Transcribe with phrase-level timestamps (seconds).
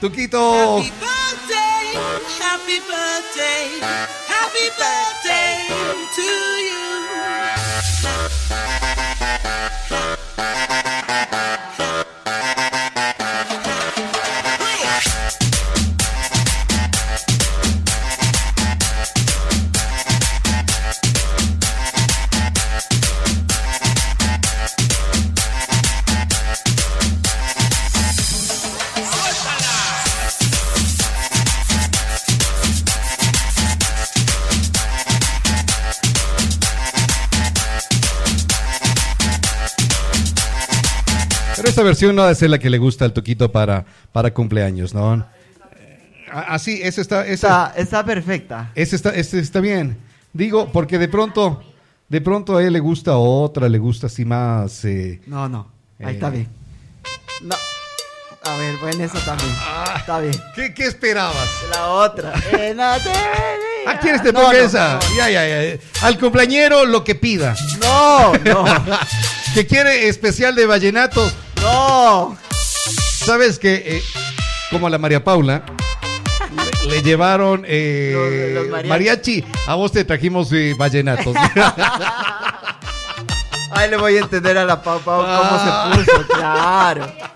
[0.00, 0.78] Tuquito.
[0.78, 1.98] Happy birthday,
[2.38, 3.82] happy birthday,
[4.28, 5.66] happy birthday
[6.14, 6.78] to you.
[41.78, 44.94] Esta versión no ha de ser la que le gusta al Tuquito para, para cumpleaños,
[44.94, 45.14] ¿no?
[45.76, 48.72] Eh, Así, esa está, esa, Está, está perfecta.
[48.74, 49.96] ese está, está bien.
[50.32, 51.62] Digo, porque de pronto,
[52.08, 54.84] de pronto a él le gusta otra, le gusta así más.
[54.86, 55.70] eh, No, no.
[56.00, 56.10] Ahí Eh.
[56.14, 56.48] está bien.
[57.42, 57.54] No.
[58.42, 59.50] A ver, bueno, eso también.
[59.60, 59.94] Ah.
[60.00, 60.34] Está bien.
[60.56, 61.48] ¿Qué, qué esperabas?
[61.70, 62.32] La otra.
[62.54, 62.74] Eh,
[63.86, 64.98] ¿A quién te ponga no, esa?
[65.16, 65.78] Ya, ya, ya.
[66.02, 67.54] Al cumpleañero lo que pida.
[67.80, 68.64] No, no,
[69.54, 71.34] que quiere especial de vallenatos.
[71.72, 72.36] No.
[73.24, 74.02] ¿Sabes que eh,
[74.70, 75.62] como a la María Paula
[76.84, 78.88] le, le llevaron eh, Los- los mariachi.
[78.88, 79.44] mariachi.
[79.66, 81.34] A vos te trajimos eh, vallenatos.
[83.70, 85.92] Ahí le voy a entender a la Pau Pau cómo Ah.
[85.94, 87.12] se puso, claro.
[87.16, 87.28] Claro.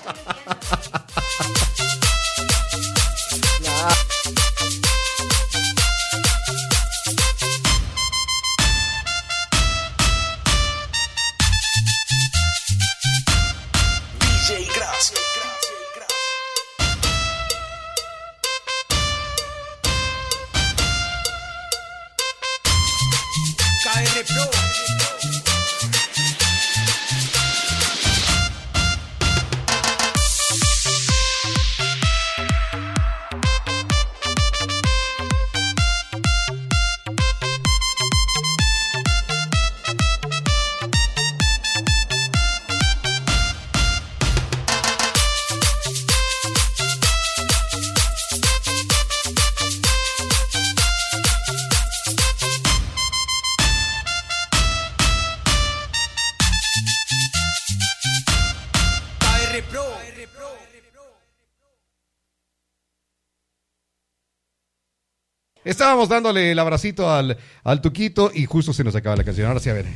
[65.72, 69.46] Estábamos dándole el abracito al, al Tuquito y justo se nos acaba la canción.
[69.48, 69.86] Ahora sí, a ver.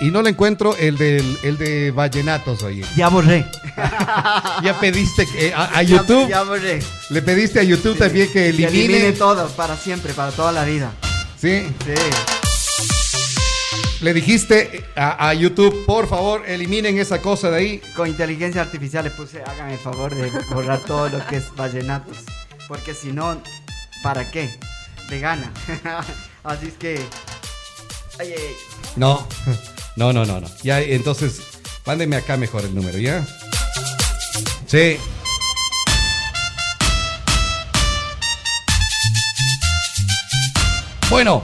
[0.00, 2.84] Y no le encuentro el, del, el de vallenatos, oye.
[2.96, 3.46] Ya borré.
[4.62, 6.80] Ya pediste que- a, YouTube, Ya, borré.
[7.08, 8.68] le pediste a YouTube también que Que elimine.
[8.96, 10.90] elimine todo, para siempre, para toda la vida.
[11.40, 12.41] Sí, Sí.
[14.02, 17.82] Le dijiste a, a YouTube, por favor, eliminen esa cosa de ahí.
[17.94, 22.18] Con inteligencia artificial le puse, hagan el favor de borrar todo lo que es vallenatos.
[22.66, 23.40] Porque si no,
[24.02, 24.50] ¿para qué?
[25.08, 25.52] Le gana.
[26.44, 27.00] Así es que.
[28.18, 28.54] Ay, ay,
[28.96, 29.26] No,
[29.96, 30.48] no, no, no, no.
[30.62, 31.40] Ya, entonces,
[31.86, 33.24] mándeme acá mejor el número, ¿ya?
[34.66, 34.96] Sí.
[41.08, 41.42] Bueno,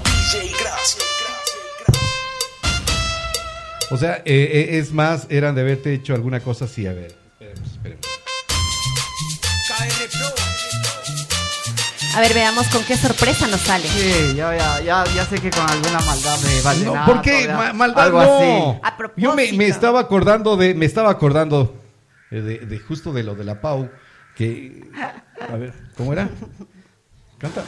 [3.91, 6.87] o sea, eh, eh, es más, eran de haberte hecho alguna cosa así.
[6.87, 8.06] A ver, esperemos, esperemos.
[12.15, 13.87] A ver, veamos con qué sorpresa nos sale.
[13.88, 17.12] Sí, ya, ya, ya, ya sé que con alguna maldad de No, vallenato.
[17.12, 17.47] ¿Por qué?
[17.49, 18.37] Ma- maldad algo no.
[18.72, 18.81] así.
[18.82, 19.22] A propósito.
[19.31, 21.76] Yo me, me estaba acordando de, me estaba acordando
[22.32, 23.88] eh, de, de justo de lo de la Pau,
[24.34, 24.82] que,
[25.41, 26.28] a ver, ¿cómo era?
[27.38, 27.62] Canta.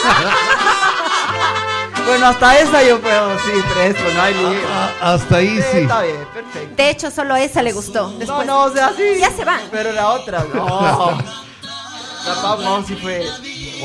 [2.06, 4.60] Bueno, hasta esa yo puedo, sí, presto, no hay lío.
[4.68, 5.78] Ah, hasta ahí Sí, sí.
[5.78, 6.74] Está bien, perfecto.
[6.76, 8.10] De hecho, solo esa le gustó.
[8.18, 9.18] Después, no, no, o sea, sí.
[9.18, 9.60] Ya se van.
[9.70, 10.66] Pero la otra, no.
[12.26, 13.26] La Pau no, sí fue.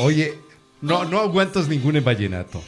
[0.00, 0.38] Oye,
[0.80, 2.62] no, no aguantas ninguna en vallenato.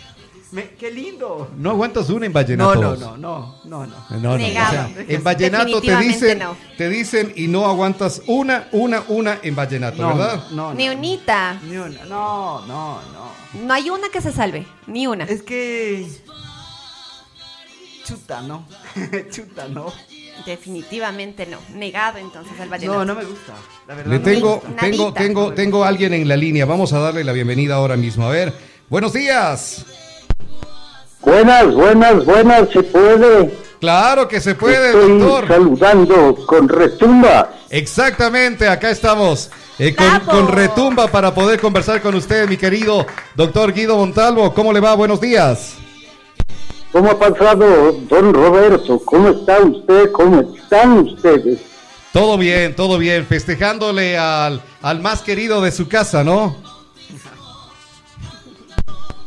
[0.51, 1.51] Me- qué lindo.
[1.59, 2.75] No aguantas una en No, vallenato.
[2.81, 3.97] no, no, no, no, no.
[4.11, 4.89] No, no, Negado.
[4.89, 6.57] o sea, en vallenato te dicen, no.
[6.79, 10.45] te dicen y no aguantas una, una, una en vallenato, No, ¿verdad?
[10.53, 10.75] no, no.
[10.75, 11.61] Ni unita.
[11.65, 12.05] Ni una.
[12.07, 13.61] No, no, no.
[13.67, 14.67] No hay una que se salve.
[14.87, 15.25] Ni una.
[15.25, 16.07] Es que.
[18.07, 18.65] Chuta, no.
[19.31, 19.93] Chuta, no.
[20.47, 21.59] Definitivamente no.
[21.75, 23.01] Negado entonces el vallenato.
[23.01, 23.53] No, no me gusta.
[23.87, 24.11] La verdad.
[24.13, 24.69] Le no me tengo, gusta.
[24.71, 24.87] Nadita.
[24.89, 26.65] tengo, tengo, tengo a alguien en la línea.
[26.65, 28.27] Vamos a darle la bienvenida ahora mismo.
[28.27, 28.55] A ver,
[28.89, 29.85] buenos días.
[31.21, 33.55] Buenas, buenas, buenas, se puede.
[33.81, 35.49] Claro que se puede, Estoy doctor.
[35.49, 37.53] saludando con retumba.
[37.71, 39.51] Exactamente, acá estamos.
[39.79, 43.07] eh, con, con retumba para poder conversar con usted, mi querido
[43.37, 44.53] doctor Guido Montalvo.
[44.53, 44.95] ¿Cómo le va?
[44.95, 45.75] Buenos días.
[46.91, 48.99] ¿Cómo ha pasado, don Roberto?
[49.05, 50.11] ¿Cómo está usted?
[50.13, 51.61] ¿Cómo están ustedes?
[52.13, 53.27] Todo bien, todo bien.
[53.27, 56.57] Festejándole al, al más querido de su casa, ¿no?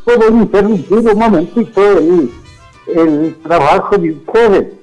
[0.04, 2.32] Puedo interrumpir un momentito el,
[2.88, 4.74] el trabajo de ustedes.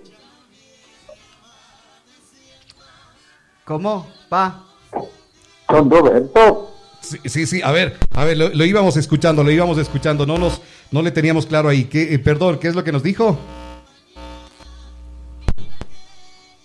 [3.64, 4.06] ¿Cómo?
[4.28, 4.64] Pa.
[5.68, 6.64] Don Roberto,
[7.00, 10.36] Sí, sí, sí, a ver, a ver, lo, lo íbamos escuchando, lo íbamos escuchando, no
[10.36, 10.60] nos,
[10.90, 11.84] no le teníamos claro ahí.
[11.84, 13.38] ¿Qué, eh, perdón, ¿qué es lo que nos dijo?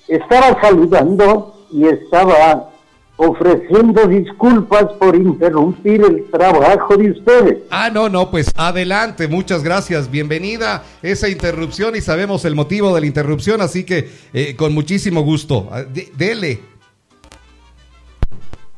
[0.07, 2.69] estaba saludando y estaba
[3.15, 7.57] ofreciendo disculpas por interrumpir el trabajo de ustedes.
[7.69, 13.01] Ah, no, no, pues adelante, muchas gracias, bienvenida esa interrupción y sabemos el motivo de
[13.01, 16.59] la interrupción, así que eh, con muchísimo gusto, Ah, de- dele.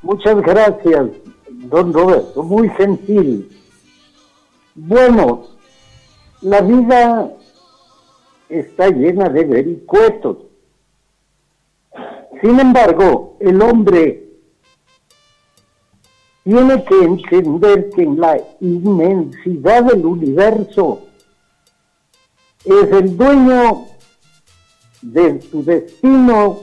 [0.02, 1.08] Muchas gracias,
[1.50, 3.50] don Roberto, muy gentil.
[4.76, 5.48] Bueno,
[6.42, 7.32] la vida
[8.50, 10.38] está llena de vericuetos.
[12.42, 14.25] Sin embargo, el hombre
[16.46, 21.02] tiene que entender que en la inmensidad del universo
[22.64, 23.88] es el dueño
[25.02, 26.60] de su destino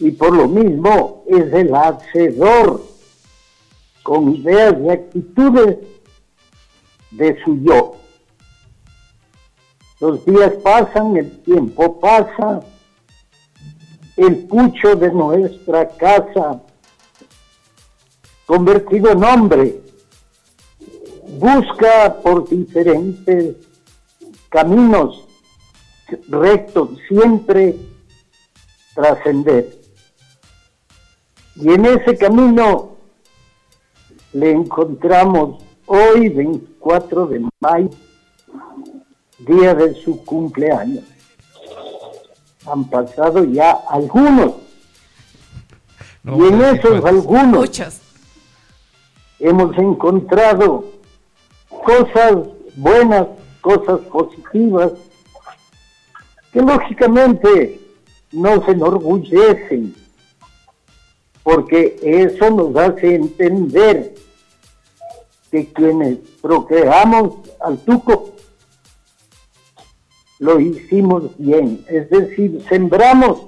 [0.00, 2.82] y por lo mismo es el hacedor
[4.02, 5.78] con ideas y actitudes
[7.12, 7.96] de su yo.
[10.00, 12.60] Los días pasan, el tiempo pasa,
[14.16, 16.60] el pucho de nuestra casa,
[18.46, 19.80] convertido en hombre,
[21.38, 23.56] busca por diferentes
[24.48, 25.26] caminos
[26.28, 27.76] rectos siempre
[28.94, 29.76] trascender.
[31.56, 32.96] Y en ese camino
[34.32, 37.90] le encontramos hoy, 24 de mayo,
[39.38, 41.04] día de su cumpleaños.
[42.66, 44.54] Han pasado ya algunos,
[46.22, 47.70] No, y en esos algunos.
[49.38, 50.84] Hemos encontrado
[51.68, 53.26] cosas buenas,
[53.60, 54.92] cosas positivas,
[56.52, 57.80] que lógicamente
[58.32, 59.94] nos enorgullecen,
[61.42, 64.14] porque eso nos hace entender
[65.50, 68.32] que quienes procreamos al tuco
[70.38, 73.46] lo hicimos bien, es decir, sembramos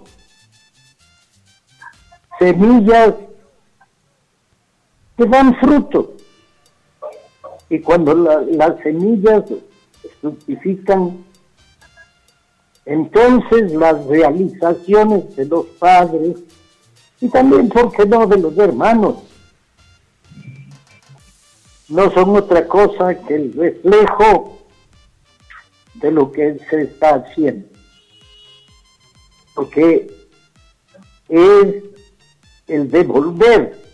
[2.39, 3.15] semillas
[5.19, 6.15] que dan fruto.
[7.69, 9.43] Y cuando la- las semillas
[10.21, 11.25] fructifican,
[12.87, 16.39] entonces las realizaciones de los padres
[17.21, 19.17] y también, ¿por qué no?, de los hermanos,
[21.89, 24.59] no son otra cosa que el reflejo
[25.95, 27.67] de lo que se está haciendo.
[29.55, 30.09] Porque
[31.29, 31.75] es
[32.69, 33.88] el devolver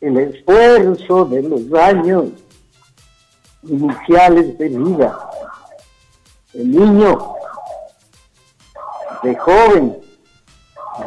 [0.00, 2.30] el esfuerzo de los años
[3.62, 5.30] iniciales de vida,
[6.54, 7.34] el niño,
[9.22, 10.00] de joven,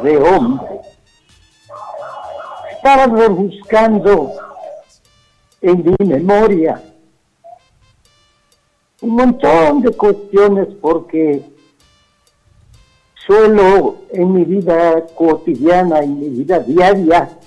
[0.02, 0.80] de hombre.
[2.72, 4.32] Estaba rebuscando
[5.60, 6.82] en mi memoria
[9.00, 11.42] un montón de cuestiones porque
[13.26, 17.38] suelo en mi vida cotidiana, en mi vida diaria,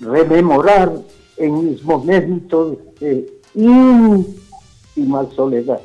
[0.00, 0.92] rememorar
[1.36, 5.80] en mis momentos de íntima soledad,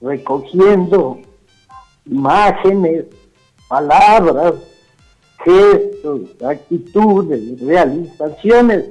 [0.00, 1.20] recogiendo
[2.06, 3.06] imágenes,
[3.68, 4.54] palabras,
[5.44, 8.90] gestos, actitudes, realizaciones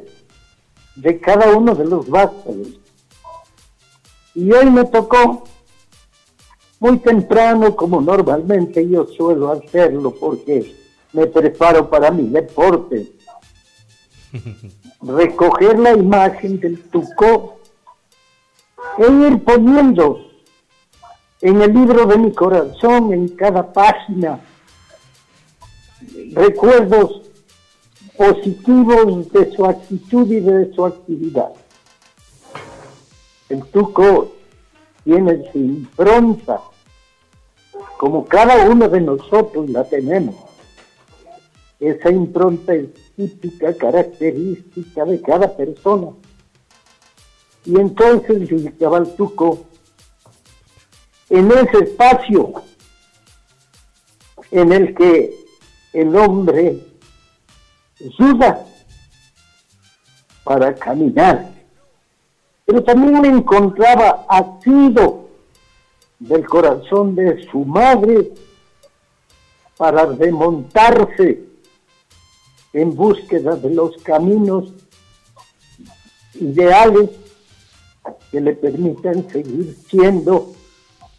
[0.95, 2.79] de cada uno de los vástagos.
[4.33, 5.43] Y hoy me tocó
[6.79, 10.75] muy temprano, como normalmente yo suelo hacerlo, porque
[11.13, 13.16] me preparo para mi deporte.
[15.01, 17.59] Recoger la imagen del tuco
[18.97, 20.27] e ir poniendo
[21.41, 24.39] en el libro de mi corazón, en cada página,
[26.33, 27.21] recuerdos
[28.17, 31.51] positivos de su actitud y de su actividad.
[33.49, 34.33] El tuco
[35.03, 36.59] tiene su impronta,
[37.97, 40.35] como cada uno de nosotros la tenemos.
[41.79, 46.11] Esa impronta es típica, característica de cada persona.
[47.65, 48.49] Y entonces
[48.81, 49.65] al tuco
[51.29, 52.53] en ese espacio
[54.51, 55.35] en el que
[55.91, 56.79] el hombre
[57.99, 58.65] ayuda
[60.45, 61.57] para caminar
[62.67, 65.29] pero también me encontraba asido
[66.19, 68.33] del corazón de su madre
[69.77, 71.46] para remontarse
[72.77, 74.71] en búsqueda de los caminos
[76.35, 77.09] ideales
[78.31, 80.53] que le permitan seguir siendo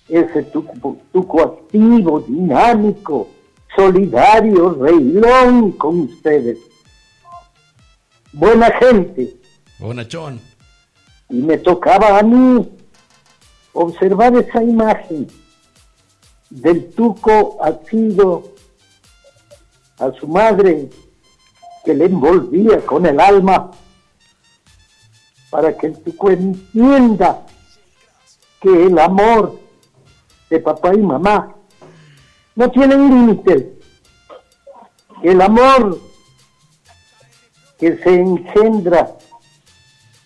[0.09, 3.29] ese tuco, tuco activo, dinámico,
[3.75, 6.59] solidario, reilón con ustedes.
[8.33, 9.37] Buena gente.
[9.81, 10.41] Bonachón.
[11.29, 12.69] Y me tocaba a mí
[13.73, 15.27] observar esa imagen
[16.51, 18.45] del tuco asido
[19.99, 20.89] a su madre
[21.85, 23.71] que le envolvía con el alma
[25.51, 27.47] para que el tuco entienda
[28.61, 29.59] que el amor
[30.51, 31.55] de papá y mamá
[32.55, 33.67] no tienen límites.
[35.23, 35.99] Que el amor
[37.79, 39.17] que se engendra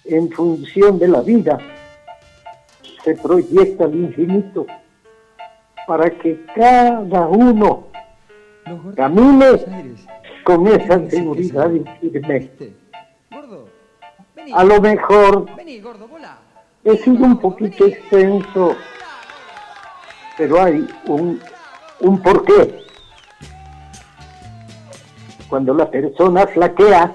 [0.04, 1.58] en función de la vida
[3.04, 4.66] se proyecta al infinito
[5.86, 7.88] para que cada uno
[8.96, 9.58] camine
[10.44, 12.50] con esa seguridad y firme.
[14.52, 15.46] A lo mejor
[16.84, 18.76] he sido un poquito extenso,
[20.36, 21.40] pero hay un,
[22.00, 22.80] un porqué.
[25.48, 27.14] Cuando la persona flaquea,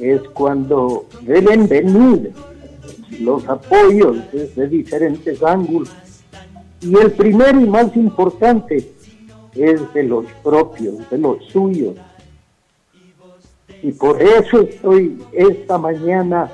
[0.00, 2.32] es cuando deben venir
[3.20, 5.90] los apoyos desde diferentes ángulos.
[6.80, 8.95] Y el primero y más importante
[9.62, 11.96] es de los propios, de los suyos.
[13.82, 16.50] Y por eso estoy esta mañana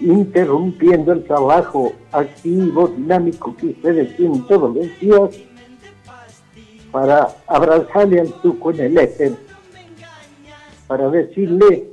[0.00, 5.30] interrumpiendo el trabajo activo, dinámico que ustedes tienen todos los días
[6.92, 9.32] para abrazarle al tuco en el éter,
[10.86, 11.90] para decirle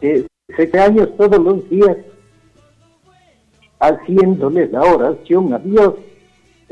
[0.00, 0.26] que
[0.56, 1.96] se años todos los días
[3.80, 5.94] haciéndole la oración a Dios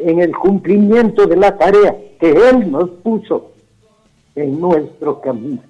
[0.03, 3.53] en el cumplimiento de la tarea que Él nos puso
[4.35, 5.63] en nuestro camino.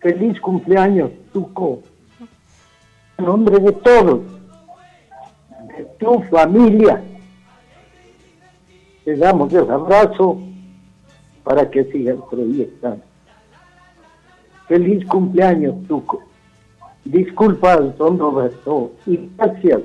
[0.00, 1.80] Feliz cumpleaños, Tuco.
[3.16, 4.20] En nombre de todos,
[5.76, 7.02] de tu familia,
[9.04, 10.40] te damos el abrazo
[11.42, 13.02] para que sigas proyectando.
[14.66, 16.22] Feliz cumpleaños, Tuco.
[17.04, 19.82] Disculpa, don Roberto, y gracias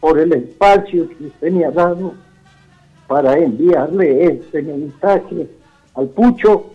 [0.00, 2.14] por el espacio que usted me ha dado
[3.08, 5.48] para enviarle este mensaje
[5.94, 6.66] al Pucho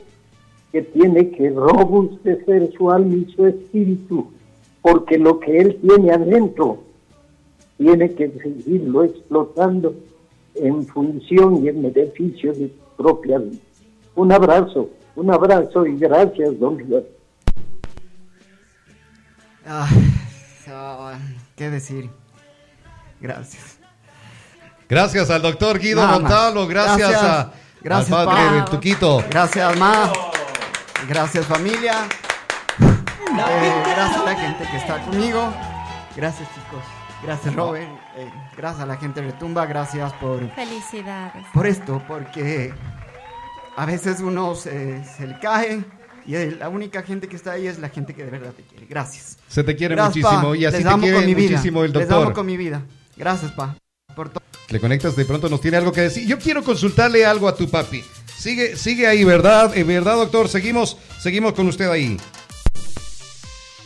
[0.72, 4.32] que tiene que robustecer su alma y su espíritu,
[4.82, 6.80] porque lo que él tiene adentro
[7.78, 9.94] tiene que seguirlo explotando
[10.56, 13.60] en función y en beneficio de su propia vida.
[14.16, 16.78] Un abrazo, un abrazo y gracias, don
[19.66, 19.90] ah,
[21.56, 22.10] ¿Qué decir?
[23.22, 23.73] Gracias.
[24.94, 26.06] Gracias al doctor Guido.
[26.06, 27.24] Montalvo, gracias, Gracias.
[27.24, 28.54] a, Gracias, al padre pa.
[28.54, 29.24] del Tuquito.
[29.30, 30.12] Gracias, Ma.
[31.10, 31.96] Gracias, familia.
[32.80, 35.52] Eh, gracias a la gente que está conmigo.
[36.16, 36.84] Gracias, chicos.
[37.24, 37.90] Gracias, Robert.
[38.18, 39.66] Eh, gracias a la gente de Retumba.
[39.66, 41.44] Gracias por, Felicidades.
[41.54, 42.72] por esto, porque
[43.76, 45.84] a veces uno se, se le cae
[46.28, 48.86] y la única gente que está ahí es la gente que de verdad te quiere.
[48.86, 49.40] Gracias.
[49.48, 50.58] Se te quiere Gracias, muchísimo pa.
[50.58, 51.50] y así Les te quiere con mi vida.
[51.52, 52.34] muchísimo el Les amo doctor.
[52.36, 52.82] con mi vida.
[53.18, 53.76] Gracias, pa.
[54.70, 56.28] Le conectas, de pronto nos tiene algo que decir.
[56.28, 58.04] Yo quiero consultarle algo a tu papi.
[58.38, 59.76] Sigue, sigue ahí, ¿verdad?
[59.78, 60.50] Eh, ¿Verdad, doctor?
[60.50, 62.18] Seguimos, seguimos con usted ahí.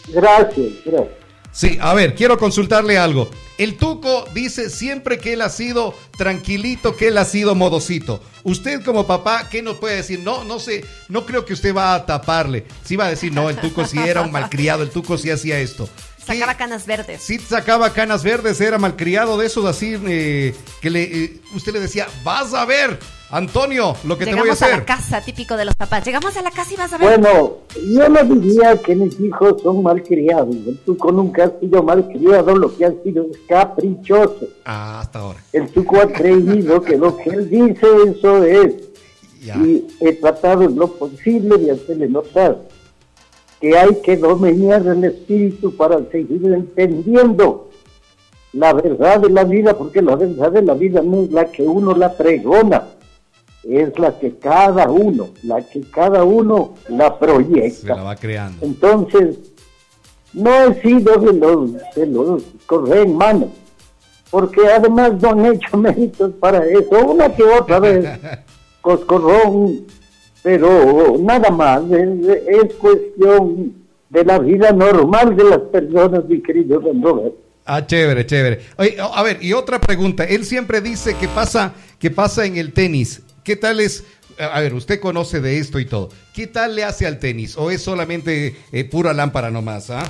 [0.08, 1.18] Gracias, gracias.
[1.52, 3.30] Sí, a ver, quiero consultarle algo.
[3.58, 8.22] El Tuco dice siempre que él ha sido tranquilito, que él ha sido modosito.
[8.44, 10.20] Usted como papá, ¿qué nos puede decir?
[10.20, 12.66] No, no sé, no creo que usted va a taparle.
[12.84, 15.60] Sí va a decir, no, el Tuco sí era un malcriado, el Tuco sí hacía
[15.60, 15.90] esto.
[16.28, 17.22] ¿Qué- Sacaba canas verdes.
[17.22, 21.80] Sí sacaba canas verdes, era malcriado de esos así eh, que le, eh, usted le
[21.80, 24.78] decía, vas a ver, Antonio, lo que te voy a Llegamos a, hacer.
[24.80, 26.06] la casa, típico de los papás.
[26.06, 27.20] Llegamos a la casa y vas a ver.
[27.20, 27.58] Bueno,
[27.94, 30.56] yo no diría que mis hijos son malcriados.
[30.56, 34.48] El Tuco nunca ha sido malcriado, lo que ha sido es caprichoso.
[34.66, 35.40] Ah, hasta ahora.
[35.52, 38.74] El Tuco ha creído que lo que él dice, eso es.
[39.42, 39.56] Ya.
[39.58, 42.58] Y he tratado en lo posible de hacerle notar
[43.60, 47.70] que hay que dominar el espíritu para seguir entendiendo
[48.54, 51.64] la verdad de la vida, porque la verdad de la vida no es la que
[51.64, 52.88] uno la pregona,
[53.64, 57.96] es la que cada uno, la que cada uno la Se proyecta.
[57.96, 58.66] la va creando.
[58.66, 59.38] Entonces,
[60.34, 63.50] no he sido de los, de los correr en mano,
[64.32, 68.08] porque además no han hecho méritos para eso, una que otra vez,
[68.82, 69.86] coscorrón,
[70.48, 73.76] pero nada más, es, es cuestión
[74.10, 77.34] de la vida normal de las personas, mi querido don.
[77.66, 78.62] Ah, chévere, chévere.
[78.78, 80.24] Oye, a ver, y otra pregunta.
[80.24, 83.24] Él siempre dice que pasa, que pasa en el tenis.
[83.44, 84.06] ¿Qué tal es?
[84.40, 86.08] A ver, usted conoce de esto y todo.
[86.34, 87.58] ¿Qué tal le hace al tenis?
[87.58, 89.90] ¿O es solamente eh, pura lámpara nomás?
[89.90, 90.06] ¿ah?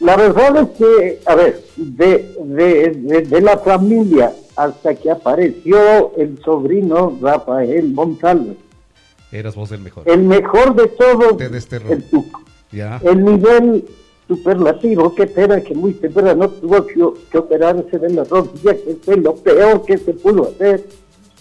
[0.00, 6.12] La verdad es que, a ver, de, de, de, de la familia hasta que apareció
[6.16, 8.54] el sobrino Rafael Montalvo,
[9.32, 10.04] Eras vos el mejor.
[10.08, 11.92] el mejor de todos, Te desterró.
[11.92, 12.40] el Tuco.
[12.72, 13.00] Ya.
[13.04, 13.84] El nivel
[14.28, 19.34] superlativo, que pena que muy temprano tuvo que, operarse de la rodilla, que fue lo
[19.36, 20.84] peor que se pudo hacer.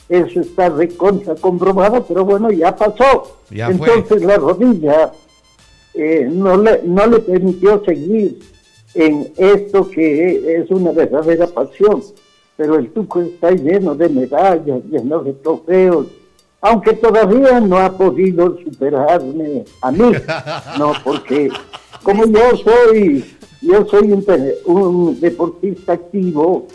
[0.08, 3.38] Eso está recontra comprobado, pero bueno, ya pasó.
[3.50, 3.88] Ya fue.
[3.94, 5.12] Entonces la rodilla
[5.96, 8.40] eh, no, le, no le permitió seguir
[8.94, 12.02] en esto que es una verdadera pasión.
[12.58, 16.08] Pero el Tuco está lleno de medallas, lleno de trofeos,
[16.62, 20.12] aunque todavía no ha podido superarme a mí,
[20.80, 21.50] no, porque
[22.02, 23.24] como yo soy,
[23.62, 24.12] yo soy
[24.66, 26.68] un, deportista activo,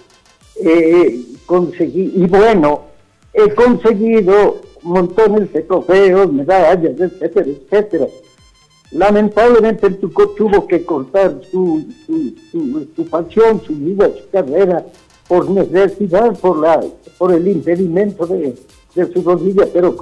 [0.62, 2.83] eh, conseguí, y bueno,
[3.33, 8.07] he conseguido montones de trofeos, medallas, etcétera, etcétera.
[8.92, 14.85] Lamentablemente el Tuco tuvo que cortar su, su, su, pasión, su vida, su carrera,
[15.28, 16.80] por necesidad, por, la,
[17.16, 18.56] por el impedimento de,
[18.97, 19.94] de su rodilla, pero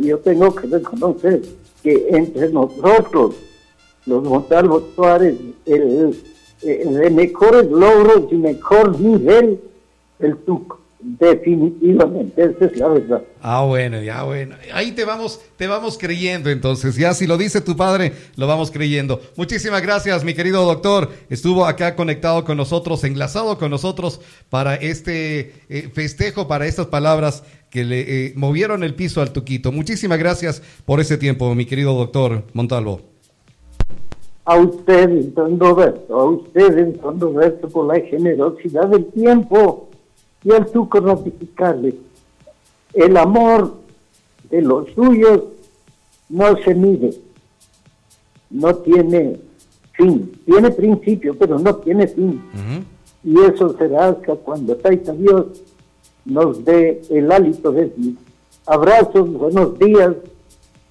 [0.00, 1.40] yo tengo que reconocer
[1.82, 3.36] que entre nosotros,
[4.04, 6.14] los Montalvo Suárez, el,
[6.62, 9.60] el de mejores logros y mejor nivel,
[10.18, 13.22] el Tuco, definitivamente, esa es la verdad.
[13.40, 14.56] Ah, bueno, ya bueno.
[14.72, 16.96] Ahí te vamos, te vamos creyendo entonces.
[16.96, 19.20] Ya si lo dice tu padre, lo vamos creyendo.
[19.36, 21.10] Muchísimas gracias, mi querido doctor.
[21.28, 27.44] Estuvo acá conectado con nosotros, enlazado con nosotros para este eh, festejo, para estas palabras
[27.70, 29.72] que le eh, movieron el piso al Tuquito.
[29.72, 33.00] Muchísimas gracias por ese tiempo, mi querido doctor Montalvo.
[34.44, 39.85] A ustedes, don Roberto, a ustedes, don Roberto, por la generosidad del tiempo
[40.46, 41.96] y al Tuco ratificarle.
[42.94, 43.78] El amor
[44.48, 45.42] de los suyos
[46.28, 47.10] no se mide,
[48.48, 49.40] no tiene
[49.94, 52.40] fin, tiene principio, pero no tiene fin.
[53.24, 55.46] Y eso será hasta cuando Taita Dios
[56.24, 58.16] nos dé el hálito de vivir.
[58.66, 60.14] Abrazos, buenos días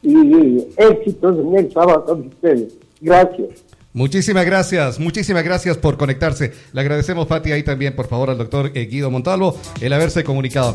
[0.02, 2.74] y éxitos en el sábado con ustedes.
[3.00, 3.65] Gracias.
[4.00, 6.54] Muchísimas gracias, muchísimas gracias por conectarse.
[6.74, 10.74] Le agradecemos, Fati, ahí también, por favor, al doctor eh, Guido Montalvo, el haberse comunicado.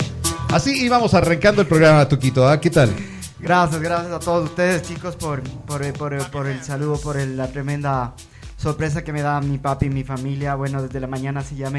[0.49, 2.49] Así íbamos arrancando el programa, Tuquito.
[2.49, 2.59] ¿ah?
[2.59, 2.89] ¿Qué tal?
[3.39, 7.49] Gracias, gracias a todos ustedes, chicos, por, por, por- por el saludo, por el- la
[7.53, 8.15] tremenda
[8.57, 10.55] sorpresa que me da mi papi y mi familia.
[10.55, 11.71] Bueno, desde la mañana sí ya.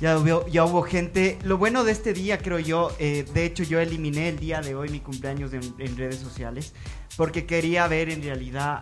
[0.00, 0.16] Ya
[0.64, 1.38] hubo, gente.
[1.44, 4.74] Lo bueno de este día, creo yo, eh, de hecho, yo eliminé el día de
[4.74, 6.72] hoy, mi cumpleaños, en redes sociales,
[7.18, 8.80] porque quería ver en realidad.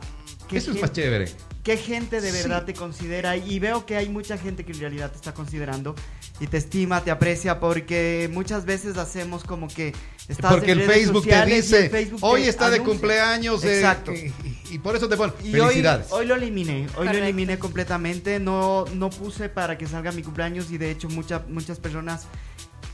[0.50, 1.30] Qué Eso es más chévere.
[1.62, 2.36] ¿Qué gente de Sí.
[2.42, 3.36] verdad te considera?
[3.36, 5.94] Y veo que hay mucha gente que en realidad te está considerando
[6.40, 9.92] y te estima, te aprecia, porque muchas veces hacemos como que
[10.26, 12.70] estás Porque en el redes Facebook te sociales y dice, el Facebook hoy te está
[12.70, 12.92] de anuncia".
[12.92, 13.62] cumpleaños.
[13.64, 14.12] eh, Exacto.
[14.12, 14.32] y,
[14.70, 16.06] y por eso te ponen Y hoy, felicidades.
[16.10, 17.18] hoy lo eliminé, hoy Correcto.
[17.18, 21.46] lo eliminé completamente, no, no puse para que salga mi cumpleaños y de hecho muchas
[21.48, 22.22] muchas personas,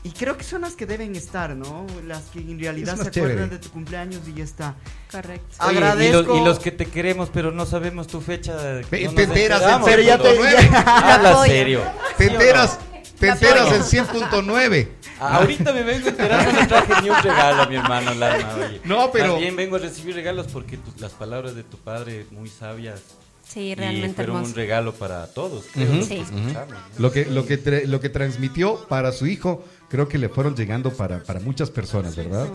[0.03, 1.85] y creo que son las que deben estar, ¿no?
[2.05, 3.33] Las que en realidad se chévere.
[3.33, 4.75] acuerdan de tu cumpleaños y ya está.
[5.11, 5.55] Correcto.
[5.61, 6.21] Oye, y, Agradezco.
[6.21, 8.55] los, y los que te queremos, pero no sabemos tu fecha.
[8.89, 11.81] Te- no en Pero ya te- Habla serio.
[12.19, 12.79] enteras
[13.19, 13.75] apoyo.
[13.75, 14.87] en 100.9.
[15.19, 18.81] Ah, Ahorita me vengo enterando, no traje ni un regalo a mi hermano Lalma, oye.
[18.83, 22.49] No, pero- bien vengo a recibir regalos porque tus- las palabras de tu padre, muy
[22.49, 23.01] sabias,
[23.47, 24.51] Sí, y realmente fueron hermoso.
[24.51, 26.21] un regalo para todos, creo, los que Sí.
[26.21, 26.77] escuchamos, ¿no?
[26.99, 30.55] Lo que, lo, que tra- lo que transmitió para su hijo, creo que le fueron
[30.55, 32.47] llegando para, para muchas personas, ¿verdad?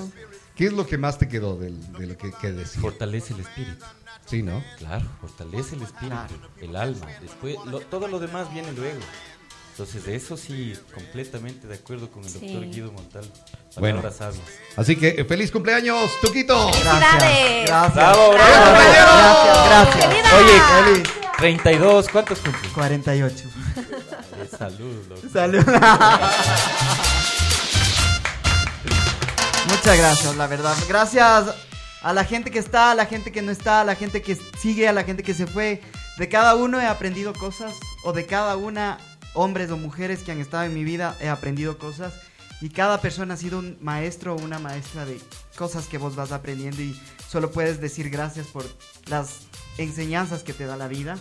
[0.54, 2.80] ¿Qué es lo que más te quedó del- de, lo que, que decía?
[2.80, 3.84] Fortalece el espíritu.
[4.26, 4.62] Sí, ¿no?
[4.78, 7.06] Claro, fortalece el espíritu, el alma.
[7.20, 9.00] Después, lo- todo lo demás viene luego.
[9.70, 12.40] Entonces, de eso sí, completamente de acuerdo con el Sí.
[12.40, 13.24] doctor Guido Montal.
[13.78, 14.02] Bueno.
[14.12, 14.42] Sabias.
[14.76, 16.68] Así que eh, feliz cumpleaños, Tuquito.
[16.70, 17.66] ¡Felicidades!
[17.66, 17.94] Gracias.
[17.94, 18.52] ¡Bravo, bravo!
[18.52, 20.04] Gracias, gracias.
[20.04, 20.84] ¡Felicidades!
[20.84, 21.08] Oye, Feliz.
[21.38, 22.72] 32, ¿cuántos cumples?
[22.74, 23.34] 48.
[23.38, 25.22] Eh, Salud, loco.
[25.32, 25.64] Salud.
[29.72, 30.76] Muchas gracias, la verdad.
[30.86, 31.54] Gracias
[32.02, 34.36] a la gente que está, a la gente que no está, a la gente que
[34.60, 35.80] sigue, a la gente que se fue.
[36.18, 38.98] De cada uno he aprendido cosas, o de cada una,
[39.32, 42.12] hombres o mujeres que han estado en mi vida, he aprendido cosas.
[42.60, 45.18] Y cada persona ha sido un maestro o una maestra de
[45.56, 48.64] cosas que vos vas aprendiendo y solo puedes decir gracias por
[49.06, 49.46] las
[49.78, 51.16] enseñanzas que te da la vida.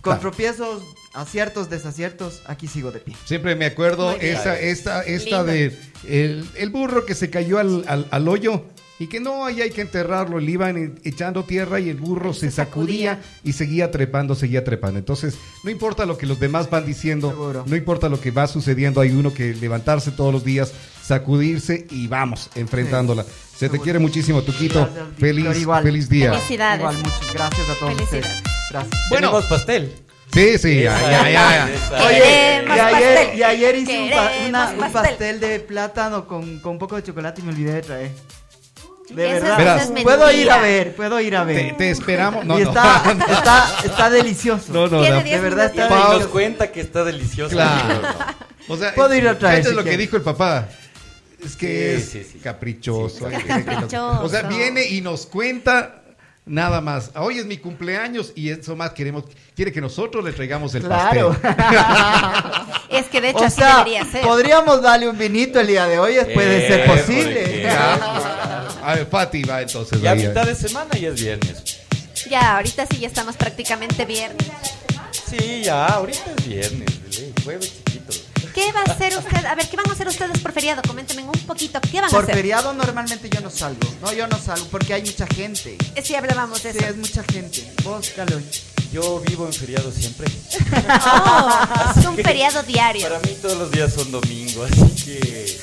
[0.00, 0.20] Con Claro.
[0.20, 0.82] tropiezos,
[1.12, 3.14] aciertos, desaciertos, aquí sigo de pie.
[3.24, 5.44] Siempre me acuerdo esa, esta, esta Lindo.
[5.52, 8.64] de el, el burro que se cayó al, al- al hoyo
[8.98, 12.34] Y que no, ahí hay que enterrarlo, le iban e- echando tierra y el burro
[12.34, 14.98] se sacudía y seguía trepando, seguía trepando.
[14.98, 17.64] Entonces, no importa lo que los demás van diciendo, Seguro.
[17.66, 22.08] no importa lo que va sucediendo, hay uno que levantarse todos los días, sacudirse y
[22.08, 23.24] vamos, enfrentándola.
[23.56, 24.80] Se te quiere muchísimo, Tuquito.
[24.80, 26.32] Gracias, Feliz, feliz día.
[26.34, 26.80] Felicidades.
[26.80, 28.26] Igual, muchas gracias a todos Felicidades.
[28.26, 28.49] ustedes.
[28.70, 28.94] Gracias.
[29.10, 29.28] Bueno.
[29.30, 29.94] Tenemos pastel.
[30.32, 31.68] Sí, sí, ya, ya, ya,
[32.06, 35.40] Oye, y ayer, y ayer hice un, pa- Queremos una- un pastel.
[35.40, 38.10] de plátano con, con un poco de chocolate y me olvidé de traer.
[39.08, 39.58] De Eso es- verdad.
[39.58, 39.82] Verás.
[39.82, 41.70] eso es puedo ir a ver, puedo ir a ver.
[41.70, 42.44] Te, te esperamos.
[42.44, 42.68] No, y no.
[42.70, 44.72] está, está, está delicioso.
[44.72, 45.22] No, no, Tiene no.
[45.24, 45.82] diez De verdad minutos.
[45.82, 46.30] está Y nos delicioso.
[46.32, 47.50] cuenta que está delicioso.
[47.56, 48.00] Claro.
[48.68, 50.06] O sea, Puedo ir a traer, ¿cachas si lo que quieres.
[50.06, 50.68] dijo el papá?
[51.44, 52.38] Es que Sí, es sí, sí.
[52.38, 53.28] caprichoso.
[53.28, 54.22] Sí, hay que- caprichoso.
[54.22, 55.99] O sea, viene y nos cuenta
[56.46, 57.10] nada más.
[57.14, 59.24] Hoy es mi cumpleaños y eso más queremos.
[59.54, 61.36] Quiere que nosotros le traigamos el Claro.
[61.42, 64.22] Ah, Es que de hecho o así sea, debería ser.
[64.22, 67.40] podríamos darle un vinito el día de hoy, puede ser Eh, posible.
[67.40, 68.82] porque- pastel.
[68.82, 70.00] A ver, Pati va entonces.
[70.00, 71.62] Ya mitad de semana y es viernes.
[72.28, 74.46] Ya, ahorita sí ya estamos prácticamente viernes.
[75.28, 77.00] Sí, ya, ahorita es viernes.
[77.44, 77.80] Jueves.
[78.54, 79.44] ¿Qué va a hacer usted?
[79.46, 80.82] A ver, ¿qué van a hacer ustedes por feriado?
[80.86, 81.80] Coméntenme un poquito.
[81.80, 82.34] ¿Qué van a Por hacer?
[82.34, 83.80] feriado normalmente yo no salgo.
[84.02, 85.76] No, yo no salgo porque hay mucha gente.
[85.94, 86.88] Eh, Sí, hablábamos de Sí, eso.
[86.88, 87.72] es mucha gente.
[87.84, 88.44] Vos, Caloy.
[88.92, 90.26] Yo vivo en feriado siempre.
[90.88, 91.50] Oh,
[91.98, 93.02] es un feriado diario.
[93.02, 95.58] Para mí todos los días son domingo, así que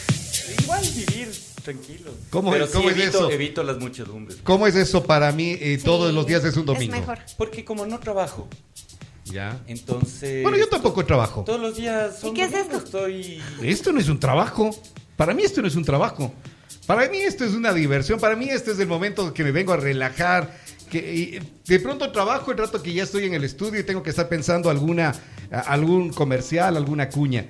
[0.62, 1.32] igual vivir
[1.63, 2.12] tranquilo.
[2.30, 3.32] ¿Cómo Pero es- cómo sí es evito, eso?
[3.32, 4.38] evito las muchedumbres.
[4.43, 5.58] ¿Cómo es eso para mí?
[5.60, 6.93] eh, Sí, todos los días es un domingo.
[6.95, 7.19] Es mejor.
[7.38, 8.47] Porque como no trabajo,
[9.32, 9.62] Ya.
[9.68, 10.44] entonces...
[10.44, 11.44] Bueno, yo tampoco trabajo.
[11.44, 12.78] Todos los días son ¿Y qué es esto?
[12.78, 13.42] Estoy...
[13.62, 14.70] Esto no es un trabajo.
[15.16, 16.34] Para mí esto no es un trabajo.
[16.86, 18.20] Para mí esto es una diversión.
[18.20, 20.58] Para mí este es el momento que me vengo a relajar.
[20.90, 24.02] Que y de pronto trabajo el rato que ya estoy en el estudio y tengo
[24.02, 25.13] que estar pensando alguna
[25.52, 27.46] algún comercial, alguna cuña.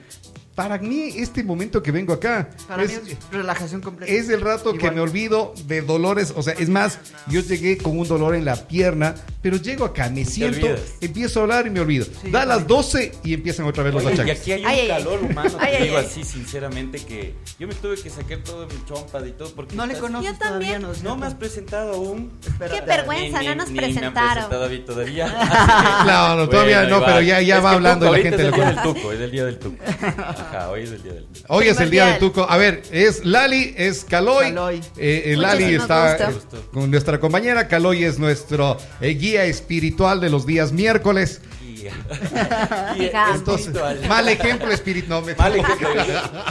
[0.57, 4.11] Para mí este momento que vengo acá Para es, mí es relajación completa.
[4.11, 6.33] es el rato que me olvido de dolores.
[6.35, 10.09] O sea, es más, yo llegué con un dolor en la pierna, pero llego acá,
[10.09, 10.67] me siento,
[10.99, 12.05] empiezo a hablar y me olvido.
[12.05, 12.67] Sí, da las también.
[12.75, 14.41] 12 y empiezan otra vez los Oye, y achaques.
[14.41, 15.03] aquí hay un Ay, ay, ay.
[15.03, 16.05] calor humano, Ay, te ay, digo ay.
[16.05, 19.85] así sinceramente que yo me tuve que sacar todo mi chompa y todo porque No
[19.85, 20.81] le estás- conoces Yo también.
[20.81, 21.09] todavía, ¿no?
[21.09, 22.31] No me has presentado aún.
[22.43, 24.33] Espera, Qué vergüenza, no nos ni Me han presentaron.
[24.49, 25.27] presentado mí todavía.
[26.07, 28.63] No, no, todavía no, pero ya- ya va hablando y la gente es el día
[28.73, 28.87] conoce.
[28.87, 29.83] del tuco, es el día del tuco.
[30.49, 31.45] Ajá, hoy es el día del tuco.
[31.49, 32.19] Hoy es el día del.
[32.19, 32.47] Tuco.
[32.49, 34.45] A ver, es Lali, es Caloy.
[34.53, 34.77] Caloy.
[34.97, 36.57] Eh, eh, Lali está gusto.
[36.57, 37.67] eh, con nuestra compañera.
[37.67, 41.41] Caloy es nuestro eh, guía espiritual de los días miércoles.
[43.33, 44.01] Entonces, espiritual.
[44.07, 45.21] mal ejemplo espiritual.
[45.21, 45.89] No, me Mal ejemplo.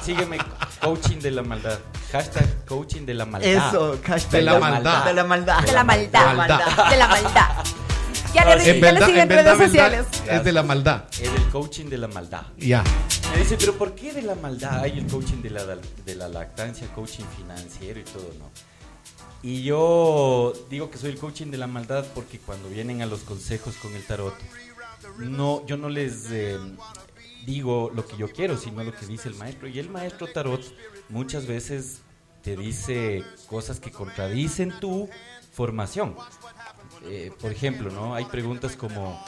[0.03, 0.39] Sígueme,
[0.81, 1.79] coaching de la maldad.
[2.13, 3.51] Hashtag coaching de la maldad.
[3.51, 5.05] Eso, hashtag De la maldad.
[5.05, 5.61] De la maldad.
[5.63, 6.35] De la maldad.
[6.35, 6.91] Maldad.
[6.91, 7.49] De la maldad.
[8.37, 8.71] Ya Ahora le, sí.
[8.71, 10.07] En ya le verdad, siguen en redes verdad, sociales.
[10.31, 11.05] es de la maldad.
[11.13, 12.43] Es el coaching de la maldad.
[12.59, 12.85] Ya.
[13.33, 14.81] Me dice, pero ¿por qué de la maldad?
[14.83, 18.51] Hay el coaching de la, de la lactancia, coaching financiero y todo, ¿no?
[19.43, 23.21] Y yo digo que soy el coaching de la maldad porque cuando vienen a los
[23.21, 24.35] consejos con el tarot,
[25.19, 26.59] no, yo no les eh,
[27.47, 29.67] digo lo que yo quiero, sino lo que dice el maestro.
[29.69, 30.61] Y el maestro tarot
[31.09, 32.01] muchas veces
[32.43, 35.09] te dice cosas que contradicen tu
[35.53, 36.17] formación.
[37.05, 38.15] Eh, por ejemplo, ¿no?
[38.15, 39.23] Hay preguntas como,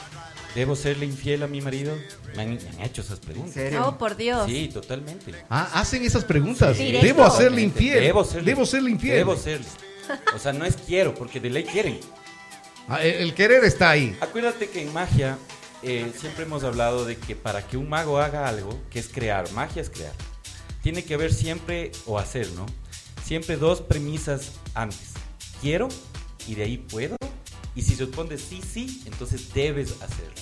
[0.55, 1.95] ¿debo serle infiel a mi marido?
[2.35, 3.53] Me han, me han hecho esas ¿En preguntas.
[3.53, 3.85] serio?
[3.87, 4.45] Oh, por Dios.
[4.47, 5.33] Sí, totalmente.
[5.49, 6.75] Ah, hacen esas preguntas.
[6.75, 6.91] Sí.
[6.91, 8.03] Debo hacerle infiel.
[8.03, 9.15] Debo serle, Debo serle infiel.
[9.17, 9.67] Debo serle.
[10.35, 11.99] O sea, no es quiero, porque de ley quieren.
[12.87, 14.17] Ah, el, el querer está ahí.
[14.19, 15.37] Acuérdate que en magia
[15.83, 19.49] eh, siempre hemos hablado de que para que un mago haga algo, que es crear,
[19.51, 20.13] magia es crear,
[20.81, 22.65] tiene que haber siempre, o hacer, ¿no?
[23.23, 25.11] Siempre dos premisas antes.
[25.61, 25.87] Quiero
[26.47, 27.18] y de ahí puedo.
[27.79, 30.33] Y si respondes sí, sí, entonces debes hacerlo.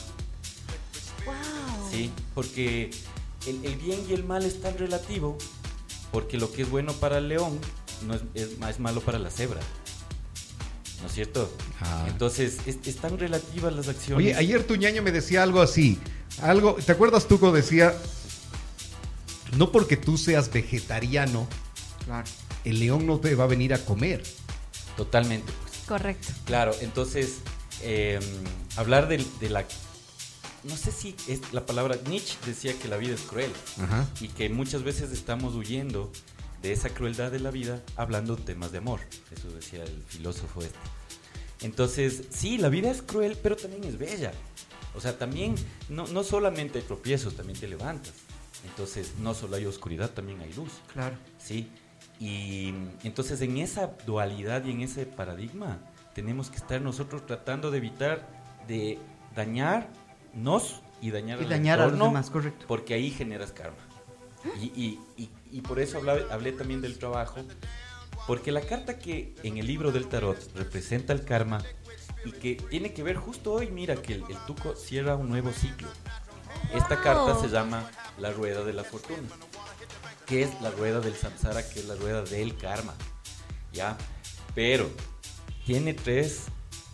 [1.24, 1.36] Wow.
[1.92, 2.90] Sí, porque
[3.46, 5.38] el, el bien y el mal es tan relativo,
[6.12, 7.60] porque lo que es bueno para el león
[8.08, 9.60] no es, es, es malo para la cebra.
[11.00, 11.48] ¿No es cierto?
[11.80, 12.06] Ah.
[12.08, 14.18] Entonces, es, es tan relativas las acciones.
[14.26, 16.00] Oye, ayer tu ñaño me decía algo así.
[16.42, 17.94] Algo, ¿te acuerdas tú cuando decía,
[19.58, 21.48] no porque tú seas vegetariano,
[22.04, 22.28] Claro.
[22.66, 24.24] el león no te va a venir a comer?
[24.96, 25.54] Totalmente.
[25.88, 26.28] Correcto.
[26.46, 27.40] Claro, entonces,
[27.82, 28.20] eh,
[28.76, 29.20] hablar de,
[29.50, 29.66] la...
[30.64, 31.98] No sé si es la palabra...
[32.08, 34.08] Nietzsche decía que la vida es cruel Ajá.
[34.20, 36.12] y que muchas veces estamos huyendo
[36.62, 39.00] de esa crueldad de la vida hablando temas de amor.
[39.36, 40.78] Eso decía el filósofo este.
[41.62, 44.32] Entonces, sí, la vida es cruel, pero también es bella.
[44.96, 45.56] O sea, también,
[45.90, 48.14] no, no solamente hay tropiezos, también te levantas.
[48.66, 50.72] Entonces, no solo hay oscuridad, también hay luz.
[50.94, 51.16] Claro.
[51.38, 51.70] Sí,
[52.20, 55.78] y entonces en esa dualidad y en ese paradigma
[56.16, 58.28] tenemos que estar nosotros tratando de evitar
[58.68, 58.98] de
[59.36, 62.66] dañarnos y dañar, Y al dañar a los demás, correcto.
[62.68, 63.78] Porque ahí generas karma.
[64.60, 67.42] Y, y- y- y por eso hablé, hablé también del trabajo,
[68.26, 71.60] Porque la carta que en el libro del tarot representa el karma
[72.26, 75.52] y que tiene que ver justo hoy, mira que el, el tuco cierra un nuevo
[75.52, 75.88] ciclo.
[76.74, 79.30] Esta carta se llama la rueda de la fortuna,
[80.28, 82.94] que es la rueda del samsara, que es la rueda del karma.
[83.74, 83.98] ¿Ya?
[84.54, 84.90] Pero
[85.66, 86.44] tiene tres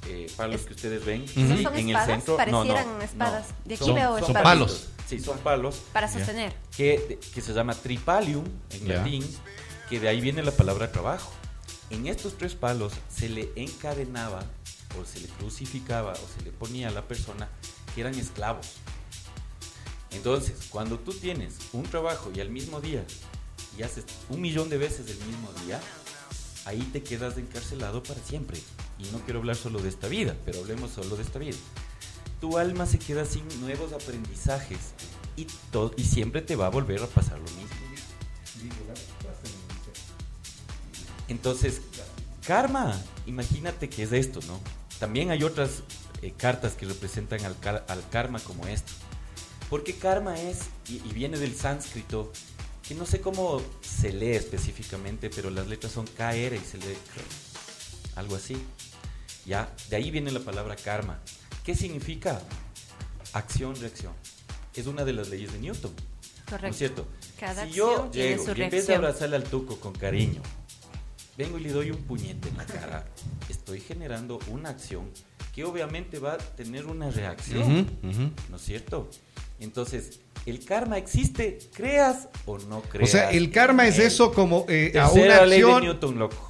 [0.07, 2.07] eh, palos Es- que ustedes ven ¿No sí, son en el espadas?
[2.07, 2.37] centro.
[2.37, 3.47] Parecieran no, no, espadas.
[3.49, 3.55] no.
[3.65, 4.43] De aquí Son- veo son espadas.
[4.43, 4.87] palos.
[5.07, 6.55] Sí, son palos Para sostener.
[6.75, 9.37] que, que se llama tripalium en latín,
[9.89, 11.31] que de ahí viene la palabra trabajo.
[11.89, 14.43] En estos tres palos se le encadenaba
[14.99, 17.49] o se le crucificaba o se le ponía a la persona
[17.93, 18.73] que eran esclavos.
[20.13, 23.03] Entonces, cuando tú tienes un trabajo y al mismo día
[23.77, 25.79] y haces un millón de veces el mismo día,
[26.65, 28.59] ahí te quedas encarcelado para siempre.
[28.99, 31.57] Y no quiero hablar solo de esta vida, pero hablemos solo de esta vida.
[32.39, 34.93] Tu alma se queda sin nuevos aprendizajes
[35.35, 35.47] y,
[36.03, 37.83] siempre te va a volver a pasar lo mismo.
[41.27, 41.81] Entonces,
[42.45, 44.59] karma, imagínate que es esto, ¿no?
[44.99, 45.83] También hay otras
[46.21, 48.91] eh, cartas que representan al karma como esto.
[49.73, 52.31] Porque karma es, y, y viene del sánscrito,
[52.87, 56.95] que no sé cómo se lee específicamente, pero las letras son KR y se lee
[57.11, 57.23] kr,
[58.15, 58.55] algo así.
[59.47, 61.19] Ya, de ahí viene la palabra karma.
[61.65, 62.39] ¿Qué significa?
[63.33, 64.13] Acción, reacción.
[64.75, 65.91] Es una de las leyes de Newton.
[65.91, 66.77] ¿No es Correcto.
[66.77, 67.07] cierto?
[67.39, 70.43] Cada si yo llego y en vez de abrazarle al tuco con cariño,
[71.35, 73.07] vengo y le doy un puñete en la cara,
[73.49, 75.09] estoy generando una acción
[75.51, 77.61] que obviamente va a tener una reacción,
[78.03, 78.31] Ujú, ujú.
[78.51, 79.09] ¿no es cierto?
[79.59, 81.59] Entonces, ¿el karma existe?
[81.73, 83.09] ¿Creas o no O creas?
[83.11, 85.83] sea, el karma es eso como eh, a una ley de acción.
[85.83, 86.49] Newton, loco.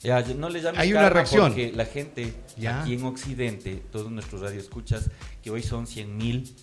[0.00, 1.48] Ya, no le llames Hay una reacción.
[1.50, 2.82] Porque la gente Ya.
[2.82, 5.10] aquí en Occidente, todos nuestros radioescuchas,
[5.42, 6.54] que hoy son 100 mil,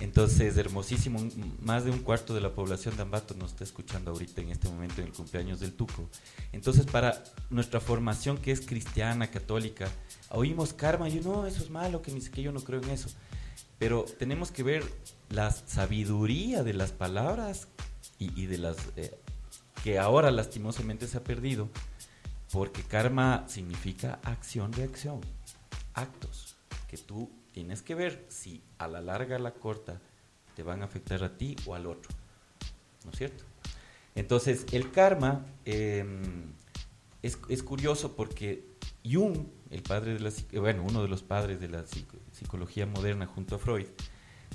[0.00, 4.10] entonces hermosísimo, un- más de un cuarto de la población de Ambato nos está escuchando
[4.10, 6.08] ahorita en este momento en el cumpleaños del Tuco.
[6.52, 9.88] Entonces, para nuestra formación que es cristiana, católica,
[10.30, 12.82] oímos karma, y yo no, eso es malo, que ni sé que yo no creo
[12.82, 13.10] en eso.
[13.82, 14.84] Pero tenemos que ver
[15.28, 17.66] la sabiduría de las palabras
[18.16, 19.12] y, de las eh,
[19.82, 21.68] que ahora lastimosamente se ha perdido,
[22.52, 25.20] porque karma significa acción, reacción,
[25.94, 26.54] actos
[26.86, 30.00] que tú tienes que ver si a la larga, a la corta,
[30.54, 32.12] te van a afectar a ti o al otro.
[33.04, 33.42] ¿No es cierto?
[34.14, 36.06] Entonces, el karma eh,
[37.20, 38.64] es, es curioso porque
[39.04, 41.84] Jung, el padre de la, bueno, uno de los padres de la
[42.42, 43.86] psicología moderna junto a Freud,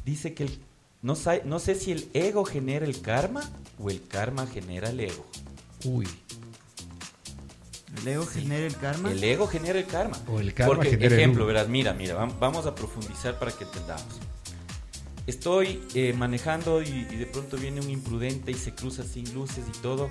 [0.05, 0.59] dice que el-
[1.01, 4.99] no, sa- no sé si el ego genera el karma o el karma genera el
[4.99, 5.25] ego.
[5.85, 6.07] Uy.
[8.01, 9.11] ¿El ego genera el karma?
[9.11, 10.17] El ego genera el karma.
[10.27, 11.47] O el karma Porque, genera el ejemplo, ego.
[11.47, 14.19] verás, mira, mira, vam- vamos a profundizar para que entendamos.
[15.25, 19.63] Estoy eh, manejando y, y de pronto viene un imprudente y se cruza sin luces
[19.67, 20.09] y todo,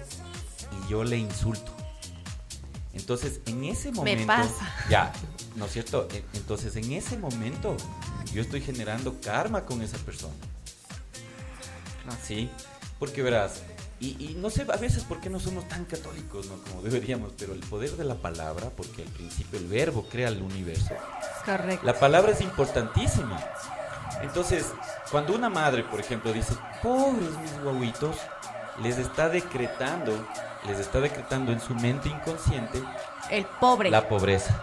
[0.87, 1.75] y yo le insulto.
[2.97, 4.27] Entonces, en ese momento.
[4.27, 4.75] pasa.
[4.91, 5.13] Ya,
[5.57, 6.09] ¿no es cierto?
[6.13, 7.77] E- Entonces, en ese momento,
[8.33, 10.35] yo estoy generando karma con esa persona.
[12.23, 12.51] Sí,
[12.99, 13.63] porque verás,
[13.99, 16.57] y, y no sé a veces por qué no somos tan católicos, ¿no?
[16.71, 20.41] Como deberíamos, pero el poder de la palabra, porque al principio el verbo crea el
[20.43, 20.95] universo,
[21.45, 21.85] Correcto.
[21.85, 23.41] la palabra es importantísima.
[24.23, 24.67] Entonces,
[25.11, 28.17] cuando una madre, por ejemplo, dice, pobres mis guaguitos,
[28.83, 30.27] les está decretando,
[30.67, 32.83] les está decretando en su mente inconsciente
[33.31, 33.91] El pobre.
[33.91, 34.63] la pobreza.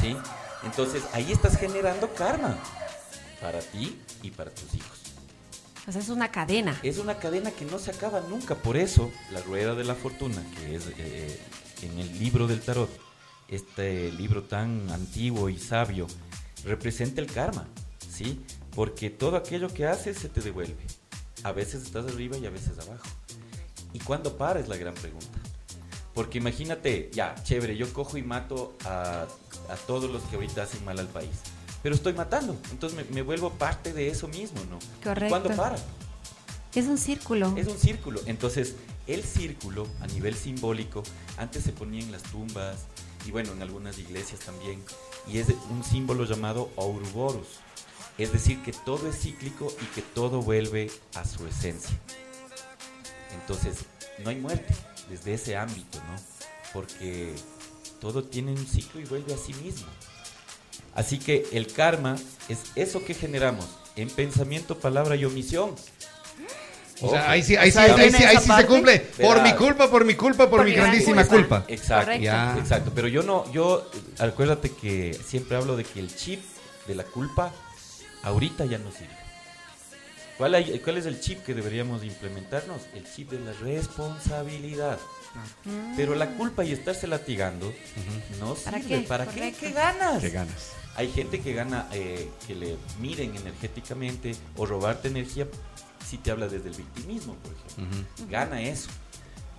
[0.00, 0.16] ¿Sí?
[0.64, 2.56] Entonces, ahí estás generando karma
[3.40, 4.98] para ti y para tus hijos.
[5.88, 6.78] O sea, es una cadena.
[6.82, 8.54] Es una cadena que no se acaba nunca.
[8.54, 11.40] Por eso, la rueda de la fortuna, que es eh,
[11.82, 12.90] en el libro del tarot,
[13.48, 16.06] este libro tan antiguo y sabio,
[16.64, 17.66] representa el karma,
[18.10, 18.40] ¿sí?
[18.74, 20.76] Porque todo aquello que haces se te devuelve.
[21.42, 23.04] A veces estás arriba y a veces abajo.
[23.92, 24.60] ¿Y cuándo para?
[24.60, 25.38] Es la gran pregunta.
[26.14, 29.26] Porque imagínate, ya, chévere, yo cojo y mato a,
[29.68, 31.30] a todos los que ahorita hacen mal al país.
[31.82, 34.78] Pero estoy matando, entonces me, me vuelvo parte de eso mismo, ¿no?
[35.00, 35.28] ¿Y Correcto.
[35.30, 35.76] ¿Cuándo para?
[36.74, 37.54] Es un círculo.
[37.56, 38.20] Es un círculo.
[38.26, 38.76] Entonces,
[39.06, 41.02] el círculo, a nivel simbólico,
[41.36, 42.76] antes se ponía en las tumbas
[43.26, 44.82] y bueno, en algunas iglesias también.
[45.26, 47.46] Y es un símbolo llamado Ouroboros.
[48.18, 51.98] Es decir, que todo es cíclico y que todo vuelve a su esencia.
[53.34, 53.78] Entonces,
[54.18, 54.74] no hay muerte
[55.08, 56.16] desde ese ámbito, ¿no?
[56.72, 57.34] Porque
[58.00, 59.86] todo tiene un ciclo y vuelve a sí mismo.
[60.94, 62.16] Así que el karma
[62.48, 63.66] es eso que generamos
[63.96, 65.74] en pensamiento, palabra y omisión.
[67.02, 67.30] O sea, Ojo.
[67.30, 68.98] ahí sí, ahí O sea, sí, ahí ¿tiene sí, ahí sí se cumple.
[68.98, 71.60] Por mi culpa, por mi culpa, por, Por mi mi gran grandísima culpa.
[71.60, 71.72] culpa.
[71.72, 72.16] Exacto.
[72.16, 72.56] Ya.
[72.58, 72.92] exacto.
[72.94, 73.88] Pero yo no, yo,
[74.18, 76.42] acuérdate que siempre hablo de que el chip
[76.86, 77.52] de la culpa
[78.22, 79.19] ahorita ya no sirve.
[80.40, 82.80] ¿Cuál, hay- ¿Cuál es el chip que deberíamos implementarnos?
[82.94, 84.98] El chip de la responsabilidad.
[85.96, 87.70] Pero la culpa y estarse latigando
[88.40, 89.02] no ¿Para sirve.
[89.02, 89.06] qué?
[89.06, 89.32] ¿Para qué?
[89.34, 89.60] Correcto.
[89.60, 90.20] ¿Qué ganas?
[90.22, 90.72] Qué ganas.
[90.96, 95.46] Hay gente que gana, eh, que le miren energéticamente o robarte energía
[96.08, 98.26] si te habla desde el victimismo, por ejemplo.
[98.30, 98.88] Gana eso.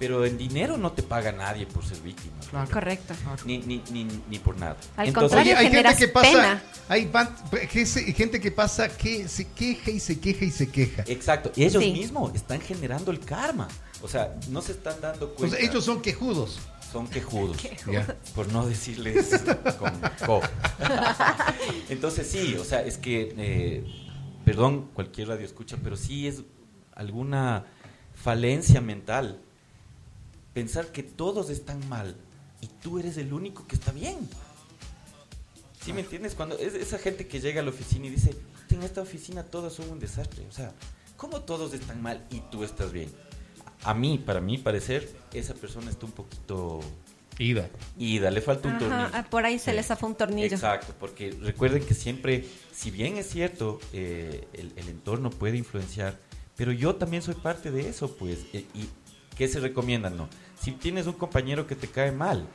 [0.01, 2.33] Pero en dinero no te paga nadie por ser víctima.
[2.73, 3.13] Correcto.
[3.45, 4.75] Ni, ni, ni, ni por nada.
[4.97, 6.63] Al contrario, Oye, hay gente que pasa, pena.
[6.89, 7.35] hay pan-
[7.71, 11.03] que se- gente que pasa que se queja y se queja y se queja.
[11.05, 11.51] Exacto.
[11.55, 11.91] Y ellos Sí.
[11.91, 13.67] mismos están generando el karma.
[14.01, 15.55] O sea, no se están dando O cuenta.
[15.55, 16.57] sea, ellos son quejudos.
[16.91, 17.57] son quejudos.
[18.35, 19.39] Por no decirles
[19.77, 19.93] con
[20.25, 20.41] co.
[21.89, 23.85] Entonces sí, o sea, es que, eh,
[24.45, 26.41] perdón, cualquier radio escucha, pero sí es
[26.95, 27.65] alguna
[28.15, 29.39] falencia mental
[30.53, 32.15] pensar que todos están mal
[32.61, 34.17] y tú eres el único que está bien.
[35.83, 36.35] ¿Sí me entiendes?
[36.35, 38.35] Cuando es esa gente que llega a la oficina y dice,
[38.69, 40.45] en esta oficina todos son un desastre.
[40.47, 40.73] O sea,
[41.17, 43.09] ¿cómo todos están mal y tú estás bien?
[43.83, 46.81] A mí, para mi parecer, esa persona está un poquito
[47.39, 47.67] Ida.
[47.97, 49.09] ida, le falta un Ajá, tornillo.
[49.13, 49.75] ah, por ahí se Sí.
[49.75, 50.53] le zafó un tornillo.
[50.53, 56.19] Exacto, porque recuerden que siempre, si bien es cierto, eh, el, el entorno puede influenciar,
[56.55, 58.39] pero yo también soy parte de eso, pues.
[58.53, 58.87] eh, ¿Y
[59.41, 60.11] qué se recomienda?
[60.11, 60.29] No.
[60.61, 62.45] Si tienes un compañero que te cae mal,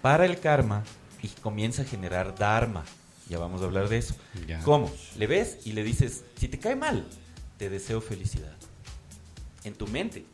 [0.00, 0.84] para el karma
[1.20, 2.84] y comienza a generar dharma.
[3.28, 4.14] Ya vamos a hablar de eso.
[4.46, 4.60] Ya.
[4.60, 4.88] ¿Cómo?
[5.18, 7.04] Le ves y le dices, si te cae mal,
[7.58, 8.54] te deseo felicidad.
[9.64, 10.24] En tu mente.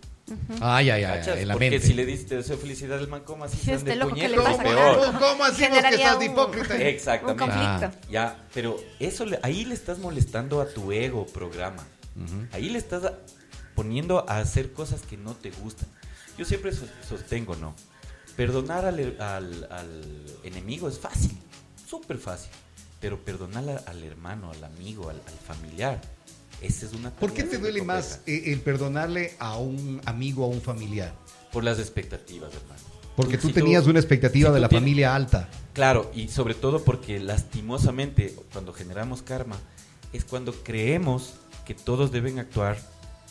[0.60, 1.38] Ay, ay, ay, ¿cachas?
[1.38, 1.86] en la Porque mente.
[1.86, 3.56] si le dices te deseo felicidad, el man, ¿cómo así?
[3.56, 4.56] Este ande loco, ¿qué le puñetos?
[4.58, 4.62] pasa?
[4.62, 4.98] Peor.
[5.06, 6.74] ¿Cómo, cómo así vos que Generaría estás un- de hipócrita?
[6.74, 7.44] Un Exactamente.
[7.44, 8.10] conflicto.
[8.10, 11.82] Ya, pero eso le- ahí le estás molestando a tu ego programa.
[12.52, 13.10] Ahí le estás
[13.74, 15.88] poniendo a hacer cosas que no te gustan.
[16.42, 17.72] Yo siempre sos- sostengo, ¿no?
[18.34, 21.38] Perdonar al, al- al enemigo es fácil,
[21.88, 22.50] súper fácil.
[23.00, 26.00] Pero perdonar a- al hermano, al amigo, al, al familiar,
[26.60, 30.60] esa es una ¿Por qué te duele más el perdonarle a un amigo a un
[30.60, 31.14] familiar?
[31.52, 32.80] Por las expectativas, hermano.
[33.14, 35.48] Porque tú Si tenías una expectativa si de tú la tienes- familia alta.
[35.74, 39.58] Claro, y sobre todo porque lastimosamente cuando generamos karma
[40.12, 42.78] es cuando creemos que todos deben actuar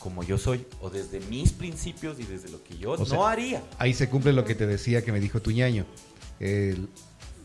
[0.02, 3.30] como yo soy o desde mis principios y desde lo que yo O no sea,
[3.30, 3.64] haría.
[3.78, 5.86] Ahí se cumple lo que te decía que me dijo tu ñaño.
[6.40, 6.90] El-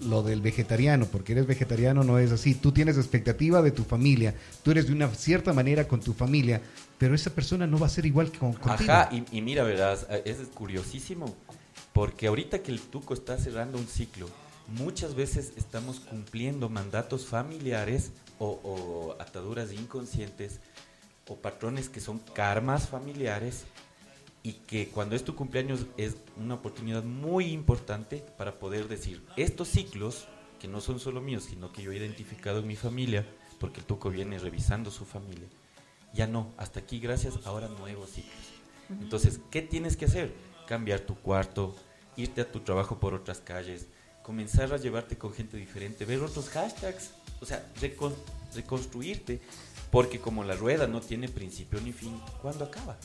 [0.01, 2.55] lo del vegetariano, porque eres vegetariano no es así.
[2.55, 6.61] Tú tienes expectativa de tu familia, tú eres de una cierta manera con tu familia,
[6.99, 8.93] pero esa persona no va a ser igual que con, contigo.
[8.93, 11.35] Ajá, y, y mira, verás, eh, es curiosísimo
[11.95, 14.29] porque ahorita que el tuco está cerrando un ciclo,
[14.69, 20.61] muchas veces estamos cumpliendo mandatos familiares o, o ataduras inconscientes
[21.29, 23.65] o patrones que son karmas familiares
[24.43, 29.69] y que cuando es tu cumpleaños es una oportunidad muy importante para poder decir estos
[29.69, 30.29] ciclos
[30.61, 33.27] que no son solo míos sino que yo he identificado en mi familia
[33.59, 35.49] porque el tuco viene revisando su familia
[36.15, 38.35] ya no hasta aquí gracias ahora nuevos ciclos.
[38.89, 40.33] Entonces qué tienes que hacer
[40.67, 41.75] cambiar tu cuarto
[42.17, 43.89] irte a tu trabajo por otras calles
[44.27, 47.11] comenzar a llevarte con gente diferente ver otros hashtags
[47.41, 48.17] o sea recon-
[48.57, 49.41] reconstruirte
[49.93, 52.97] porque como la rueda no tiene principio ni fin ¿cuándo acaba?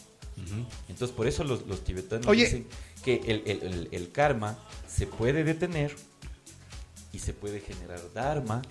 [0.89, 2.45] Entonces, por eso los, los tibetanos Oye.
[2.45, 2.65] dicen
[3.03, 4.57] que el, el- el- el karma
[4.87, 5.95] se puede detener
[7.13, 8.63] y se puede generar dharma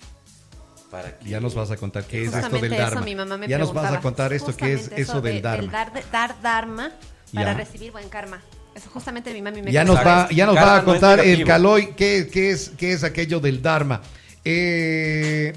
[0.89, 1.29] para que...
[1.29, 3.01] Ya nos vas a contar qué es esto del eso Dharma.
[3.01, 5.71] mi mamá me ya nos vas a contar esto qué es eso del de- Dharma.
[6.11, 6.91] dar, dharma
[7.33, 7.57] para Ya.
[7.57, 8.41] recibir buen karma.
[8.81, 11.19] Eso justamente mi mami me Ya nos va, ya nos Karma va a no contar
[11.19, 11.45] el.
[11.45, 14.01] Caloy qué, qué es, qué es aquello del Dharma.
[14.43, 15.53] Eh,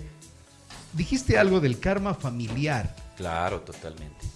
[0.93, 2.95] dijiste algo del karma familiar.
[3.17, 4.27] Claro, totalmente.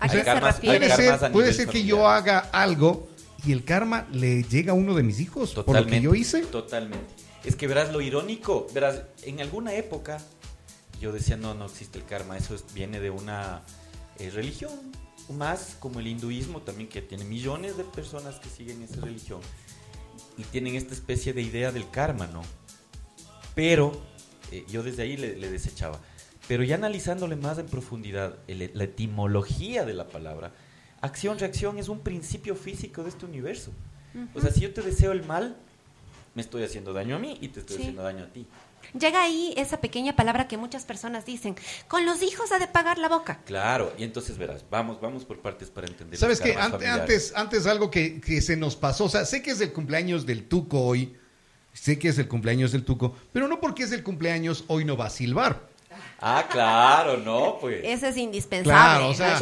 [0.00, 0.78] ¿A qué se karmas- refiere?
[0.88, 3.08] Puede Hay ser, puede ser que yo haga algo
[3.46, 6.04] y el karma le llega a uno de mis hijos por lo que Totalmente.
[6.04, 6.42] yo hice.
[6.42, 7.14] Totalmente.
[7.44, 10.18] Es que verás lo irónico, verás, en alguna época
[11.00, 13.62] yo decía, no, no existe el karma, eso es- viene de una
[14.18, 14.70] eh, religión,
[15.30, 19.40] más como el hinduismo también, que tiene millones de personas que siguen esa religión
[20.36, 22.42] y tienen esta especie de idea del karma, ¿no?
[23.54, 23.92] Pero
[24.52, 25.98] eh, yo desde ahí le, le desechaba.
[26.48, 30.52] Pero ya analizándole más en profundidad el- la etimología de la palabra,
[31.00, 33.70] acción-reacción es un principio físico de este universo.
[34.34, 35.56] O sea, si yo te deseo el mal,
[36.34, 37.82] me estoy haciendo daño a mí y te estoy Sí.
[37.82, 38.46] haciendo daño a ti.
[38.98, 41.56] Llega ahí esa pequeña palabra que muchas personas dicen,
[41.88, 43.40] con los hijos ha de pagar la boca.
[43.44, 46.18] Claro, y entonces verás, vamos, vamos por partes para entender.
[46.18, 46.54] ¿Sabes los qué?
[46.54, 47.32] karmas Ante- familiares.
[47.34, 49.04] Antes, antes algo que, que se nos pasó.
[49.04, 51.16] O sea, sé que es el cumpleaños del Tuco hoy.
[51.72, 53.14] Sé que es el cumpleaños del Tuco.
[53.32, 55.70] Pero no porque es el cumpleaños hoy no va a silbar.
[56.22, 57.80] Ah, claro, no, pues.
[57.82, 58.72] Eso es indispensable.
[58.78, 59.38] Claro, o sea,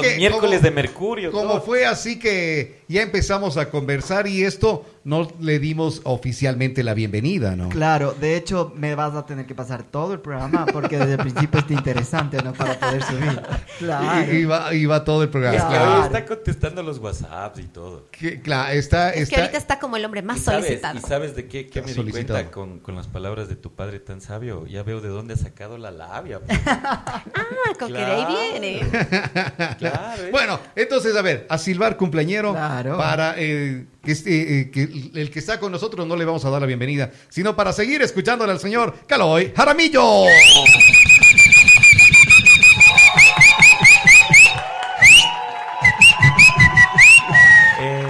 [0.00, 1.32] que miércoles como- de Mercurio.
[1.32, 1.60] Como todo.
[1.62, 7.56] fue así que ya empezamos a conversar y esto no le dimos oficialmente la bienvenida,
[7.56, 7.68] ¿no?
[7.68, 11.18] Claro, de hecho me vas a tener que pasar todo el programa porque desde el
[11.18, 12.52] principio está interesante, ¿no?
[12.54, 13.42] Para poder subir.
[13.78, 14.32] Claro.
[14.32, 15.68] Y, y va, y va todo el programa.
[15.68, 16.04] Claro.
[16.04, 18.06] está contestando los WhatsApps y todo.
[18.10, 20.98] Que- claro, está, Es que ahorita está como el hombre más ¿Y sabes, solicitado.
[20.98, 24.00] ¿Y sabes de qué, qué me di cuenta con, con las palabras de tu padre
[24.00, 24.66] tan sabio?
[24.66, 26.40] Ya veo de dónde ha sacado la labia.
[26.40, 26.58] pues.
[27.66, 28.26] Ah, con que de ahí
[28.60, 28.80] viene.
[29.78, 30.22] claro.
[30.22, 30.28] ¿eh?
[30.30, 32.96] Bueno, entonces, a ver, a silbar cumpleañero Claro.
[32.96, 34.82] para eh, que, este, eh, que
[35.14, 38.02] el que está con nosotros no le vamos a dar la bienvenida, sino para seguir
[38.02, 40.24] escuchándole al señor Caloy Jaramillo.
[47.80, 48.06] Eh,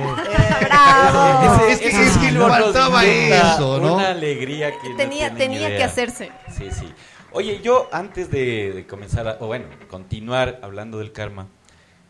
[0.61, 1.67] Bravo.
[1.69, 3.95] Es que- ese es que silbo nos faltaba eso, ¿no?
[3.95, 5.79] Una alegría que no Tenía, tienen tenía idea.
[5.79, 6.31] que hacerse.
[6.57, 6.93] Sí, sí.
[7.33, 11.49] Oye, yo antes de, de comenzar, a- o bueno, continuar hablando del karma,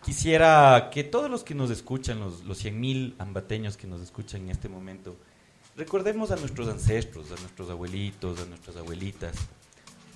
[0.05, 4.51] quisiera que todos los que nos escuchan, los, los 100.000 ambateños que nos escuchan en
[4.51, 5.17] este momento,
[5.77, 9.35] recordemos a nuestros ancestros, a nuestros abuelitos, a nuestras abuelitas,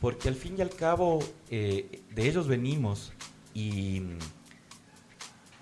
[0.00, 1.18] porque al fin y al cabo
[1.50, 3.12] eh, de ellos venimos
[3.54, 4.18] y mm,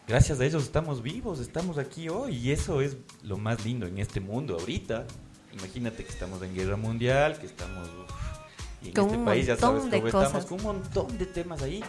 [0.09, 3.99] gracias a ellos estamos vivos, estamos aquí hoy y eso es lo más lindo en
[3.99, 5.07] este mundo ahorita.
[5.53, 8.15] Imagínate que estamos en guerra mundial, que estamos uf,
[8.83, 10.47] y en Con este un país ya sabes cómo estamos cosas.
[10.47, 11.83] con un montón de temas ahí.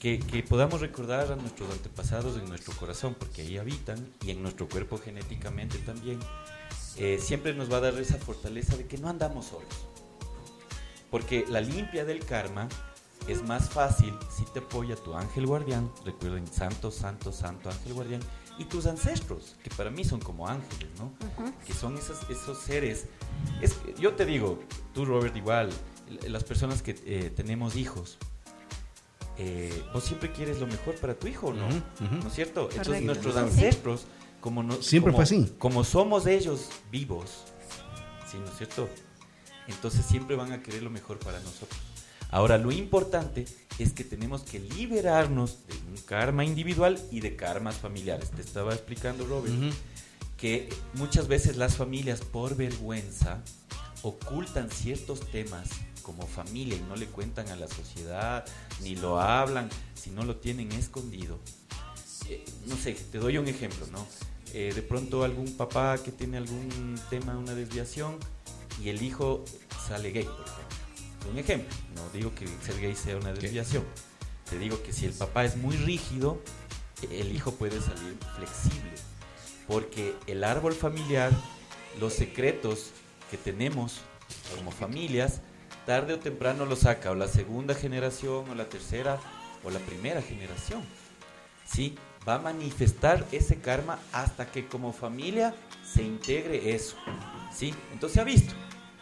[0.00, 4.42] Que, que podamos recordar a nuestros antepasados en nuestro corazón, porque ahí habitan y en
[4.42, 6.20] nuestro cuerpo genéticamente también.
[6.98, 9.88] eh, siempre nos va a dar esa fortaleza de que no andamos solos.
[11.10, 12.68] Porque la limpia del karma
[13.28, 18.20] es más fácil si te apoya tu ángel guardián, recuerden, santo, santo, santo ángel guardián,
[18.58, 21.12] y tus ancestros, que para mí son como ángeles, ¿no?
[21.64, 23.06] Que son esos, esos seres.
[23.62, 24.58] Es, yo te digo,
[24.92, 25.70] tú Robert igual,
[26.26, 28.18] las personas que eh, tenemos hijos,
[29.38, 31.66] eh, vos siempre quieres lo mejor para tu hijo, ¿no?
[31.68, 32.14] Ujú, ujú.
[32.22, 32.62] ¿No es cierto?
[32.62, 33.06] Entonces Correcto.
[33.06, 33.40] nuestros Sí.
[33.40, 34.04] ancestros,
[34.40, 35.54] como no, Siempre como- fue así.
[35.58, 37.44] Como somos ellos vivos,
[38.30, 38.38] ¿sí?
[38.38, 38.88] ¿No es cierto?
[39.68, 41.78] Entonces siempre van a querer lo mejor para nosotros.
[42.30, 43.46] Ahora, lo importante
[43.78, 48.30] es que tenemos que liberarnos de un karma individual y de karmas familiares.
[48.30, 49.70] Te estaba explicando, Robert, Ujú.
[50.36, 53.42] que muchas veces las familias, por vergüenza,
[54.02, 55.68] ocultan ciertos temas
[56.08, 58.42] como familia y no le cuentan a la sociedad,
[58.80, 61.38] ni lo hablan, si no lo tienen escondido.
[62.30, 64.06] Eh, no sé, te doy un ejemplo, ¿no?
[64.54, 68.16] Eh, de pronto algún papá que tiene algún tema, una desviación,
[68.82, 69.44] y el hijo
[69.86, 71.30] sale gay, por ejemplo.
[71.30, 73.84] Un ejemplo, no digo que ser gay sea una desviación.
[74.48, 76.40] Te digo que si el papá es muy rígido,
[77.10, 78.94] el hijo puede salir flexible.
[79.66, 81.32] Porque el árbol familiar,
[82.00, 82.92] los secretos
[83.30, 84.00] que tenemos
[84.56, 85.42] como familias,
[85.88, 89.18] tarde o temprano lo saca o la segunda generación o la tercera
[89.64, 90.82] o la primera generación.
[91.64, 91.96] ¿Sí?
[92.28, 96.98] Va a manifestar ese karma hasta que como familia se integre eso.
[97.50, 97.74] ¿Sí?
[97.90, 98.52] Entonces se ha visto.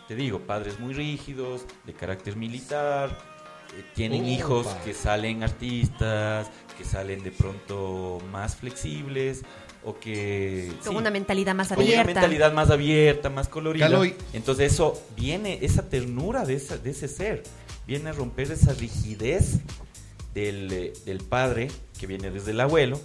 [0.07, 3.19] Te digo, padres muy rígidos, de carácter militar,
[3.77, 9.43] eh, tienen hijos que salen artistas, que salen de pronto más flexibles
[9.87, 10.71] o que...
[10.85, 12.05] Con sí, una mentalidad más con una abierta.
[12.13, 13.87] mentalidad más abierta, más colorida.
[13.89, 14.15] Caloy.
[14.35, 17.45] Entonces eso viene, esa ternura de, esa- de ese ser,
[17.87, 19.61] viene a romper esa rigidez
[20.35, 21.69] del, eh, del padre,
[21.99, 23.01] que viene desde el abuelo,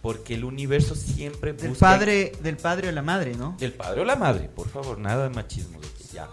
[0.00, 1.86] porque el universo siempre Del busca...
[1.86, 3.56] padre, del padre o la madre, ¿no?
[3.60, 6.28] Del padre o la madre, por favor, nada de machismo, de que ya,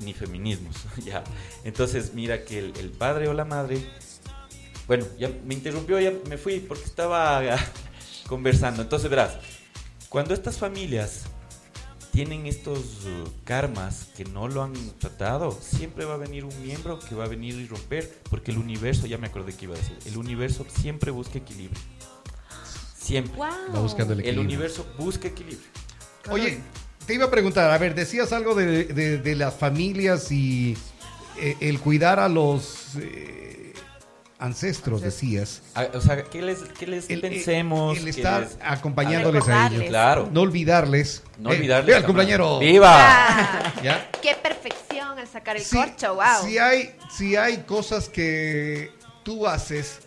[0.00, 1.24] ni feminismos, ya.
[1.64, 3.82] Entonces, mira que el, el padre o la madre,
[4.86, 7.42] bueno, ya me interrumpió, ya me fui porque estaba
[8.26, 8.82] conversando.
[8.82, 9.38] Entonces, verás,
[10.08, 11.22] cuando estas familias
[12.12, 16.98] tienen estos uh, karmas que no lo han tratado, siempre va a venir un miembro
[16.98, 19.78] que va a venir y romper, porque el universo, ya me acordé que iba a
[19.78, 21.80] decir, el universo siempre busca equilibrio.
[22.96, 23.34] Siempre.
[23.36, 23.48] Wow.
[23.74, 24.48] Va buscando el El equilibrio.
[24.56, 25.66] universo busca equilibrio.
[26.30, 26.60] Oye,
[27.06, 30.76] te iba a preguntar, a ver, decías algo de, de- de las familias y
[31.40, 33.61] eh, el cuidar a los eh,
[34.42, 35.62] ancestros, decías.
[35.74, 37.96] Ah, O sea, ¿qué les, qué les El, pensemos?
[37.96, 39.84] el ¿Qué estar les- acompañándoles a ellos.
[39.88, 40.28] Claro.
[40.32, 41.22] No olvidarles.
[41.38, 41.86] No Eh, olvidarles.
[41.86, 42.06] viva el jamás.
[42.06, 42.58] cumpleañero.
[42.58, 42.90] ¡Viva!
[42.96, 44.10] Ah, ¿Ya?
[44.20, 46.14] ¡Qué perfección al sacar el corcho!
[46.14, 46.24] ¡Wow!
[46.46, 48.90] Si hay, si hay cosas que
[49.24, 50.00] tú haces,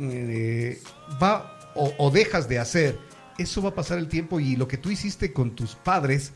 [0.00, 0.80] eh,
[1.22, 2.98] va o, o dejas de hacer,
[3.38, 6.32] eso va a pasar el tiempo y lo que tú hiciste con tus padres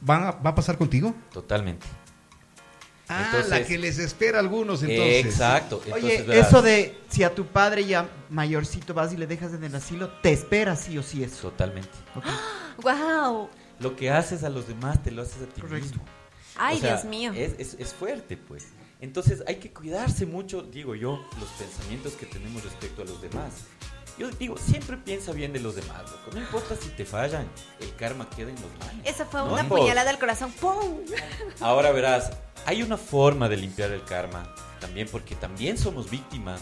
[0.00, 1.14] van a- va a pasar contigo.
[1.32, 1.86] Totalmente.
[3.08, 5.24] Ah, Entonces- la que les espera a algunos entonces.
[5.24, 5.80] Exacto.
[5.92, 9.74] Oye, eso de si a tu padre ya mayorcito vas y le dejas en el
[9.74, 11.50] asilo, te espera sí o sí eso.
[11.50, 11.88] Totalmente.
[12.82, 13.48] ¡Wow!
[13.80, 15.86] Lo que haces a los demás te lo haces a ti Correcto.
[15.88, 16.04] mismo.
[16.56, 17.32] ¡Ay, O sea, Dios mío!
[17.34, 18.66] Es, es- es fuerte, pues.
[19.00, 23.52] Entonces hay que cuidarse mucho, digo yo, los pensamientos que tenemos respecto a los demás.
[24.18, 26.30] Yo digo, siempre piensa bien de los demás, loco.
[26.32, 27.48] No importa si te fallan,
[27.80, 29.04] el karma queda en los manos.
[29.04, 30.50] Esa fue no una puñalada al corazón.
[30.52, 30.98] ¡Pum!
[31.60, 32.32] Ahora verás,
[32.66, 36.60] hay una forma de limpiar el karma, también porque también somos víctimas.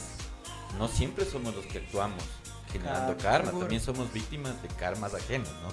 [0.78, 2.22] No siempre somos los que actuamos
[2.70, 3.60] generando karma, seguro.
[3.60, 5.68] también somos víctimas de karmas ajenos, ¿no?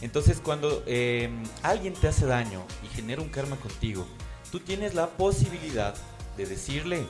[0.00, 1.30] Entonces cuando eh,
[1.62, 4.06] alguien te hace daño y genera un karma contigo,
[4.50, 5.94] tú tienes la posibilidad
[6.36, 7.06] de decirle,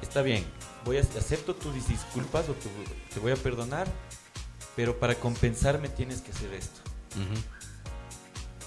[0.00, 0.44] está bien,
[0.84, 2.68] voy a, acepto tus disculpas o tu-
[3.12, 3.86] te voy a perdonar,
[4.76, 6.80] pero para compensarme tienes que hacer esto.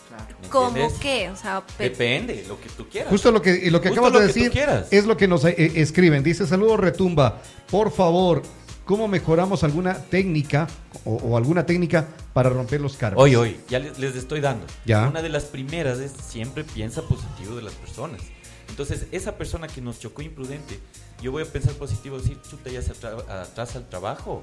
[0.07, 0.25] Claro.
[0.41, 1.29] ¿me ¿Cómo qué?
[1.29, 3.09] O sea, pe- Depende, lo que tú quieras.
[3.09, 4.51] Justo lo que, y lo que Justo acabas lo de decir
[4.91, 6.23] es lo que nos eh, escriben.
[6.23, 8.43] Dice, saludos Retumba, por favor,
[8.85, 10.67] ¿cómo mejoramos alguna técnica
[11.05, 13.19] o, o alguna técnica para romper los karmas?
[13.21, 14.65] Hoy, hoy, ya les, les estoy dando.
[14.85, 15.07] Ya.
[15.07, 18.21] Una de las primeras es siempre piensa positivo de las personas.
[18.69, 20.79] Entonces, esa persona que nos chocó imprudente,
[21.21, 24.41] yo voy a pensar positivo, decir, chuta, ya se atra- atrasa el trabajo.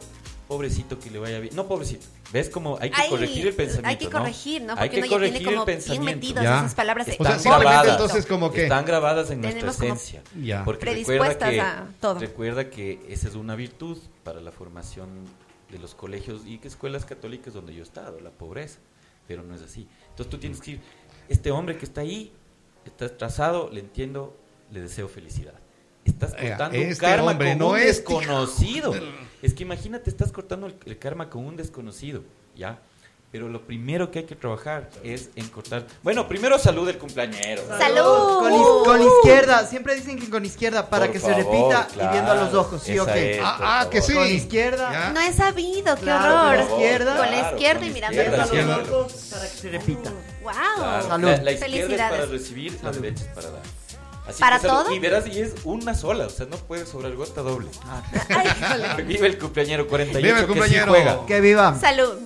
[0.49, 1.55] Pobrecito que le vaya bien.
[1.57, 2.07] No, pobrecito.
[2.33, 3.89] ¿Ves cómo hay que Hay- corregir el pensamiento?
[3.89, 4.73] Hay que corregir, ¿no?
[4.75, 6.17] Hay Porque que uno ya corregir tiene como el bien pensamiento.
[6.17, 6.59] metidas Ya.
[6.59, 7.09] esas palabras.
[7.19, 7.89] O sea, grabadas.
[7.93, 8.63] entonces como que...
[8.65, 10.23] Están grabadas en Tenemos nuestra esencia.
[10.43, 10.65] Ya.
[10.65, 12.19] Porque recuerda que, a todo.
[12.19, 15.09] recuerda que esa es una virtud para la formación
[15.71, 18.79] de los colegios y que escuelas católicas donde yo he estado, la pobreza.
[19.27, 19.89] Pero no es así.
[20.11, 20.81] Entonces tú tienes que ir,
[21.29, 22.33] este hombre que está ahí,
[22.85, 24.37] está trazado, le entiendo,
[24.71, 25.55] le deseo felicidad.
[26.05, 28.95] Estás cortando un este karma hombre con no un es- desconocido.
[29.43, 32.23] Es que imagínate, estás cortando el, el karma con un desconocido,
[32.55, 32.81] ¿ya?
[33.33, 35.87] Pero lo primero que hay que trabajar es en cortar...
[36.03, 37.63] Bueno, primero salud del cumpleañero.
[37.79, 38.39] ¡Salud!
[38.41, 41.89] Con, is- con izquierda, siempre dicen que con izquierda para Por que favor, se repita
[41.95, 42.61] y viendo a los claro.
[42.61, 43.37] ojos, ¿sí o Esa qué?
[43.37, 44.13] es, Ah, ah, que sí.
[44.13, 44.93] Con izquierda.
[44.93, 45.11] Ya.
[45.15, 46.45] No he sabido, qué Claro, horror.
[46.45, 47.17] con la izquierda.
[47.17, 48.99] Con la Claro, izquierda con y mirando Viendo a los izquierda, izquierda.
[48.99, 50.11] ojos para que se repita.
[50.43, 50.53] ¡Wow!
[50.77, 51.29] Claro, Salud.
[51.31, 53.63] La, la izquierda es para recibir, la derecha es para dar.
[54.29, 54.83] Así ¿Para que salud.
[54.85, 54.95] todo?
[54.95, 57.69] Y verás, y es una sola, o sea, no puede sobrar gota doble.
[58.29, 59.03] Ay, híjole.
[59.09, 60.93] Vive el cumpleañero 48 Vive el que sí cumpleañero.
[60.93, 61.27] juega.
[61.27, 61.79] Que viva.
[61.81, 62.19] Salud.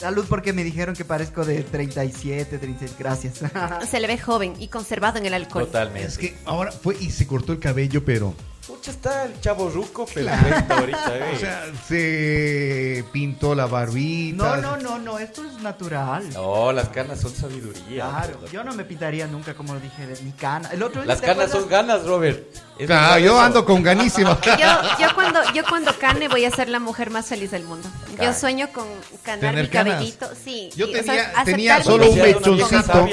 [0.00, 2.96] Salud porque me dijeron que parezco de 37, 36.
[2.98, 3.42] Gracias.
[3.86, 5.66] Se le ve joven y conservado en el alcohol.
[5.66, 6.08] Totalmente.
[6.08, 8.34] Es que ahora fue y se cortó el cabello, pero...
[8.70, 11.32] Pucha, está el chavo ruco, ahorita, eh.
[11.34, 14.36] O sea, se pintó la barbita.
[14.36, 16.28] No, no, no, no, esto es natural.
[16.32, 18.08] No, las canas son sabiduría.
[18.08, 20.70] Claro, pues, yo no me pintaría nunca, como lo dije, de mi cana.
[20.72, 22.46] El otro día, Las ¿te canas son ganas, Robert.
[22.78, 23.40] Es Claro, yo eso.
[23.40, 24.38] ando con ganísima.
[24.44, 24.54] Yo,
[25.00, 27.88] yo cuando yo cuando cane voy a ser la mujer más feliz del mundo.
[28.22, 28.86] Yo sueño con
[29.22, 29.94] canar Tener mi canas.
[29.94, 30.70] cabellito, sí.
[30.76, 33.08] Yo sí, o sea, tenía- mi solo un mechoncito.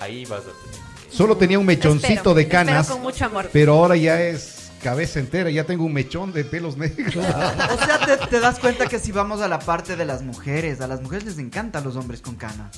[0.00, 0.78] Ahí vas a tener.
[1.12, 3.48] Solo tenía un mechoncito Espero, de canas, con mucho amor.
[3.52, 7.16] pero ahora ya es cabeza entera, ya tengo un mechón de pelos negros.
[7.16, 10.80] O sea, te, te das cuenta que si vamos a la parte de las mujeres,
[10.80, 12.70] a las mujeres les encantan los hombres con cana.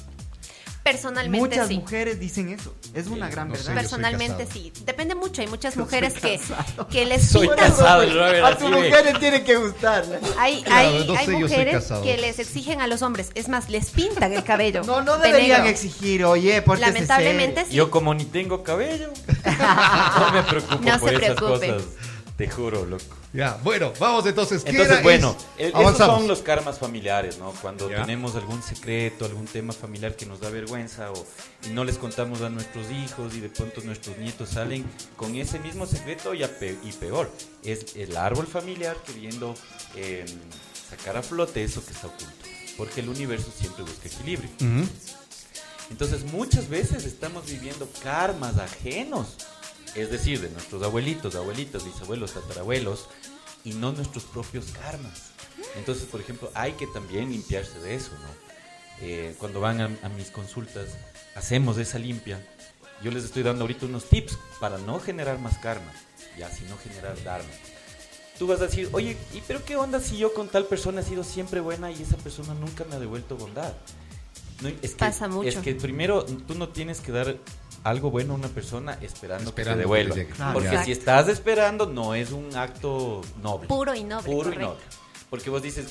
[0.82, 1.78] Personalmente Muchas sí.
[1.78, 2.74] mujeres dicen eso.
[2.94, 3.74] Es una gran no sé, verdad.
[3.82, 4.72] Personalmente sí.
[4.86, 5.42] Depende mucho.
[5.42, 6.40] Hay muchas mujeres que,
[6.90, 7.70] que les Soy pintan.
[7.70, 10.04] casado, Robert, A tu así de- mujer le tiene que gustar.
[10.38, 13.30] Hay, Claro, hay, no hay sé, mujeres que les exigen a los hombres.
[13.34, 14.82] Es más, les pintan el cabello.
[14.86, 17.74] No, no de deberían exigir, oye, porque Lamentablemente sí.
[17.74, 19.12] Yo como ni tengo cabello,
[20.18, 21.66] no me preocupo No por se esas preocupe.
[21.74, 21.82] cosas.
[22.40, 23.04] Te juro, loco.
[23.34, 24.64] ya, bueno, vamos entonces.
[24.64, 25.02] ¿qué Entonces, era?
[25.02, 27.52] bueno, Es- e- esos son los karmas familiares, ¿no?
[27.60, 28.00] Cuando Ya.
[28.00, 31.26] tenemos algún secreto, algún tema familiar que nos da vergüenza o,
[31.66, 34.84] y no les contamos a nuestros hijos y de pronto nuestros nietos salen
[35.16, 37.30] con ese mismo secreto y, a pe- y peor.
[37.62, 39.54] Es el árbol familiar queriendo
[39.96, 40.24] eh,
[40.88, 42.46] sacar a flote eso que está oculto.
[42.78, 44.48] Porque el universo siempre busca equilibrio.
[45.90, 49.36] Entonces muchas veces estamos viviendo karmas ajenos,
[49.94, 53.08] es decir, de nuestros abuelitos, abuelitas, bisabuelos, tatarabuelos,
[53.64, 55.32] y no nuestros propios karmas.
[55.76, 58.50] Entonces, por ejemplo, hay que también limpiarse de eso, ¿no?
[59.02, 60.88] Eh, cuando van a, a mis consultas,
[61.34, 62.46] hacemos esa limpia.
[63.02, 65.92] Yo les estoy dando ahorita unos tips para no generar más karma,
[66.38, 67.48] ya, sino generar dharma.
[68.38, 71.04] Tú vas a decir, oye, ¿y pero qué onda si yo con tal persona he
[71.04, 73.74] sido siempre buena y esa persona nunca me ha devuelto bondad?
[74.62, 75.48] No, es que, Pasa mucho.
[75.48, 77.36] Es que primero tú no tienes que dar
[77.84, 80.14] algo bueno a una persona esperando, que te Esperando que devuelva.
[80.14, 80.32] te llegue.
[80.34, 80.52] Claro.
[80.54, 80.86] Porque Exacto.
[80.86, 83.68] si estás esperando, no es un acto noble.
[83.68, 84.26] Puro y noble.
[84.26, 84.66] Puro y correcto.
[84.66, 84.80] noble.
[85.30, 85.86] Porque vos dices,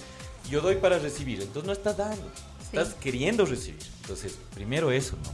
[0.49, 2.29] yo doy para recibir, entonces no estás dando,
[2.63, 3.81] estás queriendo recibir.
[4.01, 5.31] Entonces, primero eso, ¿no?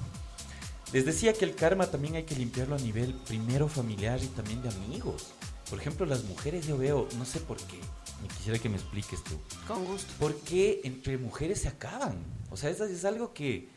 [0.93, 4.61] Les decía que el karma también hay que limpiarlo a nivel primero familiar y también
[4.61, 5.27] de amigos.
[5.69, 7.79] Por ejemplo, las mujeres yo veo, no sé por qué,
[8.21, 9.37] me quisiera que me expliques tú.
[9.67, 10.13] Con gusto.
[10.19, 12.15] ¿Por qué entre mujeres se acaban?
[12.51, 13.67] O sea, eso es algo que,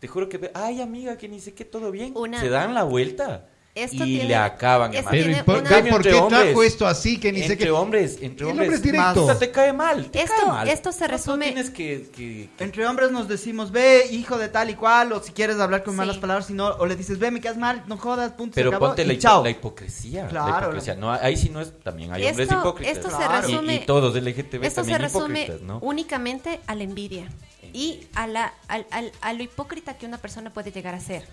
[0.00, 2.12] te juro que, ve- ay amiga, que ni sé qué, todo bien.
[2.16, 3.46] Una- Se dan la vuelta.
[3.72, 4.92] Esto y tiene- le acaban.
[4.92, 5.26] esto hermano.
[5.26, 6.66] Pero, ¿y por, una- ya, ¿por qué Entre trajo hombres.
[6.72, 8.66] esto así que ni sé entre hombres, entre El hombres.
[8.68, 9.26] hombre es directo.
[9.26, 10.10] Sea, te cae mal.
[10.10, 10.68] Te Esto- cae mal.
[10.68, 14.70] esto se resume- tienes que, que- que- Entre hombres nos decimos, ve, hijo de tal
[14.70, 15.98] y cual, o si quieres hablar con Sí.
[15.98, 18.60] malas palabras, si no, o le dices, ve, me quedas mal, no jodas, punto, se
[18.60, 19.44] Pero acabó, ponte y la, hipo- chao.
[19.44, 20.26] la hipocresía.
[20.26, 20.50] Claro.
[20.52, 20.94] La hipocresía.
[20.96, 21.72] No, ahí sí no es.
[21.80, 22.96] También hay hombres Esto- hipócritas.
[22.96, 25.48] esto se Y- resume- y, todos LGTB Esto se resume
[25.80, 27.28] únicamente a la envidia
[27.72, 31.26] y a, la, al- al- a lo hipócrita que una persona puede llegar a ser.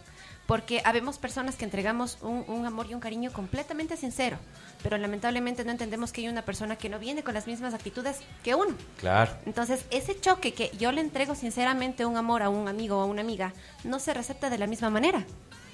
[0.46, 4.38] Porque habemos personas que entregamos un, un amor y un cariño completamente sincero,
[4.82, 8.20] pero lamentablemente no entendemos que hay una persona que no viene con las mismas actitudes
[8.46, 8.74] que uno.
[8.98, 9.32] Claro.
[9.46, 13.06] Entonces, ese choque que yo le entrego sinceramente un amor a un amigo o a
[13.06, 15.26] una amiga, no se recepta de la misma manera.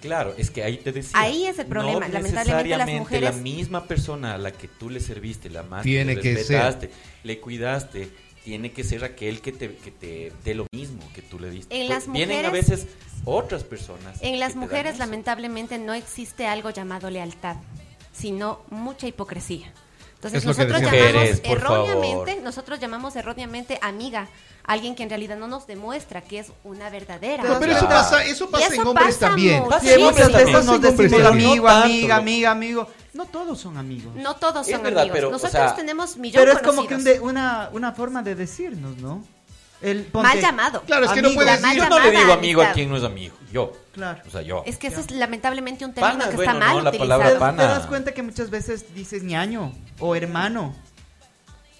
[0.01, 1.11] Claro, es que ahí te decía.
[1.17, 2.07] Ahí es el problema.
[2.07, 5.83] No Lamentablemente, las mujeres- la misma persona a la que tú le serviste, la más
[5.83, 6.89] Tiene que respetaste,
[7.23, 8.11] le cuidaste,
[8.43, 11.73] tiene que ser aquel que te, que te dé lo mismo que tú le diste.
[11.79, 12.87] En Pues las Vienen a mujeres- veces
[13.25, 14.17] otras personas.
[14.21, 17.55] En las mujeres, lamentablemente, no existe algo llamado lealtad,
[18.11, 19.71] sino mucha hipocresía.
[20.23, 22.43] Entonces, Es lo que nosotros llamamos erróneamente, favor.
[22.43, 24.27] nosotros llamamos erróneamente amiga,
[24.63, 27.43] alguien que en realidad no nos demuestra que es una verdadera.
[27.43, 29.63] No, pero eso pasa, eso Y pasa eso en hombres pasa también.
[29.67, 32.87] Pasa Sí, Sí, hombres muchas sí, veces nos decimos amigo, No amiga, amiga, amigo.
[33.13, 34.15] No todos son amigos.
[34.15, 35.15] No todos Es son verdad, amigos.
[35.15, 38.23] pero, o Nosotros sea, tenemos millones Pero es como que un de- una, una forma
[38.23, 39.23] de decirnos, ¿no?
[39.81, 40.81] El, Mal llamado.
[40.83, 41.77] Claro, es que no puedes decir.
[41.77, 43.35] Yo no le digo amigo a quien no es amigo.
[43.51, 43.73] Yo.
[43.91, 44.21] Claro.
[44.25, 44.63] O sea, yo.
[44.65, 47.09] Es que ese es lamentablemente un término Pana, que bueno, está mal no, la utilizado.
[47.09, 47.57] palabra Pero pana.
[47.57, 50.75] te das cuenta que muchas veces dices ñaño o hermano.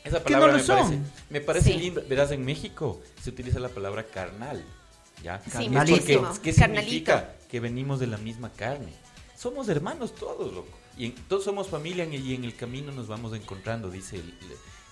[0.03, 0.77] Esa que no palabra lo me son.
[0.79, 0.99] parece,
[1.29, 1.79] me parece Sí.
[1.79, 2.01] linda.
[2.09, 4.63] Verás, en México se utiliza la palabra carnal.
[5.23, 5.39] ¿Ya?
[5.45, 6.19] Sí, porque.
[6.41, 6.83] ¿Qué Carnalito.
[6.83, 7.35] significa?
[7.49, 8.91] Que venimos de la misma carne.
[9.37, 10.77] Somos hermanos todos, loco.
[10.97, 14.33] Y en- todos somos familia y- en el camino nos vamos encontrando, dice el,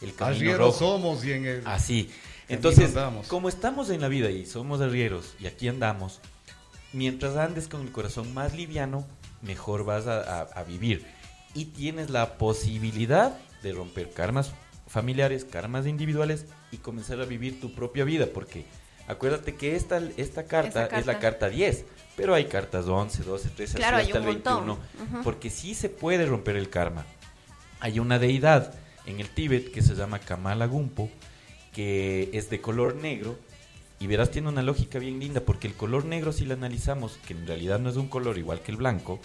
[0.02, 0.80] el, camino Arrieros rojo.
[0.80, 1.68] somos y en el...
[1.68, 2.04] Así.
[2.06, 2.16] Camino
[2.50, 3.28] Entonces, andamos.
[3.28, 6.20] como estamos en la vida y somos arrieros y aquí andamos,
[6.94, 9.06] mientras andes con el corazón más liviano,
[9.42, 11.06] mejor vas a, a- a vivir.
[11.54, 14.54] Y tienes la posibilidad de romper karmas
[14.88, 18.28] familiares, karmas individuales y comenzar a vivir tu propia vida.
[18.34, 18.66] Porque
[19.08, 21.48] acuérdate que esta, esta, carta, es la carta.
[21.48, 21.86] carta 10,
[22.16, 24.66] pero hay cartas 11, 12, 13, Claro, hasta el montón.
[24.66, 24.74] 21.
[24.74, 25.24] Ujú.
[25.24, 27.06] Porque sí se puede romper el karma.
[27.80, 28.74] Hay una deidad
[29.06, 31.10] en el Tíbet que se llama Kamala Gumpo,
[31.74, 33.38] que es de color negro.
[34.00, 37.34] Y verás, tiene una lógica bien linda, porque el color negro, si lo analizamos, que
[37.34, 39.20] en realidad no es un color igual que el blanco,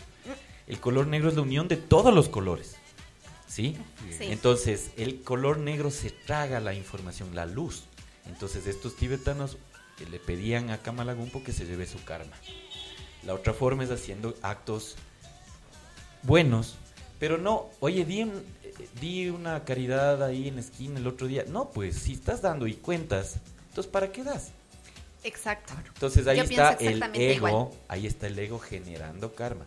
[0.66, 2.76] el color negro es la unión de todos los colores.
[3.48, 3.76] ¿Sí?
[4.18, 4.24] Sí.
[4.32, 7.84] Entonces, el color negro se traga la información, la luz.
[8.26, 9.56] Entonces, estos tibetanos
[10.00, 12.36] eh, le pedían a Kamala Gumpo que se lleve su karma.
[13.24, 14.96] La otra forma es haciendo actos
[16.22, 16.74] buenos,
[17.18, 21.26] pero no, oye, di, un- eh, di una caridad ahí en la esquina el otro
[21.26, 21.44] día.
[21.48, 23.36] No, pues si estás dando y cuentas,
[23.70, 24.48] entonces ¿para qué das?
[25.24, 25.72] Exacto.
[25.86, 27.68] Entonces ahí Yo está el ego, igual.
[27.88, 29.64] ahí está el ego generando karma.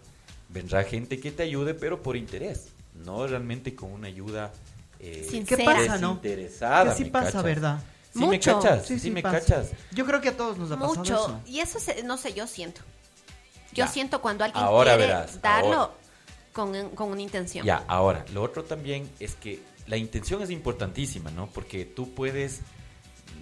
[0.49, 4.51] Vendrá gente que te ayude, pero por interés, no realmente con una ayuda
[4.99, 5.43] eh.
[5.47, 6.19] ¿Qué pasa, no?
[6.21, 6.49] Que
[6.95, 7.43] sí ¿me pasa, cachas?
[7.43, 7.79] ¿verdad?
[8.13, 9.39] Sí me cachas, Sí, sí, sí me pasa.
[9.39, 9.69] cachas.
[9.91, 11.13] Yo creo que a todos nos ha pasado Mucho.
[11.13, 11.39] eso.
[11.45, 12.81] Y eso, se- no sé, yo siento.
[13.71, 13.87] Yo Ya.
[13.87, 15.93] siento cuando alguien Ahora quiere verás, darlo ahora.
[16.51, 17.65] con, con una intención.
[17.65, 21.47] Ya, ahora, lo otro también es que la intención es importantísima, ¿no?
[21.47, 22.61] Porque tú puedes,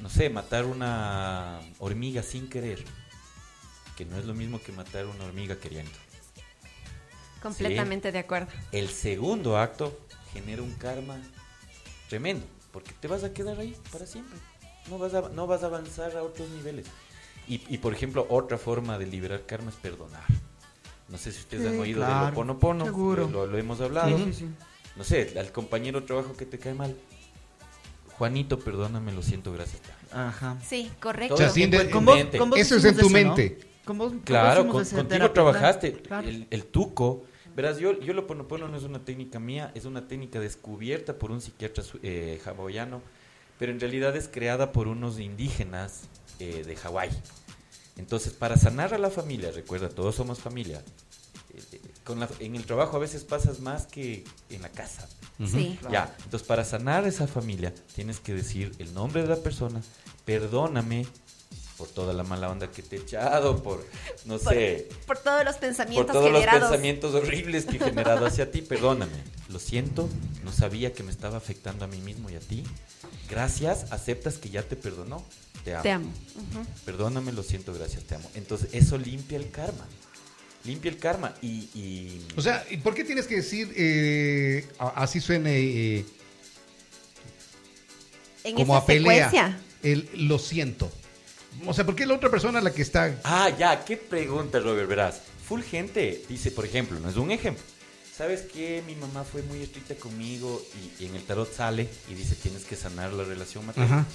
[0.01, 2.83] no sé, matar una hormiga sin querer,
[3.95, 5.91] que no es lo mismo que matar una hormiga queriendo.
[7.55, 8.47] Completamente de acuerdo.
[8.71, 9.97] El segundo acto
[10.33, 11.17] genera un karma
[12.09, 14.37] tremendo, porque te vas a quedar ahí para siempre.
[14.89, 16.87] No vas a, no vas a avanzar a otros niveles.
[17.47, 20.23] Y, y, por ejemplo, otra forma de liberar karma es perdonar.
[21.09, 23.29] No sé si ustedes Sí, han oído de claro, lo ponopono, seguro.
[23.29, 24.17] lo, lo hemos hablado.
[24.17, 24.47] Sí, sí, sí.
[24.97, 26.95] No sé, al compañero de trabajo que te cae mal.
[28.17, 29.81] Juanito, perdóname, lo siento, gracias.
[30.11, 30.57] Ajá.
[30.65, 31.37] Sí, correcto.
[31.49, 33.09] Sí, de- Con vos- con vos Eso es en tu ¿no?
[33.11, 33.57] mente.
[33.59, 35.93] Vos, con vos Claro, contigo terapia, trabajaste.
[36.01, 36.27] claro.
[36.27, 37.25] El, el tuco.
[37.57, 41.31] Verás, yo, yo lo ponopono no es una técnica mía, es una técnica descubierta por
[41.31, 43.01] un psiquiatra eh, hawaiano,
[43.57, 46.03] pero en realidad es creada por unos indígenas
[46.39, 47.09] eh, de Hawái.
[47.97, 50.83] Entonces, para sanar a la familia, recuerda, todos somos familia.
[51.71, 55.09] eh, con la- en el trabajo a veces pasas más que en la casa.
[55.43, 55.79] Sí.
[55.91, 59.81] Ya, entonces para sanar esa familia tienes que decir el nombre de la persona,
[60.25, 61.07] perdóname
[61.77, 63.85] por toda la mala onda que te he echado, por,
[64.25, 68.25] no Por, sé, por todos los por pensamientos todos los pensamientos horribles que he generado
[68.25, 69.13] hacia ti, perdóname.
[69.49, 70.09] Lo siento,
[70.43, 72.63] no sabía que me estaba afectando a mí mismo y a ti.
[73.29, 75.23] Gracias, aceptas que ya te perdonó.
[75.63, 75.83] Te amo.
[75.83, 76.11] Te amo.
[76.85, 78.29] Perdóname, lo siento, gracias, te amo.
[78.35, 79.85] Entonces eso limpia el karma.
[80.63, 81.69] Limpia el karma y...
[81.75, 86.05] y- O sea, ¿y ¿por qué tienes que decir, eh, así suene, eh,
[88.43, 89.59] En como esa a pelea, secuencia.
[89.83, 90.91] el lo siento?
[91.65, 93.19] O sea, ¿por qué la otra persona la que está...
[93.23, 95.21] Ah, ya, qué pregunta, Robert, verás.
[95.47, 97.63] full gente dice, por ejemplo, no es un ejemplo.
[98.15, 98.83] ¿Sabes qué?
[98.85, 100.61] Mi mamá fue muy estricta conmigo
[100.99, 103.99] y, y en el tarot sale y dice tienes que sanar la relación materna.
[103.99, 104.05] Ajá.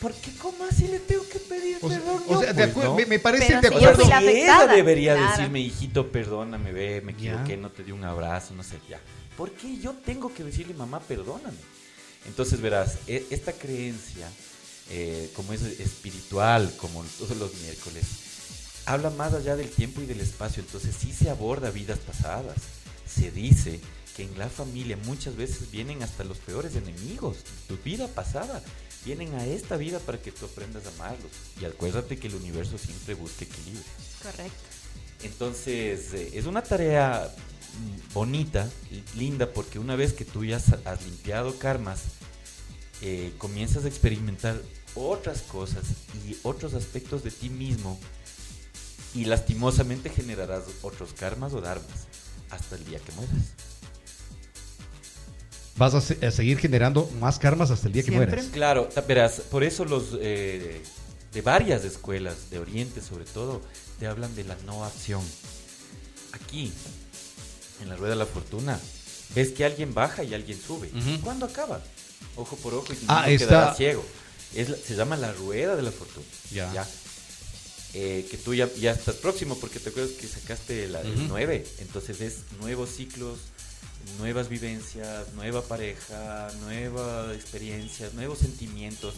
[0.00, 0.30] ¿Por qué?
[0.40, 2.22] ¿Cómo así le tengo que pedir O sea, perdón?
[2.26, 2.40] o yo?
[2.40, 2.96] sea, de Pues acuerdo, no.
[2.96, 4.04] me, me parece Pero de si yo acuerdo.
[4.04, 5.30] fui Si ella debería claro.
[5.36, 7.18] decirme, hijito, perdóname, ve, me Ya.
[7.32, 9.00] equivoqué, no te di un abrazo, no sé, ya.
[9.36, 11.56] ¿Por qué yo tengo que decirle, mamá, perdóname?
[12.26, 14.28] Entonces, verás, e- esta creencia,
[14.90, 18.04] eh, como es espiritual, como todos los miércoles,
[18.86, 20.62] habla más allá del tiempo y del espacio.
[20.62, 22.56] Entonces, sí se aborda vidas pasadas.
[23.06, 23.80] Se dice
[24.16, 28.62] que en la familia muchas veces vienen hasta los peores enemigos, tu vida pasada.
[29.04, 31.32] Vienen a esta vida para que tú aprendas a amarlos.
[31.60, 33.82] Y acuérdate que el universo siempre busca equilibrio.
[34.22, 34.62] Correcto.
[35.24, 37.32] Entonces, eh, es una tarea
[38.12, 38.68] bonita,
[39.16, 42.02] linda, porque una vez que tú ya has limpiado karmas,
[43.02, 44.60] eh, comienzas a experimentar
[44.94, 45.84] otras cosas
[46.26, 47.98] y otros aspectos de ti mismo
[49.14, 52.06] y lastimosamente generarás otros karmas o dharmas
[52.50, 53.34] hasta el día que mueras.
[55.76, 58.30] Vas a, se- a seguir generando más karmas hasta el día que Siempre.
[58.36, 58.50] mueras.
[58.52, 60.82] Claro, verás, por eso los eh,
[61.32, 63.62] de varias escuelas, de Oriente sobre todo,
[63.98, 65.22] te hablan de la no acción.
[66.32, 66.72] Aquí,
[67.80, 68.78] en la rueda de la fortuna,
[69.34, 70.90] ves que alguien baja y alguien sube.
[71.22, 71.82] ¿Cuándo acaba?
[72.36, 74.04] Ojo por ojo y Ah, está- quedará ciego.
[74.54, 76.26] Es la- se llama la rueda de la fortuna.
[76.50, 76.86] Ya.
[77.94, 81.24] Eh, que tú ya, ya estás próximo porque te acuerdas que sacaste la, el Ujú.
[81.28, 81.66] 9.
[81.80, 83.38] Entonces es nuevos ciclos,
[84.18, 89.14] nuevas vivencias, nueva pareja, nuevas experiencias, nuevos sentimientos.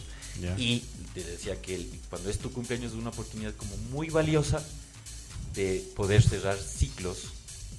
[0.57, 0.83] Y
[1.13, 4.61] te decía que el- cuando es tu cumpleaños es una oportunidad como muy valiosa
[5.53, 7.19] de poder cerrar ciclos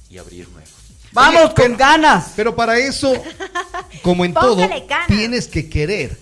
[0.09, 0.71] y abrir nuevos.
[1.13, 2.33] ¡Vamos Oye, pero- con ganas!
[2.37, 3.13] Pero para eso,
[4.03, 5.07] como en todo, ganas.
[5.07, 6.17] tienes que querer.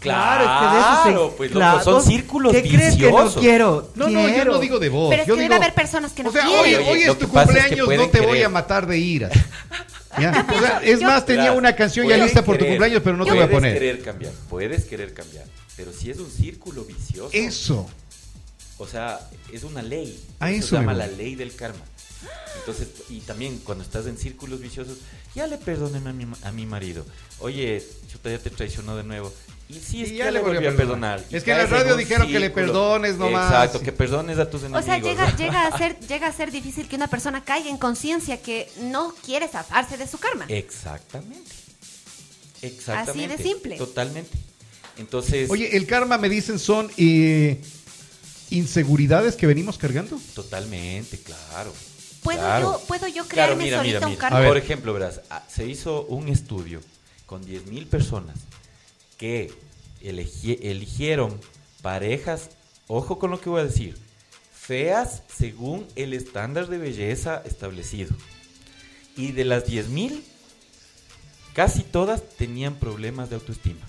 [0.00, 1.84] Claro, es que de eso se- Claro, pues loco, claro.
[1.84, 3.36] son círculos ¿Qué crees que no viciosos.
[3.40, 3.90] quiero?
[3.94, 4.52] No, no, yo Quiero.
[4.54, 5.10] no digo de vos.
[5.10, 6.88] Pero es yo que digo, debe haber personas que no O sea, quieren.
[6.88, 9.30] hoy, es tu es que cumpleaños, no te voy a matar de ira.
[10.20, 10.44] ¿Ya?
[10.52, 13.16] O sea, es Yo- más, tenía una canción ya puedes lista por tu cumpleaños, pero
[13.16, 13.74] no te voy a puedes poner.
[13.78, 15.44] querer cambiar, puedes querer cambiar,
[15.76, 17.88] pero si es un círculo vicioso, Eso.
[18.78, 19.20] o sea,
[19.52, 21.80] es una ley, A eso eso se llama la ley del karma.
[22.58, 24.98] Entonces, y también cuando estás en círculos viciosos,
[25.34, 27.04] ya le perdonen a mi, a mi marido.
[27.40, 29.32] Oye, chuta, ya te traicionó de nuevo.
[29.68, 31.24] Y sí, es Y que ya le volvió volví a a perdonar.
[31.30, 33.50] Es que en la radio dijeron que le perdones nomás.
[33.50, 34.84] Exacto, que perdones a tus O enemigos.
[34.84, 38.40] sea, llega, llega, a ser, llega a ser difícil que una persona caiga en conciencia
[38.42, 40.44] que no quiere zafarse de su karma.
[40.48, 41.50] Exactamente.
[42.60, 43.10] Exactamente.
[43.10, 43.76] Así de simple.
[43.76, 44.30] Totalmente.
[44.98, 47.60] Entonces, Oye, el karma me dicen son eh,
[48.50, 50.20] inseguridades que venimos cargando.
[50.34, 51.72] totalmente, claro.
[52.22, 52.72] ¿Puedo, claro.
[52.80, 54.38] yo, ¿Puedo yo Claro, crearme mira, solita mira, un mira.
[54.40, 54.48] ver.
[54.48, 56.80] Por ejemplo, verás, ah, se hizo un estudio
[57.26, 58.36] con 10.000 personas
[59.16, 59.52] que
[60.02, 61.40] elegi- eligieron
[61.82, 62.50] parejas,
[62.86, 63.96] ojo con lo que voy a decir,
[64.54, 68.14] feas según el estándar de belleza establecido.
[69.16, 70.22] Y de las 10.000,
[71.54, 73.80] casi todas tenían problemas de autoestima.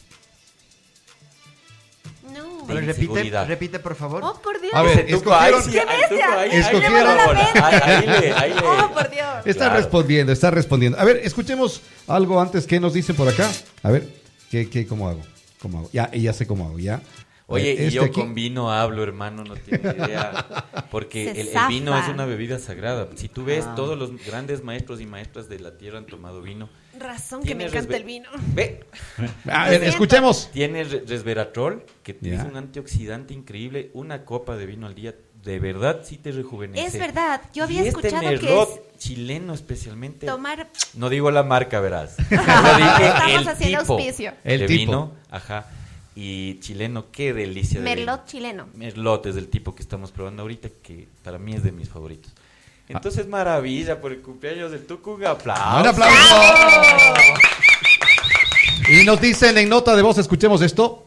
[2.68, 4.22] Ver, repite, repite, por favor.
[4.24, 4.74] Oh, por Dios.
[4.74, 6.40] A ver, ahí escogieron- ¡Qué ahí tuco, bestia!
[6.40, 7.50] ahí- Escogieron- va la bola.
[7.56, 9.28] Ahí- ahí le- ahí le- Oh, por Dios.
[9.46, 9.76] Está Claro.
[9.78, 11.00] respondiendo, está respondiendo.
[11.00, 13.50] A ver, escuchemos algo antes que nos dicen por acá.
[13.82, 14.08] A ver,
[14.52, 15.22] ¿qué, qué, ¿cómo hago?
[15.62, 15.90] ¿Cómo hago?
[15.94, 17.02] Ya, ya sé cómo hago, ya.
[17.48, 20.46] Oye, ver, y este yo aquí- con vino hablo, hermano, no tienes idea.
[20.92, 23.08] Porque el, el vino es una bebida sagrada.
[23.16, 23.76] Si tú ves, Ah.
[23.76, 26.70] todos los grandes maestros y maestras de la tierra han tomado vino.
[27.00, 28.30] Razón que me encanta el vino.
[28.54, 28.86] Ve,
[29.52, 30.50] A ver, escuchemos.
[30.52, 32.36] tiene re- resveratrol, que Ya.
[32.36, 33.90] es un antioxidante increíble.
[33.94, 36.86] Una copa de vino al día, de verdad, sí te rejuvenece.
[36.86, 40.26] Es verdad, yo había Y este escuchado que Merlot es chileno especialmente.
[40.28, 40.70] tomar...
[40.94, 42.16] No digo la marca, verás.
[42.18, 44.34] Yo dije Estamos el haciendo tipo auspicio.
[44.44, 44.80] El de tipo.
[44.92, 45.66] vino, ajá.
[46.16, 47.86] Y chileno, qué delicia de.
[47.86, 48.68] Merlot chileno.
[48.76, 52.32] Merlot es del tipo que estamos probando ahorita, que para mí es de mis favoritos.
[52.94, 55.14] Entonces, maravilla por el cumpleaños del Tucu.
[55.14, 55.80] Un aplauso.
[55.80, 56.36] Un aplauso.
[58.90, 61.06] Y nos dicen en nota de voz, escuchemos esto.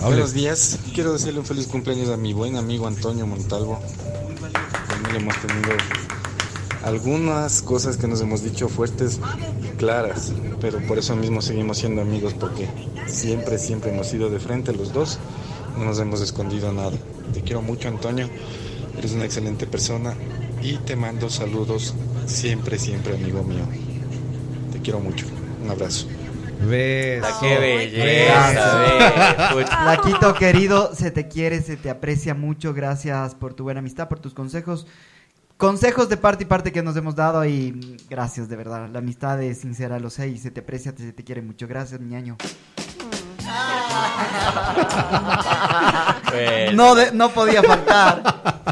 [0.00, 0.16] Hable.
[0.16, 3.80] Buenos días, quiero decirle un feliz cumpleaños a mi buen amigo Antonio Montalvo.
[4.88, 5.70] Con él hemos tenido
[6.84, 9.20] algunas cosas que nos hemos dicho fuertes,
[9.76, 12.68] claras, pero por eso mismo seguimos siendo amigos porque
[13.06, 15.18] siempre, siempre hemos ido de frente los dos,
[15.76, 16.92] no nos hemos escondido nada.
[17.34, 18.30] Te quiero mucho Antonio,
[18.98, 20.14] eres una excelente persona
[20.62, 21.94] y te mando saludos
[22.26, 23.64] siempre, siempre amigo mío.
[24.72, 25.26] Te quiero mucho,
[25.62, 26.06] un abrazo.
[26.68, 27.26] Beso.
[27.26, 29.54] Ah, ¡Qué belleza!
[29.84, 32.74] Laquito querido, se te quiere, se te aprecia mucho.
[32.74, 34.86] Gracias por tu buena amistad, por tus consejos.
[35.56, 38.88] Consejos de parte y parte que nos hemos dado y gracias de verdad.
[38.92, 41.68] La amistad es sincera, lo sé y se te aprecia, se te quiere mucho.
[41.68, 42.36] Gracias, mi ñaño.
[46.30, 46.72] Bueno.
[46.72, 48.22] No, de- no podía faltar.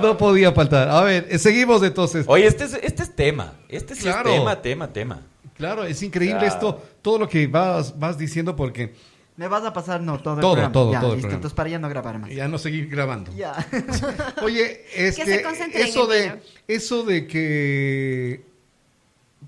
[0.00, 0.88] No podía faltar.
[0.88, 2.24] A ver, eh, seguimos entonces.
[2.28, 3.54] Oye, este es, este es tema.
[3.68, 4.30] Este sí Claro.
[4.30, 5.20] es tema, tema, tema.
[5.56, 6.54] Claro, es increíble Claro.
[6.54, 8.94] esto, todo lo que vas, vas diciendo porque
[9.36, 10.00] ¿Me vas a pasar?
[10.00, 10.72] No, todo el Todo, programa.
[10.72, 12.30] todo, ya, todo el listo, entonces para ya no grabar más.
[12.30, 13.32] ya no seguir grabando.
[13.34, 13.54] Ya.
[14.42, 18.44] Oye, es Que que, se concentren eso en de eso de que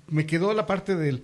[0.07, 1.23] me quedó la parte del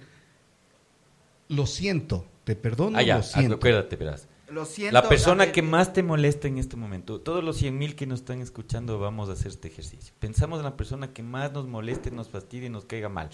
[1.50, 3.56] lo siento, te perdono, Ah, ya, lo siento.
[3.56, 4.28] acuérdate, verás.
[4.50, 4.94] Lo siento.
[4.94, 8.22] La persona que más te molesta en este momento, todos los 100 mil que nos
[8.22, 10.14] están escuchando vamos a hacer este ejercicio.
[10.20, 13.30] Pensamos en la persona que más nos moleste, nos fastidie y nos caiga mal.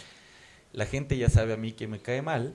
[0.74, 2.54] La gente ya sabe a mí que me cae mal.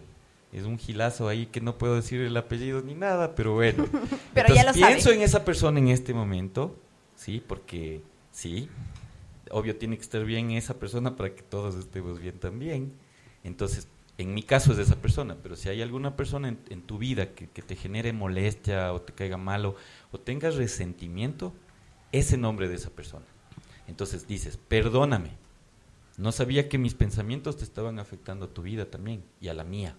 [0.52, 3.86] Es un gilazo ahí que no puedo decir el apellido ni nada, pero bueno.
[4.34, 4.86] Pero ya lo sabe.
[4.94, 6.76] pienso en esa persona en este momento,
[7.14, 8.02] sí, porque
[8.32, 8.68] sí,
[9.52, 12.92] obvio tiene que estar bien esa persona para que todos estemos bien también.
[13.44, 13.86] Entonces,
[14.22, 17.34] en mi caso es esa persona, pero si hay alguna persona en, en tu vida
[17.34, 19.76] que, que te genere molestia o te caiga malo
[20.12, 21.52] o tengas resentimiento,
[22.12, 23.26] ese nombre de esa persona.
[23.86, 25.30] Entonces dices, perdóname,
[26.16, 29.64] no sabía que mis pensamientos te estaban afectando a tu vida también y a la
[29.64, 29.96] mía.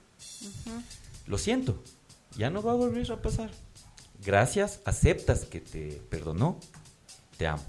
[1.26, 1.82] Lo siento,
[2.38, 3.51] ya no va a volver a pasar.
[4.24, 6.59] Gracias, aceptas que te perdonó,
[7.38, 7.63] te amo.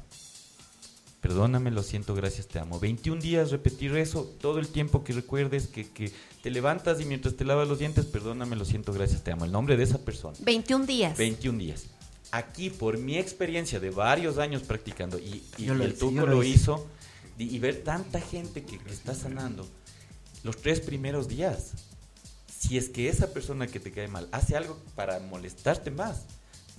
[1.22, 2.78] Perdóname, lo siento, gracias, te amo.
[2.78, 6.12] 21 días repetir eso todo el tiempo que recuerdes que, que
[6.42, 9.44] te levantas y mientras te lavas los dientes, perdóname, lo siento, gracias, te amo.
[9.44, 10.36] El nombre de esa persona.
[10.40, 11.16] 21 días.
[11.16, 11.84] 21 días.
[12.32, 16.26] Aquí, por mi experiencia de varios años practicando, y, y Yo lo el hice, Tuco
[16.26, 16.86] lo hizo,
[17.38, 19.68] y, y ver tanta gente que, que está sanando,
[20.42, 21.72] los tres primeros días,
[22.58, 26.22] si es que esa persona que te cae mal hace algo para molestarte más,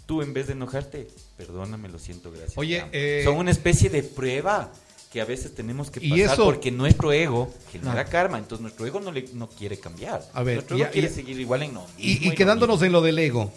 [0.06, 1.08] tú en vez de enojarte,
[1.38, 2.58] perdóname, lo siento, gracias.
[2.58, 2.90] Oye, te amo".
[2.94, 4.72] eh, son una especie de prueba
[5.14, 8.10] que a veces tenemos que Y pasar eso- porque nuestro ego genera Claro.
[8.10, 10.24] karma, entonces nuestro ego no, le, no quiere cambiar.
[10.34, 11.86] A ver, nuestro ego ya- quiere ya- seguir igual en no.
[12.00, 13.52] Y, y quedándonos en lo del ego,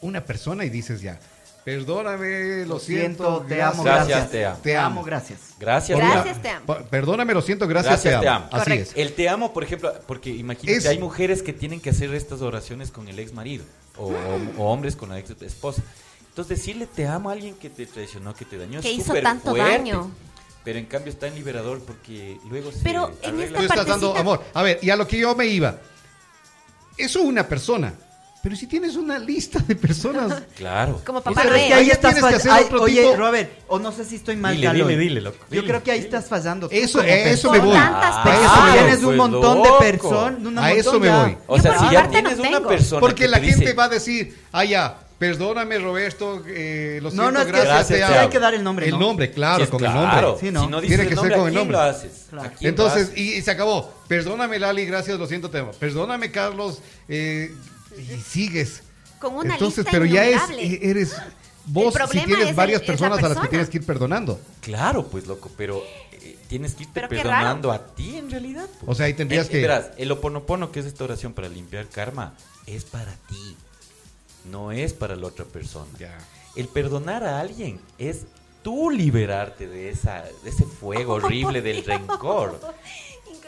[0.00, 1.18] una persona y dices ya,
[1.64, 4.30] perdóname, lo, Lo siento, siento, te amo, Gracias, gracias.
[4.30, 4.58] te amo.
[4.62, 5.02] Te amo.
[5.04, 5.38] gracias.
[5.58, 5.98] Gracias.
[5.98, 6.66] Gracias, te amo.
[6.90, 8.46] Perdóname, lo siento, gracias, Gracias, te, te amo.
[8.50, 8.90] Así Correcto.
[8.90, 8.96] es.
[8.96, 12.42] El te amo, por ejemplo, porque imagínate, Es- hay mujeres que tienen que hacer estas
[12.42, 13.64] oraciones con el ex marido
[13.96, 15.82] o, o- o hombres con la ex esposa.
[16.38, 19.50] Entonces, decirle te amo a alguien que te traicionó, que te dañó, Que hizo tanto
[19.50, 19.72] fuerte.
[19.72, 20.08] daño.
[20.62, 23.44] Pero en cambio está en liberador porque luego se Pero en arregla.
[23.44, 24.44] esta Tú estás dando amor.
[24.54, 25.78] A ver, y a lo que yo me iba.
[26.96, 27.92] Eso una persona.
[28.40, 30.42] Pero si tienes una lista de personas.
[30.56, 31.00] Claro.
[31.04, 32.66] Como papá Pero es que ahí estás tienes que hacer fallando.
[32.76, 35.38] otro Oye, tipo- Robert, o no sé si estoy mal, Dile, dile, dile, loco.
[35.40, 36.08] Yo Dile, creo que ahí dile.
[36.16, 36.68] estás fallando.
[36.70, 37.74] Eso- eso me voy.
[37.74, 38.44] tantas Ah, personas.
[38.52, 39.78] Eso claro, tienes un pues, montón de loco.
[39.80, 40.38] personas.
[40.40, 41.22] un A montón eso me ya.
[41.24, 41.36] voy.
[41.48, 43.84] O sea, si ya no tienes una persona Porque que la te gente dice, va
[43.84, 48.04] a decir, ah, ya, perdóname, Roberto, eh, lo No, siento, no, es que gracias, te
[48.04, 48.18] amo.
[48.20, 48.98] hay que dar el nombre, El ¿no?
[49.00, 49.98] nombre, claro, Sí, con claro.
[50.00, 50.40] el nombre.
[50.40, 50.60] Sí, ¿no?
[50.64, 51.76] Si no dices Tiene el que ser nombre, con ¿a el nombre.
[51.76, 52.26] lo haces?
[52.30, 52.48] Claro.
[52.48, 53.92] ¿A quién lo Entonces, y, y se acabó.
[54.06, 55.72] Perdóname, Lali, gracias, lo siento, te amo.
[55.72, 57.52] Perdóname, Carlos, eh,
[57.96, 58.82] y sigues.
[59.18, 61.16] Con una Entonces, lista pero ya es, eh, eres
[61.66, 64.40] vos si tienes el- varias personas a las que tienes que ir perdonando.
[64.60, 68.66] Claro, pues loco, pero eh, tienes que irte perdonando a ti en realidad.
[68.78, 68.84] pues.
[68.86, 71.88] O sea, ahí tendrías Eh, que- Verás, el oponopono, que es esta oración para limpiar
[71.88, 72.34] karma,
[72.66, 73.56] es para ti.
[74.44, 75.88] No es para la otra persona.
[76.56, 78.22] El perdonar a alguien es
[78.62, 82.58] tú liberarte de, esa, de ese fuego horrible del rencor.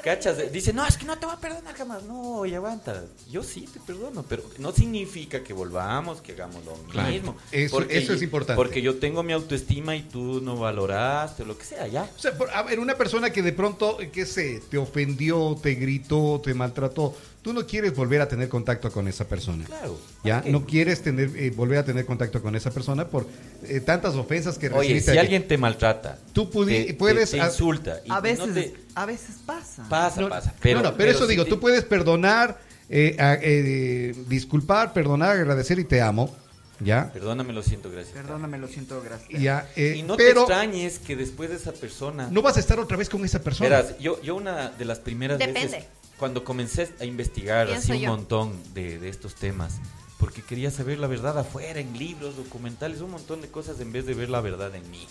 [0.03, 0.51] ¿Cachas?
[0.51, 2.03] Dice, no, es que no te voy a perdonar jamás.
[2.05, 3.05] No, y aguanta.
[3.30, 7.11] Yo sí te perdono, pero no significa que volvamos, que hagamos lo Claro.
[7.11, 7.36] mismo.
[7.53, 8.57] Eso- eso es importante.
[8.57, 12.09] Porque yo tengo mi autoestima y tú no valoraste o lo que sea, ya.
[12.16, 15.55] O sea, por- a ver, una persona que de pronto, eh, qué sé, te ofendió,
[15.62, 19.64] te gritó, te maltrató, tú no quieres volver a tener contacto con esa persona.
[19.64, 19.99] Claro.
[20.24, 23.26] Ya, no quieres tener, eh, volver a tener contacto con esa persona por
[23.64, 25.12] eh, tantas ofensas que Oye, recibiste.
[25.12, 25.26] si aquí.
[25.26, 28.55] alguien te maltrata, Tú pudi- te- puedes te, te ha- insulta y A no veces,
[28.55, 29.86] te- a veces pasa.
[29.88, 30.55] pasa, No, pasa.
[30.61, 32.59] Pero, no, no, pero eso si digo, te- tú puedes perdonar,
[32.91, 36.34] eh, eh, disculpar, perdonar, agradecer y te amo.
[36.82, 37.12] ¿Ya?
[37.12, 38.14] Perdóname, lo siento, gracias.
[38.16, 39.38] Perdóname, lo siento, gracias.
[39.43, 42.80] Ya, eh, y no te extrañes que después de esa persona no vas a estar
[42.80, 43.68] otra vez con esa persona.
[43.68, 45.61] Verás, yo, yo una de las primeras Depende.
[45.76, 45.84] veces,
[46.20, 48.10] cuando comencé a investigar así un yo.
[48.10, 49.80] montón de, de estos temas,
[50.18, 54.06] porque quería saber la verdad afuera, en libros, documentales, un montón de cosas en vez
[54.06, 55.06] de ver la verdad en mí.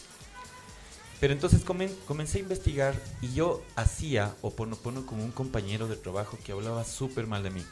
[1.20, 6.38] Pero entonces comen- comencé a investigar y yo hacía oponopono con un compañero de trabajo
[6.45, 7.66] que hablaba súper mal de mí.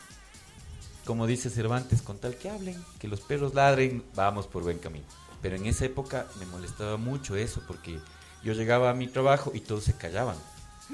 [1.06, 5.06] Como dice Cervantes, con tal que hablen, que los perros ladren, vamos por buen camino.
[5.42, 8.00] Pero en esa época me molestaba mucho eso, porque
[8.44, 10.36] yo llegaba a mi trabajo y todos se callaban.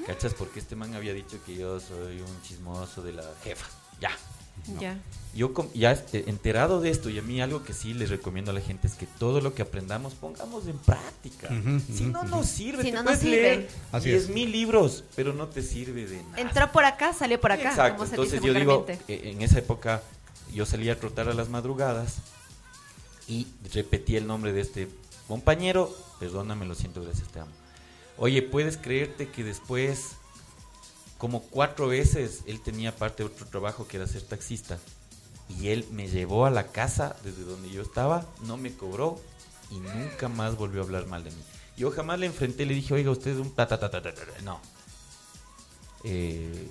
[0.06, 0.34] ¿Cachas?
[0.34, 3.66] Porque este man había dicho que yo soy un chismoso de la jefa.
[4.00, 4.10] Ya.
[4.80, 4.98] Ya.
[5.34, 8.54] Yo ya este, enterado de esto y a mí algo que sí les recomiendo a
[8.54, 11.48] la gente es que todo lo que aprendamos pongamos en práctica.
[11.92, 13.36] Si no nos sirve, Si te no nos puedes sirve.
[13.42, 14.28] leer Así 10 es.
[14.30, 16.38] mil libros, pero no te sirve de nada.
[16.40, 17.70] Entró por acá, salió por acá.
[17.70, 20.02] Exacto, como se entonces dice yo digo, eh, en esa época
[20.52, 22.18] yo salía a trotar a las madrugadas
[23.26, 24.88] y repetía el nombre de este
[25.26, 25.90] Compañero,
[26.20, 27.50] perdóname, lo siento, gracias, te amo.
[28.16, 30.12] Oye, ¿puedes creerte que después,
[31.18, 34.78] como cuatro veces, él tenía aparte otro trabajo que era ser taxista?
[35.48, 39.20] Y él me llevó a la casa desde donde yo estaba, no me cobró
[39.70, 41.42] y nunca más volvió a hablar mal de mí.
[41.76, 44.14] Yo jamás le enfrenté, le dije, oiga, usted es un ta ta ta ta ta,
[44.14, 44.22] ta".
[44.42, 44.60] No.
[46.04, 46.68] Eh,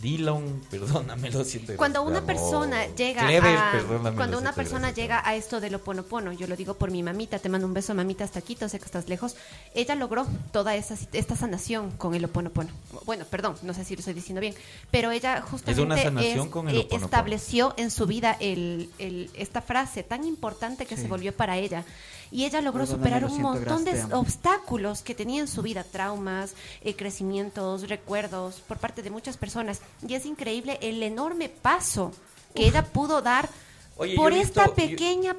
[0.00, 1.76] Dylan, perdóname, lo siento.
[1.76, 6.46] Cuando una persona llega Clever, a cuando una persona llega a esto del oponopono, yo
[6.46, 9.08] lo digo por mi mamita, te mando un beso mamita hasta Quito, sé que estás
[9.08, 9.36] lejos.
[9.74, 12.70] Ella logró toda esa esta sanación con el oponopono.
[13.06, 14.54] Bueno, perdón, no sé si lo estoy diciendo bien,
[14.90, 17.04] pero ella justamente una sanación es- con el eh, Ho'oponopono.
[17.04, 21.84] estableció en su vida el, el- esta frase tan importante que se volvió para ella.
[22.30, 25.48] Y ella logró Perdóname, superar lo un siento, montón de gracias, obstáculos que tenía en
[25.48, 29.80] su vida, traumas, eh, crecimientos, recuerdos por parte de muchas personas.
[30.06, 32.12] Y es increíble el enorme paso
[32.54, 33.48] que ella pudo dar
[33.96, 35.36] Oye, por visto- esta yo- pequeña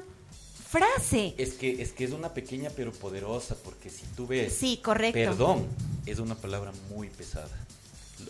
[0.68, 1.34] frase.
[1.38, 4.52] Es que, es que es una pequeña pero poderosa, porque si tú ves...
[4.54, 5.18] Sí, correcto.
[5.18, 5.66] Perdón
[6.06, 7.50] es una palabra muy pesada.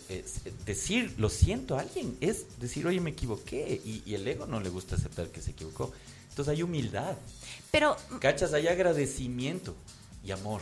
[0.09, 3.81] Es- decir lo siento a alguien es decir, oye, me equivoqué.
[3.83, 5.91] Y, y el ego no le gusta aceptar que se equivocó.
[6.29, 7.15] Entonces hay humildad.
[7.71, 8.53] Pero ¿Cachas?
[8.53, 9.75] Hay agradecimiento
[10.23, 10.61] y amor.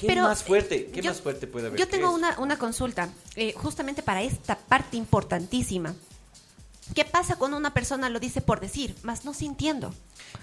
[0.00, 0.86] ¿Qué Pero, más fuerte?
[0.86, 1.78] ¿Qué yo- más fuerte puede haber?
[1.78, 5.94] Yo tengo una, una consulta, eh, justamente para esta parte importantísima.
[6.94, 9.92] ¿Qué pasa cuando una persona lo dice por decir, más no sintiendo?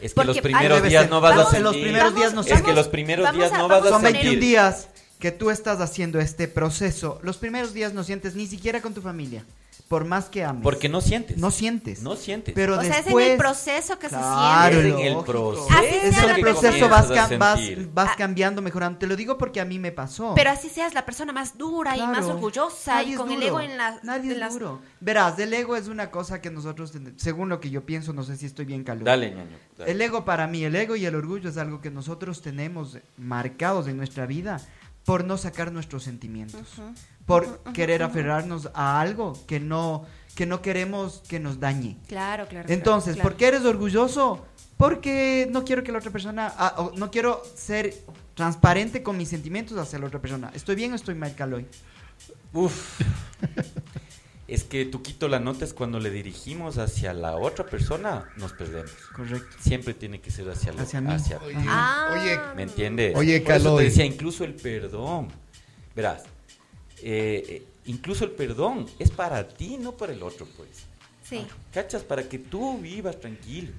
[0.02, 1.90] Es que Porque los primeros días no vas Vamos, a en los sentir.
[1.92, 4.10] primeros días no Es que los primeros vamos días a- no vas a Son a
[4.10, 4.24] sentir.
[4.24, 4.88] 21 días
[5.20, 7.20] que tú estás haciendo este proceso.
[7.24, 9.46] Los primeros días no sientes ni siquiera con tu familia.
[9.88, 10.64] Por más que ames.
[10.64, 11.38] Porque no sientes.
[11.38, 12.02] no sientes.
[12.02, 12.56] No sientes.
[12.56, 15.20] Pero o sea, es en después, el proceso que Claro, se Es en siente.
[15.20, 15.68] el proceso.
[15.72, 17.10] Así Es sea el proceso, vas,
[17.94, 18.16] vas, Ah.
[18.18, 18.98] cambiando, mejorando.
[19.00, 20.34] Te lo digo porque a mí me pasó.
[20.36, 23.60] Pero así seas la persona más dura y más orgullosa Nadie y con el ego
[23.62, 24.54] en, la, Nadie en es las...
[24.54, 24.80] duro.
[25.00, 28.38] Verás, el ego es una cosa que nosotros, según lo que yo pienso, no sé
[28.38, 29.06] si estoy bien calado.
[29.06, 29.58] Dale, ñaño.
[29.78, 29.92] dale.
[29.92, 33.88] El ego para mí, el ego y el orgullo es algo que nosotros tenemos marcados
[33.88, 34.60] en nuestra vida
[35.06, 36.62] por no sacar nuestros sentimientos,
[37.26, 41.98] por querer aferrarnos a algo que no que no queremos que nos dañe.
[42.08, 42.68] Claro, claro.
[42.70, 44.46] Entonces, claro, ¿por qué eres orgulloso?
[44.78, 47.94] Porque no quiero que la otra persona, ah, no quiero ser
[48.34, 50.52] transparente con mis sentimientos hacia la otra persona.
[50.56, 51.68] ¿Estoy bien o estoy mal, Caloy?
[52.52, 53.00] Uf.
[54.54, 58.54] es que tú quito la nota es cuando le dirigimos hacia la otra persona, nos
[58.54, 58.92] perdemos.
[59.16, 59.56] Correcto.
[59.60, 61.12] Siempre tiene que ser hacia, lo- Hacia mí.
[61.14, 62.18] hacia Oye, Ah.
[62.22, 63.16] oye, ¿Me entiendes?
[63.16, 63.78] Oye, Por eso Caloy.
[63.84, 65.30] te decía, incluso el perdón.
[65.96, 66.24] Verás,
[67.02, 70.70] eh, eh, incluso el perdón es para ti, no para el otro, pues.
[71.24, 71.46] Sí.
[71.74, 72.04] ¿Cachas?
[72.04, 73.72] Para que tú vivas tranquilo.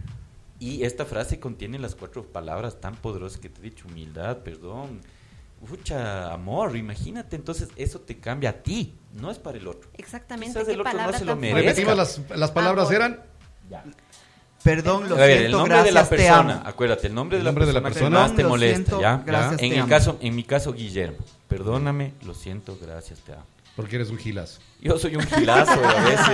[0.60, 5.00] Y esta frase contiene las cuatro palabras tan poderosas que te he dicho, humildad, perdón,
[5.68, 9.90] mucha amor, imagínate, entonces eso te cambia a ti, no es para el otro.
[9.94, 10.52] Exactamente.
[10.54, 11.60] Quizás ¿Qué el otro no se lo merezca.
[11.68, 12.94] repetimos las, las palabras Amor.
[12.94, 13.22] eran
[14.62, 17.42] Perdón, lo a ver, el siento, nombre gracias, de la persona, acuérdate, el nombre, El
[17.44, 18.24] de, nombre la de la persona persona.
[18.24, 19.22] que más te molesta, siento, ¿ya?
[19.26, 19.88] gracias, en te el amo.
[19.90, 23.44] caso, en mi caso, Guillermo, perdóname, lo siento, gracias, te amo.
[23.76, 24.60] Porque eres un gilazo.
[24.80, 26.28] Yo soy un gilazo a veces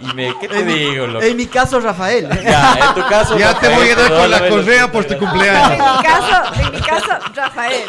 [0.00, 1.06] y, y me, ¿qué te En mi- digo?
[1.06, 1.24] loco?
[1.24, 2.28] En mi caso, Rafael.
[2.42, 3.38] Ya, en tu caso.
[3.38, 5.70] Ya te voy a dar con la correa por tu cumpleaños.
[5.72, 7.84] En mi caso, en mi caso, Rafael.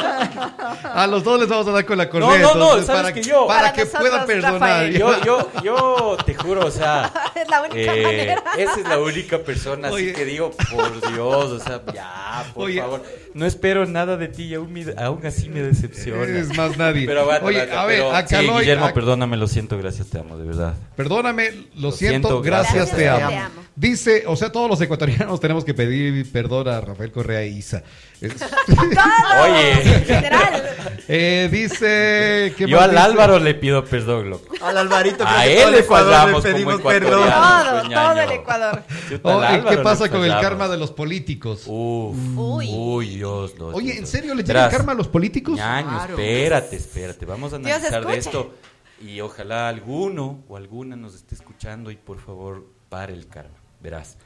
[0.84, 2.28] A los dos les vamos a dar con la correa.
[2.28, 4.54] no, no, entonces, sabes para que yo- para, Para que puedan perdonar.
[4.62, 4.98] Rafael.
[4.98, 8.44] Yo, yo, yo te juro, o sea, Es la única eh, manera.
[8.58, 12.80] esa es la única persona así que digo, por Dios, o sea, ya, por Oye.
[12.82, 13.04] favor,
[13.34, 16.22] no espero nada de ti y aún, aún así me decepciona.
[16.24, 17.08] Eres más nadie.
[17.08, 18.26] Pero aguanta, Oye, a ver, pero- a
[18.62, 20.74] Guillermo, a- perdóname, lo siento, gracias, te amo, de verdad.
[20.96, 23.38] Perdóname, lo, Lo siento, siento, gracias, gracias, te te amo.
[23.38, 23.62] amo.
[23.76, 27.84] Dice, o sea, todos los ecuatorianos tenemos que pedir perdón a Rafael Correa e Isa.
[28.22, 30.64] Oye, Literal.
[31.08, 34.54] eh, dice que yo al Álvaro le pido perdón, loco.
[34.62, 37.12] Al Alvarito, A él todo le Ecuador le pedimos perdón.
[37.30, 38.22] Todo, pues, todo ñaño.
[38.22, 38.84] el Ecuador.
[39.24, 41.64] Álvaro ¿qué pasa con el karma de los políticos?
[41.66, 42.70] Uf, Uy.
[42.72, 44.10] uy, Dios, no, Oye, Dios, ¿en Dios.
[44.10, 45.56] serio le el karma a los políticos?
[45.56, 46.14] Ñaño, Claro.
[46.14, 47.26] espérate, espérate.
[47.26, 48.54] Vamos a Dios analizar de esto.
[49.02, 53.56] Y ojalá alguno o alguna nos esté escuchando y por favor pare el karma.
[53.82, 54.18] Verás,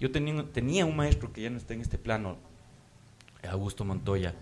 [0.00, 2.38] yo tenía, tenía un maestro que ya no está en este plano,
[3.50, 4.34] Augusto Montoya.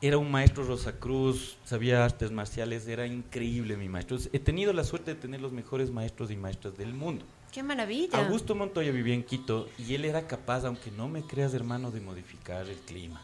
[0.00, 4.18] Era un maestro Rosacruz, sabía artes marciales, era increíble mi maestro.
[4.32, 7.24] He tenido la suerte de tener los mejores maestros y maestras del mundo.
[7.52, 8.18] Qué maravilla.
[8.18, 12.00] Augusto Montoya vivía en Quito y él era capaz, aunque no me creas hermano, de
[12.00, 13.22] modificar el clima.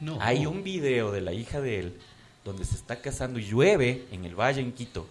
[0.00, 0.18] No.
[0.20, 2.00] Hay un video de la hija de él
[2.44, 5.06] donde se está casando y llueve en el valle en Quito.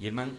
[0.00, 0.36] Y el man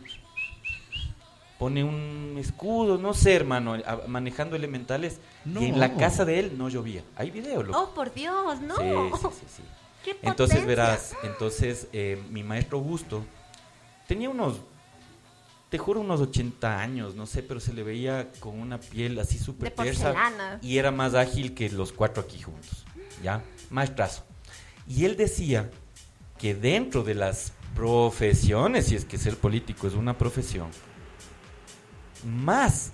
[1.58, 5.20] pone un escudo, no sé, hermano, a- manejando elementales.
[5.46, 5.62] No.
[5.62, 7.04] Y en la casa de él no llovía.
[7.16, 7.80] Hay video, loco.
[7.80, 8.76] Oh, por Dios, no.
[8.78, 8.84] Sí,
[9.22, 9.64] sí, sí, sí.
[10.04, 13.24] Qué Entonces verás, entonces eh, mi maestro Augusto
[14.06, 14.60] tenía unos,
[15.70, 19.38] te juro, unos 80 años, no sé, pero se le veía con una piel así
[19.40, 20.14] súper tersa
[20.62, 22.84] y era más ágil que los cuatro aquí juntos.
[23.24, 23.42] ¿ya?
[23.70, 24.24] Maestrazo.
[24.88, 25.72] Y él decía
[26.38, 30.68] que dentro de las profesiones, si es que ser político es una profesión,
[32.26, 32.92] más,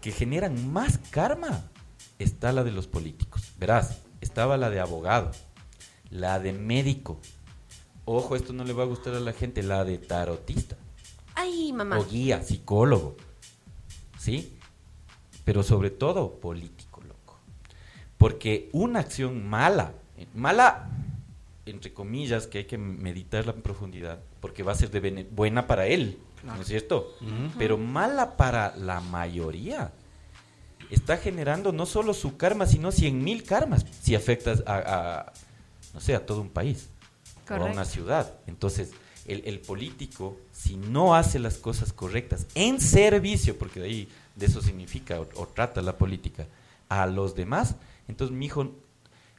[0.00, 1.70] que generan más karma,
[2.18, 3.52] está la de los políticos.
[3.58, 5.30] Verás, estaba la de abogado,
[6.10, 7.20] la de médico.
[8.04, 10.76] Ojo, esto no le va a gustar a la gente, la de tarotista
[11.34, 11.98] Ay, mamá.
[11.98, 13.16] o guía, psicólogo.
[14.18, 14.56] ¿Sí?
[15.44, 17.38] Pero sobre todo político, loco.
[18.18, 20.90] Porque una acción mala, eh, mala
[21.66, 25.86] entre comillas, que hay que meditarla en profundidad, porque va a ser de buena para
[25.86, 27.14] él, ¿no es cierto?
[27.58, 29.92] Pero mala para la mayoría.
[30.90, 35.32] Está generando no solo su karma, sino cien mil karmas si afectas a, a,
[35.94, 36.90] no sé, a todo un país
[37.48, 38.34] o a una ciudad.
[38.46, 38.92] Entonces,
[39.26, 44.46] el, el político, si no hace las cosas correctas en servicio, porque de ahí de
[44.46, 46.46] eso significa o, o trata la política,
[46.88, 47.76] a los demás,
[48.06, 48.70] entonces mi hijo,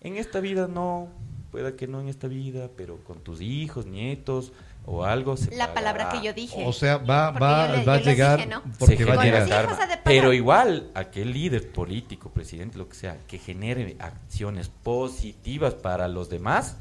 [0.02, 1.10] en esta vida no,
[1.52, 4.52] pueda que no en esta vida, pero con tus hijos, nietos
[4.86, 5.36] o algo.
[5.38, 6.22] Se La palabra pagará.
[6.22, 6.64] que yo dije.
[6.66, 8.38] O sea, va, Porque va, yo le- va a yo llegar.
[8.38, 8.62] dije, ¿no?
[8.78, 10.02] Porque se va a llegar.
[10.04, 16.30] Pero igual, aquel líder político, presidente, lo que sea, que genere acciones positivas para los
[16.30, 16.78] demás,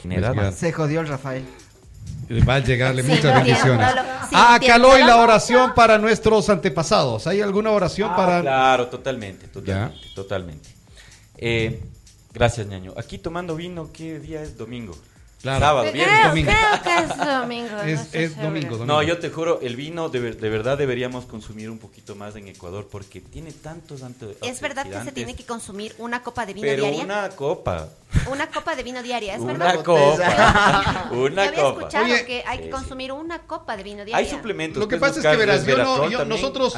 [0.00, 1.44] genera Pues, Se jodió el Rafael.
[2.48, 3.94] Va a llegarle Sí, muchas bendiciones.
[3.94, 4.88] lo- sí, ah, entiendo.
[4.88, 7.26] Caló y la oración para nuestros antepasados.
[7.26, 8.40] ¿Hay alguna oración Ah, para.?
[8.40, 10.68] Claro, totalmente, totalmente, totalmente.
[11.36, 11.82] Eh,
[12.32, 12.94] gracias, ñaño.
[12.96, 14.56] Aquí tomando vino, ¿qué día es?
[14.56, 14.96] Domingo.
[15.40, 15.60] Claro.
[15.60, 16.26] Sábado, Creo, viernes.
[16.28, 16.50] domingo.
[16.50, 17.68] creo que es domingo.
[17.76, 18.42] no Es, segura.
[18.42, 18.86] domingo, domingo.
[18.86, 22.48] No, yo te juro, el vino de, de verdad deberíamos consumir un poquito más en
[22.48, 26.54] Ecuador porque tiene tantos ante- ¿Es verdad que se tiene que consumir una copa de
[26.54, 27.04] vino Pero diaria?
[27.04, 27.88] una copa.
[28.32, 29.84] Una copa de vino diaria, ¿es una verdad?
[29.84, 31.08] copa.
[31.12, 31.78] Yo una había copa.
[31.78, 34.16] escuchado Oye, que hay que consumir una copa de vino diaria.
[34.16, 34.80] Hay suplementos.
[34.80, 36.74] Lo que pasa es que, verás, yo no- yo- nosotros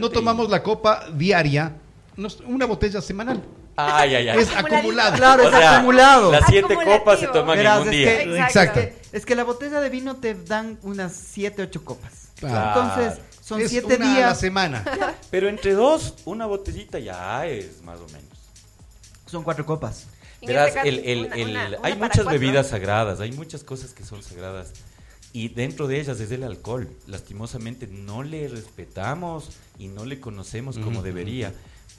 [0.00, 1.72] no tomamos y- la copa diaria,
[2.16, 3.42] nos- una botella semanal.
[3.76, 4.38] Ay, ay, ay.
[4.38, 5.16] Es acumulado.
[5.16, 6.32] Claro, O es sea, acumulado.
[6.32, 8.18] Las siete copas se toman Verás, en un es día.
[8.24, 8.80] que- Exacto.
[8.80, 12.28] Es que, es que la botella de vino te dan unas 7, 8 copas.
[12.36, 12.80] Claro.
[12.80, 14.40] Entonces, son Es 7 una a la días.
[14.40, 14.84] semana.
[15.30, 18.24] Pero entre dos, una botellita ya es más o menos.
[19.26, 20.06] Son 4 copas.
[20.46, 22.30] Verás, este el, el- una- el- una- una hay muchas cuatro.
[22.32, 24.72] bebidas sagradas, hay muchas cosas que son sagradas.
[25.32, 26.88] Y dentro de ellas es el alcohol.
[27.06, 31.02] Lastimosamente no le respetamos y no le conocemos como Ujú.
[31.02, 31.52] debería.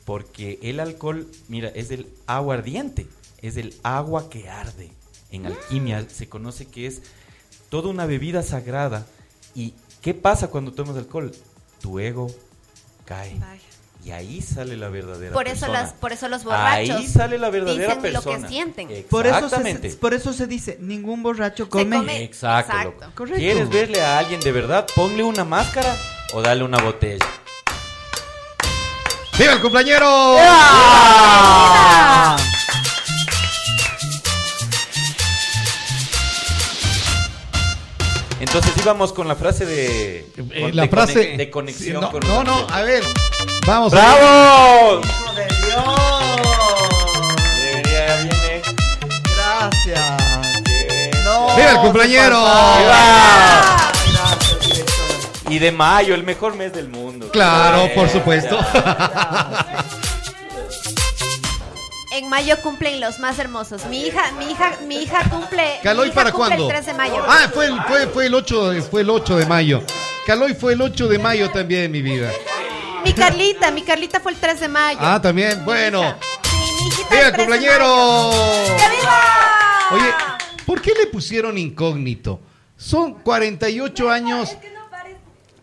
[0.07, 3.07] Porque el alcohol, mira, es el agua ardiente,
[3.41, 4.89] es el agua que arde.
[5.31, 7.01] En alquimia se conoce que es
[7.67, 9.05] toda una bebida sagrada.
[9.53, 11.33] ¿Y qué pasa cuando tomas alcohol?
[11.81, 12.27] Tu ego
[13.03, 13.35] cae.
[13.37, 13.61] Vaya.
[14.05, 15.81] Y ahí sale la verdadera Por eso, persona.
[15.81, 18.35] las, por eso los borrachos Ahí sale la verdadera dicen persona.
[18.37, 18.87] lo que sienten.
[19.09, 19.91] Por eso, Exactamente.
[19.91, 21.97] se, por eso se dice, ningún borracho come.
[21.97, 22.23] come.
[22.23, 23.11] Exacto, Exacto.
[23.13, 23.39] Correcto.
[23.41, 24.87] ¿Quieres verle a alguien de verdad?
[24.95, 25.93] Ponle una máscara
[26.33, 27.25] o dale una botella.
[29.37, 30.07] ¡Viva el cumpleañero!
[30.39, 32.37] ¡Ah!
[38.39, 41.13] Entonces íbamos con la frase de, Eh, con- la de frase.
[41.33, 43.03] conex- de conexión Sí, no, con no, no, a ver.
[43.65, 43.91] Vamos.
[43.93, 44.05] a ver.
[44.05, 45.01] ¡Bravo!
[45.01, 45.95] ¡Hijo de Dios!
[47.57, 48.61] Debería, ya viene.
[49.35, 50.63] Gracias.
[50.63, 51.23] Bien.
[51.23, 52.39] No, ¡Viva el cumpleañero!
[52.39, 53.91] ¡Viva!
[55.49, 57.29] Y de mayo, el mejor mes del mundo.
[57.31, 58.59] Claro, por supuesto.
[58.73, 59.85] ya.
[62.17, 63.85] En mayo cumplen los más hermosos.
[63.85, 65.79] Mi hija, mi hija, mi hija cumple.
[65.83, 66.63] ¿Caloy mi hija para cumple cuándo?
[66.65, 67.23] El 3 de mayo.
[67.27, 69.83] Ah, fue el, fue, fue el 8 de, fue el 8 de mayo.
[70.25, 72.31] Caloy fue el 8 de mayo también en mi vida.
[73.05, 74.99] Mi Carlita, mi Carlita fue el 3 de mayo.
[74.99, 75.63] Ah, también.
[75.63, 76.01] Bueno.
[76.81, 77.85] Mi hijita ¡Viva el el 3 de cumpleañero!
[78.31, 78.77] mayo.
[78.77, 79.87] ¡Que viva!
[79.91, 80.13] Oye,
[80.65, 82.39] ¿por qué le pusieron incógnito?
[82.75, 84.57] Son 48 años.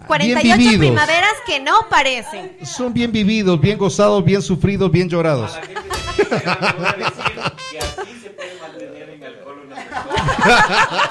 [0.07, 0.81] 48 bien vividos.
[0.81, 2.57] primaveras que no parecen.
[2.65, 5.53] Son bien vividos, bien gozados, bien sufridos, bien llorados.
[5.55, 7.25] A la gente le voy a decir
[7.71, 11.11] que así se puede mantener en alcohol una persona.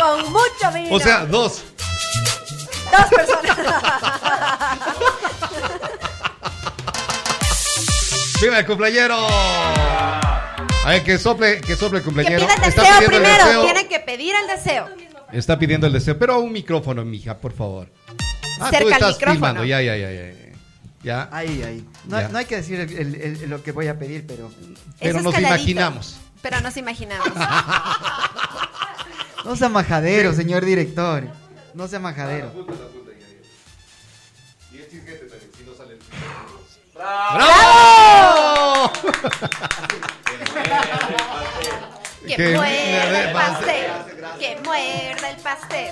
[0.00, 0.94] Con mucho vino.
[0.94, 1.62] O sea, dos.
[2.90, 3.56] dos personas.
[8.40, 9.16] ¡Viva el cumpleañero!
[10.82, 12.46] A ver, que sople, que sople el que cumpleañero.
[12.46, 13.44] pida el Está deseo primero.
[13.44, 13.62] deseo.
[13.64, 14.88] Tienen que pedir el deseo.
[15.32, 17.88] Está pidiendo el deseo, pero a un micrófono, mija, por favor.
[18.60, 19.32] Ah, Cerca tú estás micrófono.
[19.34, 20.32] filmando, ya, ya, ya, ya.
[21.02, 21.84] Ya, Ahí, ahí.
[22.06, 22.28] No, Ya.
[22.28, 24.50] no hay que decir el- el- el- lo que voy a pedir, pero.
[24.58, 26.16] pero Eso es nos imaginamos.
[26.42, 27.28] Pero nos imaginamos.
[29.42, 31.24] No sea majadero, señor director.
[31.72, 32.52] No sea majadero.
[37.70, 38.92] ¡Bravo!
[42.26, 43.90] que Que el pastel.
[44.40, 45.90] Que muerda el pastel.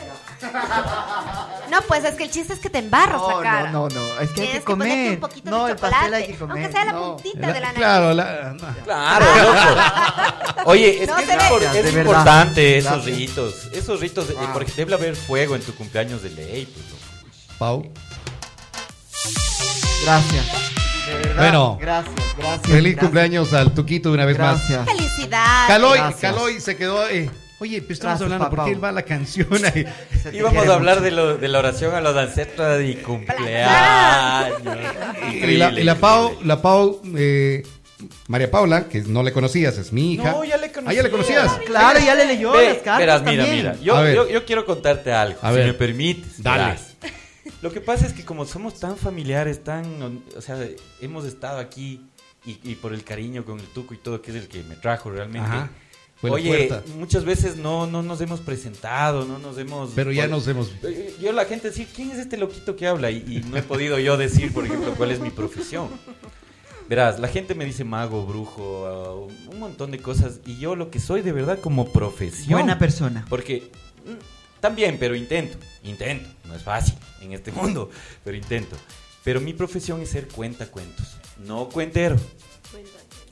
[1.70, 3.70] No, pues es que el chiste es que te embarras No, la cara.
[3.70, 5.10] no, no, no, es que hay que comer.
[5.10, 6.56] un poquito No, de el pastel hay chocolate, que comer.
[6.64, 7.16] Aunque sea la no.
[7.16, 7.78] puntita La- de la nariz.
[7.78, 8.84] claro, la- no.
[8.84, 9.26] Claro,
[10.56, 10.70] loco.
[10.70, 13.54] Oye, es No que es, importante esos ritos.
[13.72, 14.52] Esos ritos, eh, Wow.
[14.54, 16.64] porque debe haber fuego en tu cumpleaños de ley.
[16.66, 16.86] Pues.
[17.58, 17.92] Pau.
[20.04, 20.46] Gracias.
[21.06, 21.78] De verdad, Bueno.
[21.80, 22.60] Gracias, gracias.
[22.62, 23.00] Feliz gracias.
[23.00, 24.66] cumpleaños al Tuquito de una vez más.
[24.68, 24.96] Gracias.
[24.96, 25.68] Felicidades.
[25.68, 26.20] Caloy, Gracias.
[26.32, 27.06] Caloy se quedó.
[27.08, 28.56] eh, Oye, pero estamos Gracias, hablando papá.
[28.56, 29.84] porque él va a la canción ahí.
[30.32, 34.60] Íbamos a hablar de, lo, de la oración a los ancestros y cumpleaños.
[35.42, 37.64] Y la, y la Pau, la Pau eh,
[38.28, 40.30] María Paula, que no le conocías, es mi hija.
[40.32, 41.40] No, ya le Ah, ya le conocía.
[41.40, 41.66] conocías.
[41.66, 43.66] Claro, ya le leyó Ve, las cartas verás, mira, también.
[43.66, 43.76] mira.
[43.82, 44.14] Yo, A ver.
[44.14, 45.66] yo, yo quiero contarte algo, A si ver.
[45.66, 46.40] me permites.
[46.42, 46.62] Dale.
[46.64, 46.94] verás.
[47.60, 50.56] Lo que pasa es que como somos tan familiares, tan, o sea,
[51.00, 52.00] hemos estado aquí
[52.46, 54.76] y, y por el cariño con el tuco y todo, que es el que me
[54.76, 55.48] trajo realmente.
[55.48, 55.70] Ajá.
[56.20, 59.90] Fue Oye, muchas veces no, no nos hemos presentado, no nos hemos...
[59.94, 60.72] Pero ya nos hemos.
[61.20, 63.10] Yo la gente decir, ¿quién es este loquito que habla?
[63.12, 65.88] Y, y no he podido yo decir, por ejemplo, cuál es mi profesión.
[66.88, 70.40] Verás, la gente me dice mago, brujo, uh, un montón de cosas.
[70.46, 72.52] Y yo lo que soy de verdad como profesión.
[72.52, 73.26] Buena persona.
[73.28, 73.70] Porque
[74.06, 76.28] mm, también, pero intento, intento.
[76.46, 77.90] No es fácil en este mundo,
[78.24, 78.74] pero intento.
[79.22, 82.16] Pero mi profesión es ser cuentacuentos, no cuentero.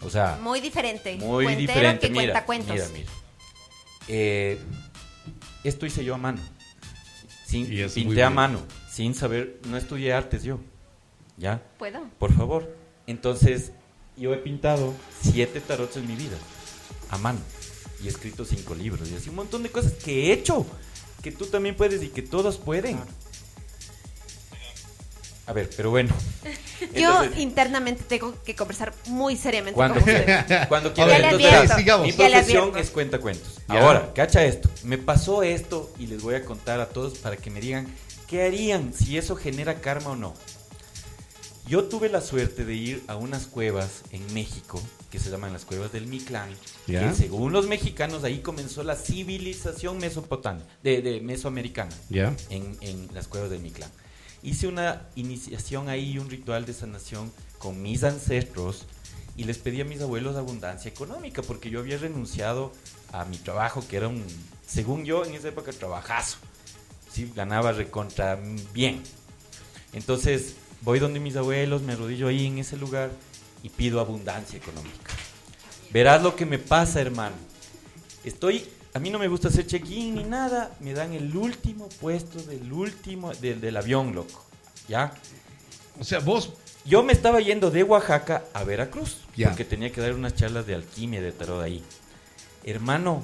[0.07, 1.17] O sea, Muy diferente.
[1.17, 2.07] muy Cuentero diferente.
[2.07, 2.91] que Mira, cuenta cuentos.
[2.93, 3.11] mira, mira.
[4.09, 4.59] Eh,
[5.65, 6.41] esto hice yo a mano.
[7.45, 8.61] Sin, pinté a mano,
[8.91, 10.59] sin saber, no estudié artes yo.
[11.37, 11.63] ¿Ya?
[11.79, 12.01] ¿Puedo?
[12.19, 12.77] Por favor.
[13.07, 13.73] Entonces,
[14.17, 16.37] yo he pintado siete tarots en mi vida,
[17.11, 17.39] a mano.
[18.03, 19.11] Y he escrito cinco libros.
[19.11, 20.67] Y así un montón de cosas que he hecho,
[21.23, 22.99] que tú también puedes y que todos pueden.
[25.47, 26.15] A ver, pero bueno.
[26.95, 30.69] Yo Entonces, internamente tengo que conversar muy seriamente cuando, con usted.
[30.69, 31.09] cuando A quiera.
[31.11, 32.07] ver, Ya le Entonces, advierto, sigamos.
[32.07, 33.49] mi profesión es cuentacuentos.
[33.69, 33.81] Ya.
[33.87, 34.69] Ahora, cacha esto.
[34.85, 37.87] Me pasó esto y les voy a contar a todos para que me digan
[38.29, 40.35] qué harían si eso genera karma o no.
[41.69, 45.65] Yo tuve la suerte de ir a unas cuevas en México que se llaman las
[45.65, 46.49] cuevas del Mictlán.
[46.87, 47.01] Ya.
[47.09, 52.35] Que según los mexicanos ahí comenzó la civilización mesopotámica, de, de mesoamericana Ya.
[52.51, 53.91] en, en las cuevas del Mictlán.
[54.47, 58.87] Hice una iniciación ahí, un ritual de sanación con mis ancestros
[59.37, 62.73] y les pedí a mis abuelos abundancia económica porque yo había renunciado
[63.13, 64.25] a mi trabajo que era un,
[64.65, 66.37] según yo en esa época, trabajazo.
[67.11, 68.39] Sí, ganaba recontra
[68.73, 69.03] bien.
[69.93, 73.11] Entonces voy donde mis abuelos, me arrodillo ahí en ese lugar
[73.65, 75.13] y pido abundancia económica.
[75.91, 77.35] Verás lo que me pasa, hermano.
[78.23, 78.65] Estoy,
[78.97, 82.73] a mí no me gusta hacer check-in ni nada, me dan el último puesto del
[82.73, 84.43] último, del, del avión, loco.
[84.89, 85.13] ¿Ya?
[86.01, 86.51] O sea, vos.
[86.87, 89.49] Yo me estaba yendo de Oaxaca a Veracruz, Ya.
[89.49, 91.83] porque tenía que dar unas charlas de alquimia de tarot ahí.
[92.65, 93.23] Hermano,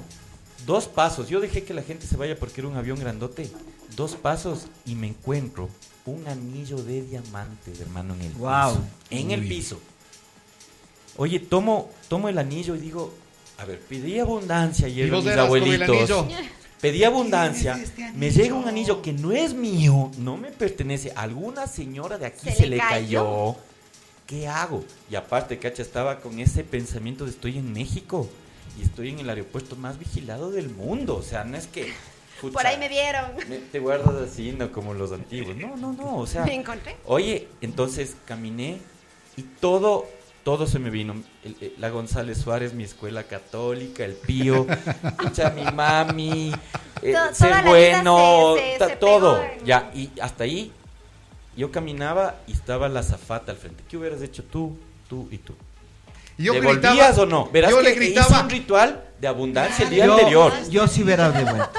[0.65, 3.49] dos pasos, yo dejé que la gente se vaya porque era un avión grandote.
[3.95, 5.69] Dos pasos y me encuentro
[6.05, 8.73] un anillo de diamantes, hermano, en el Guau.
[8.75, 8.87] piso.
[9.09, 9.79] En el piso.
[11.15, 13.13] Oye, tomo, tomo el anillo y digo,
[13.57, 16.25] a ver, pedí abundancia Y mis abuelitos.
[16.81, 17.79] Pedí abundancia,
[18.13, 22.49] me llega un anillo que no es mío, no me pertenece, alguna señora de aquí
[22.49, 23.23] Se se, le le cayó.
[23.23, 23.55] cayó.
[24.27, 24.83] ¿Qué hago?
[25.09, 28.27] Y aparte, cacha, estaba con ese pensamiento de estoy en México
[28.77, 31.15] y estoy en el aeropuerto más vigilado del mundo.
[31.15, 31.93] O sea, no es que...
[32.41, 33.31] pucha, Por ahí me vieron.
[33.47, 35.55] me- te guardas así, no como los antiguos.
[35.55, 36.43] No, no, no, o sea...
[36.45, 36.97] Me encontré.
[37.05, 38.79] Oye, entonces caminé
[39.37, 40.05] y todo,
[40.43, 41.15] todo se me vino.
[41.43, 44.65] El- el- la González Suárez, mi escuela católica, el Pío,
[45.03, 46.53] escucha, mi mami,
[47.01, 49.41] eh, ser bueno, se- se- ta- se todo.
[49.41, 50.71] en- Ya, y hasta ahí
[51.55, 53.83] yo caminaba y estaba la zafata al frente.
[53.89, 54.77] ¿Qué hubieras hecho tú,
[55.09, 55.53] tú y tú?
[56.35, 57.21] Yo ¿Devolvías gritaba.
[57.21, 57.49] o no?
[57.51, 58.41] Verás yo que le hice gritaba.
[58.41, 60.51] un ritual de abundancia el día Yo, anterior.
[60.69, 61.69] yo sí hubiera devuelto.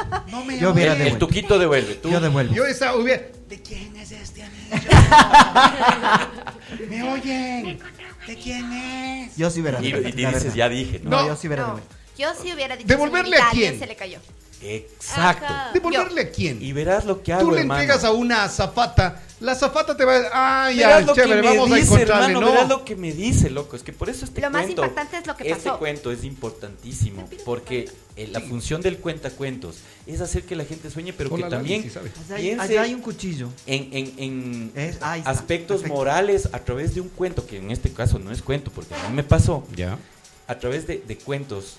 [0.61, 1.97] Yo hubiera El, el tuquito devuelve.
[1.97, 2.09] Tú.
[2.09, 2.55] Yo devuelvo.
[2.55, 3.25] Yo esa hubiera.
[3.49, 4.71] ¿De quién es este anillo?
[6.89, 7.79] ¿Me oyen?
[8.27, 9.37] ¿De quién es?
[9.37, 10.55] Yo sí hubiera Y, y dices, verdad.
[10.55, 11.11] ya dije, ¿no?
[11.11, 11.95] No, yo sí hubiera No, devuelto.
[12.19, 12.89] yo sí hubiera dicho.
[12.89, 13.65] ¿Devolverle a señorita, quién?
[13.67, 14.19] alguien se le cayó.
[14.63, 15.45] Exacto.
[15.47, 15.71] Ajá.
[15.75, 16.63] ¿Devolverle a quién?
[16.63, 17.81] Y verás lo que hago, Tú le hermano.
[17.83, 19.23] entregas a una zapata.
[19.45, 21.87] La zapata te va a decir, ah, ya, lo chévere, que me vamos a dice,
[21.95, 22.27] encontrarle.
[22.29, 22.53] hermano, no.
[22.53, 23.77] verás lo que me dice, loco.
[23.77, 24.83] Es que por eso este Lo más cuento...
[24.85, 25.79] impactante es lo que Este pasó.
[25.79, 29.77] cuento es importantísimo, porque eh, la función del cuentacuentos
[30.07, 32.11] es hacer que la gente sueñe, pero Hola, que Lali, también sí sabe.
[32.25, 33.49] Allá hay, piense allá hay un cuchillo.
[33.67, 35.95] en, en- en Es- ahí está, aspectos perfecto.
[35.95, 39.09] morales a través de un cuento, que en este caso no es cuento, porque a
[39.11, 39.99] mí me pasó, Ya.
[40.47, 41.77] a través de, de cuentos.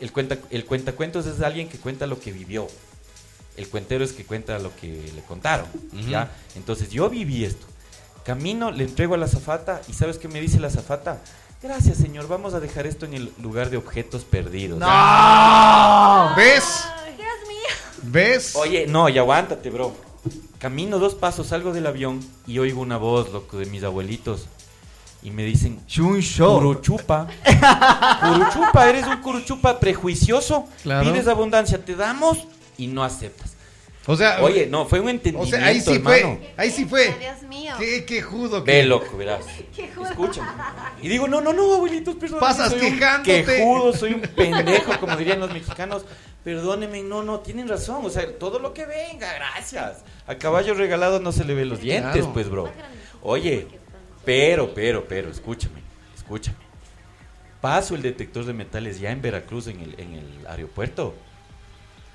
[0.00, 2.66] El, cuenta, el cuentacuentos es alguien que cuenta lo que vivió.
[3.56, 5.66] El cuentero es que cuenta lo que le contaron.
[6.08, 6.30] ¿ya?
[6.56, 7.66] Entonces yo viví esto.
[8.24, 11.20] Camino, le entrego a la zafata y ¿sabes qué me dice la zafata?
[11.62, 12.28] Gracias, señor.
[12.28, 14.78] Vamos a dejar esto en el lugar de objetos perdidos.
[14.78, 16.34] ¡No!
[16.36, 16.84] ¿Ves?
[17.04, 18.02] Ay, Dios mío.
[18.02, 18.56] ¿Ves?
[18.56, 19.94] Oye, no, y aguántate, bro.
[20.58, 24.46] Camino dos pasos, salgo del avión y oigo una voz, loco, de mis abuelitos.
[25.22, 25.80] Y me dicen.
[26.36, 27.28] Curuchupa.
[28.20, 30.66] Curuchupa, eres un curuchupa prejuicioso.
[30.82, 31.12] Claro.
[31.12, 32.38] Pides abundancia, te damos
[32.78, 33.54] y no aceptas.
[34.06, 36.36] O sea, Oye, no, fue un o entendimiento, sea, ahí sí hermano.
[36.38, 36.54] fue.
[36.56, 37.14] Ahí sí fue.
[37.20, 37.72] Dios mío.
[37.78, 38.64] Qué, qué judo.
[38.64, 39.44] que- Ve, loco, verás.
[39.76, 40.08] Qué judo.
[40.08, 40.48] Escúchame.
[41.02, 42.40] Y digo, no, no, no, abuelitos, perdón.
[42.40, 43.44] Pasas soy quejándote.
[43.44, 46.04] quejudo, soy un pendejo, como dirían los mexicanos.
[46.42, 48.04] Perdónenme, no, no, tienen razón.
[48.04, 49.98] O sea, todo lo que venga, gracias.
[50.26, 52.32] A caballo regalado no se le ven los dientes, Claro.
[52.32, 52.72] pues, bro.
[53.22, 53.68] Oye,
[54.24, 55.80] pero, pero, pero, escúchame,
[56.16, 56.56] escúchame.
[57.60, 61.14] Paso el detector de metales ya en Veracruz, en el, en el aeropuerto.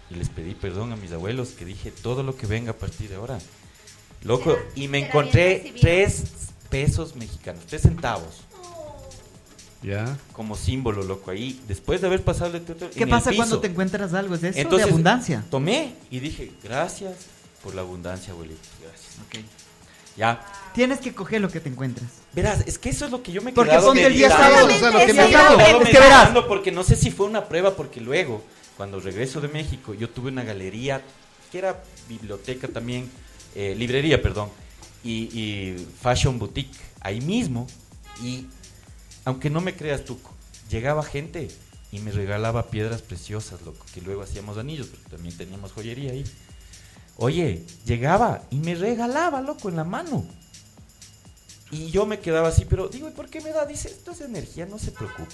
[0.09, 3.09] Y les pedí perdón a mis abuelos que dije todo lo que venga a partir
[3.09, 3.39] de ahora.
[4.23, 6.23] Loco, Será- y me encontré tres
[6.69, 8.41] pesos mexicanos, tres centavos,
[9.83, 10.17] Ya.
[10.33, 11.61] como símbolo, loco, ahí.
[11.67, 12.89] Después de haber pasado el detector.
[12.89, 13.61] ¿Qué en pasa el cuando piso.
[13.61, 14.35] te encuentras algo?
[14.35, 15.45] ¿Es eso Entonces, de abundancia?
[15.51, 17.13] Tomé y dije, gracias
[17.63, 18.59] por la abundancia, abuelito.
[18.81, 19.45] Gracias.
[20.17, 20.43] Ya.
[20.73, 22.09] Tienes que coger lo que te encuentras.
[22.33, 24.29] Verás, es que eso es lo que yo me he Porque quedado ponte el día
[24.29, 26.29] sábado, o sea, lo que me Es que verás.
[26.47, 28.43] porque no sé si fue una prueba, porque luego,
[28.77, 31.01] cuando regreso de México, yo tuve una galería
[31.51, 33.09] que era biblioteca también,
[33.55, 34.49] eh, librería, perdón,
[35.03, 37.67] y, fashion boutique, ahí mismo.
[38.21, 38.45] Y
[39.25, 40.31] aunque no me creas, Tuco,
[40.69, 41.49] llegaba gente
[41.91, 46.25] y me regalaba piedras preciosas, loco, que luego hacíamos anillos, porque también teníamos joyería ahí.
[47.15, 50.25] Oye, llegaba y me regalaba, loco, en la mano.
[51.71, 53.65] Y yo me quedaba así, pero digo, ¿y por qué me da?
[53.65, 55.33] Dice, esto es energía, no se preocupe.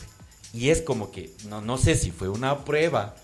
[0.53, 3.15] Y es como que, no, no sé si fue una prueba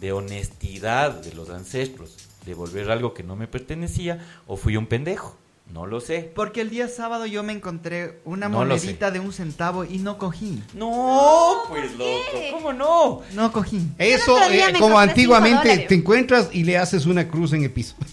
[0.00, 2.14] de honestidad de los ancestros,
[2.44, 5.36] de volver algo que no me pertenecía, o fui un pendejo.
[5.72, 6.30] No lo sé.
[6.32, 10.16] Porque el día sábado yo me encontré una No monedita de un centavo y no
[10.16, 10.62] cogí.
[10.74, 13.22] No, pues loco, ¿cómo no?
[13.34, 13.80] No cogí.
[13.98, 17.96] Eso, eh, como antiguamente te encuentras y le haces una cruz en el piso.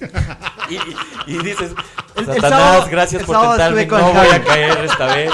[1.27, 1.71] Y, dices,
[2.15, 5.31] El- el Satanás, sábado- gracias el por tentarme, no voy a caer esta vez.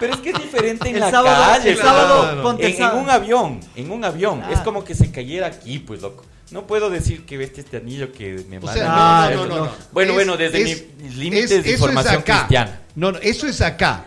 [0.00, 2.42] Pero es que es diferente en El la sábado- calle, el sábado, loco.
[2.42, 4.42] ponte el en, un avión, en un avión.
[4.44, 4.50] Ah.
[4.52, 6.24] Es como que se cayera aquí, pues, loco.
[6.50, 8.72] No puedo decir que veste este anillo que me O manda.
[8.72, 9.70] sea, Ah, no, no, no, no.
[9.92, 12.36] Bueno, Es- bueno, desde es- mis límites es- de información acá.
[12.38, 12.80] cristiana.
[12.94, 14.04] No, no, eso es acá.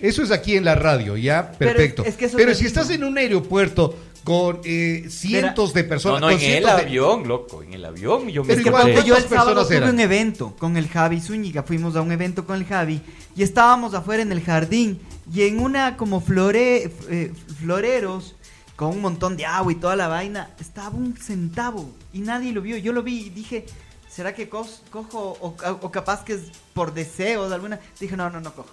[0.00, 2.02] Eso es aquí en la radio, ya, perfecto.
[2.02, 5.88] es- es que eso Pero si estás en un aeropuerto con eh, cientos de No,
[5.88, 7.62] personas, no, con en el de- avión, loco.
[7.62, 9.90] En el avión yo me Pero Es que igual, yo el ¿cuántas sábado tuve eran?
[9.90, 11.62] un evento con el Javi Zúñiga.
[11.62, 13.00] Fuimos a un evento con el Javi
[13.34, 15.00] y estábamos afuera en el jardín
[15.32, 18.34] y en una como flore, eh, floreros
[18.76, 22.60] con un montón de agua y toda la vaina estaba un centavo y nadie lo
[22.60, 22.76] vio.
[22.76, 23.64] Yo lo vi y dije,
[24.08, 26.42] ¿será que cos- cojo o, o capaz que es
[26.74, 27.80] por deseos alguna?
[27.98, 28.70] Dije, no, no, no cojo.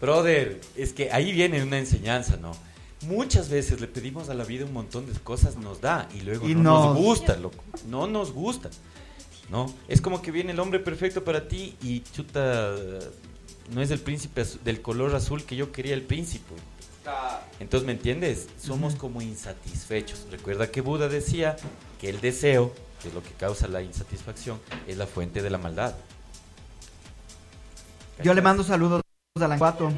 [0.00, 2.52] Brother, es que ahí viene una enseñanza, ¿no?
[3.02, 6.48] Muchas veces le pedimos a la vida un montón de cosas, nos da y luego
[6.48, 7.62] Y no no- nos gusta, loco.
[7.88, 8.70] No nos gusta.
[9.50, 9.72] ¿No?
[9.86, 12.74] Es como que viene el hombre perfecto para ti y chuta,
[13.72, 16.52] no es el príncipe del color azul que yo quería el príncipe.
[17.60, 18.48] Entonces, ¿me entiendes?
[18.60, 20.26] Somos como insatisfechos.
[20.32, 21.56] Recuerda que Buda decía
[22.00, 24.58] que el deseo, que es lo que causa la insatisfacción,
[24.88, 25.94] es la fuente de la maldad.
[28.24, 29.02] Yo le mando saludos
[29.42, 29.92] a la Cuatro.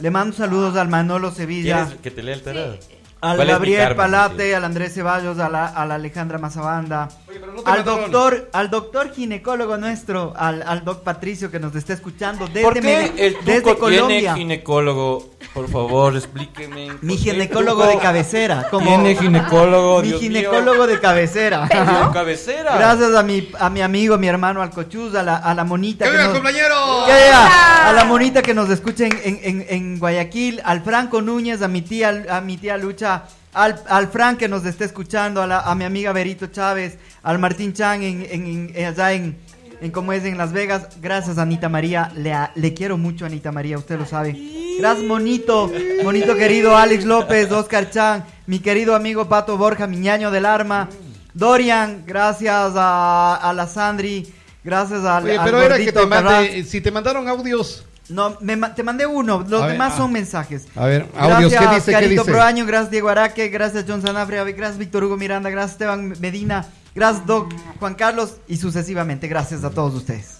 [0.00, 1.84] Le mando saludos al Manolo Sevilla.
[1.84, 2.78] ¿Quieres que te lea el tarado?
[3.22, 6.38] Al ¿Cuál es mi Gabriel karma, Palate, al Andrés Ceballos, a la, a la Alejandra
[6.38, 7.08] Mazabanda,
[7.54, 11.92] no te al doctor, al doctor ginecólogo nuestro, al, al doc Patricio que nos está
[11.92, 14.34] escuchando desde, ¿Por qué el desde Tuco tiene Colombia.
[14.36, 15.30] ginecólogo?
[15.52, 16.86] Por favor, explíqueme.
[16.92, 18.68] ¿Por Mi ginecólogo de cabecera.
[18.70, 21.66] Como Tiene ginecólogo, mi Dios ginecólogo de cabecera.
[21.66, 22.06] mío.
[22.06, 22.76] De cabecera.
[22.76, 26.04] Gracias a mi, a mi amigo, mi hermano Alcochuz, a la, a la monita.
[26.04, 27.06] ¡Que que venga, nos- compañero!
[27.08, 31.20] Ya, ya, A la monita que nos escucha en, en- en- en Guayaquil, al Franco
[31.20, 33.09] Núñez, a mi tía, a mi tía Lucha,
[33.52, 37.38] al, al Fran que nos está escuchando, a, la- a mi amiga Berito Chávez, al
[37.38, 39.36] Martín Chan en, en- en- allá en,
[39.80, 40.88] en como es en Las Vegas.
[41.00, 44.36] Gracias Anita María, le, a- le quiero mucho Anita María, usted lo sabe.
[44.78, 45.70] Gracias Monito,
[46.04, 50.88] Monito querido Alex López, Oscar Chan, mi querido amigo Pato Borja, mi ñaño del arma.
[51.34, 54.32] Dorian, gracias a, a la Sandri,
[54.64, 56.70] gracias al, Oye, al era que gordito te mande, Carranza.
[56.70, 57.84] si te mandaron audios.
[58.10, 59.98] No, me te mandé uno, los A ver, demás ah.
[59.98, 60.66] son mensajes.
[60.74, 61.86] A ver, audios, gracias, ¿qué dice?
[61.86, 62.32] ¿Qué Carito dice?
[62.32, 67.24] Proaño, gracias Diego Araque, gracias John Sanabria, gracias Víctor Hugo Miranda, gracias Esteban Medina, gracias
[67.26, 69.28] Doc Juan Carlos y sucesivamente.
[69.28, 70.36] Gracias a todos ustedes.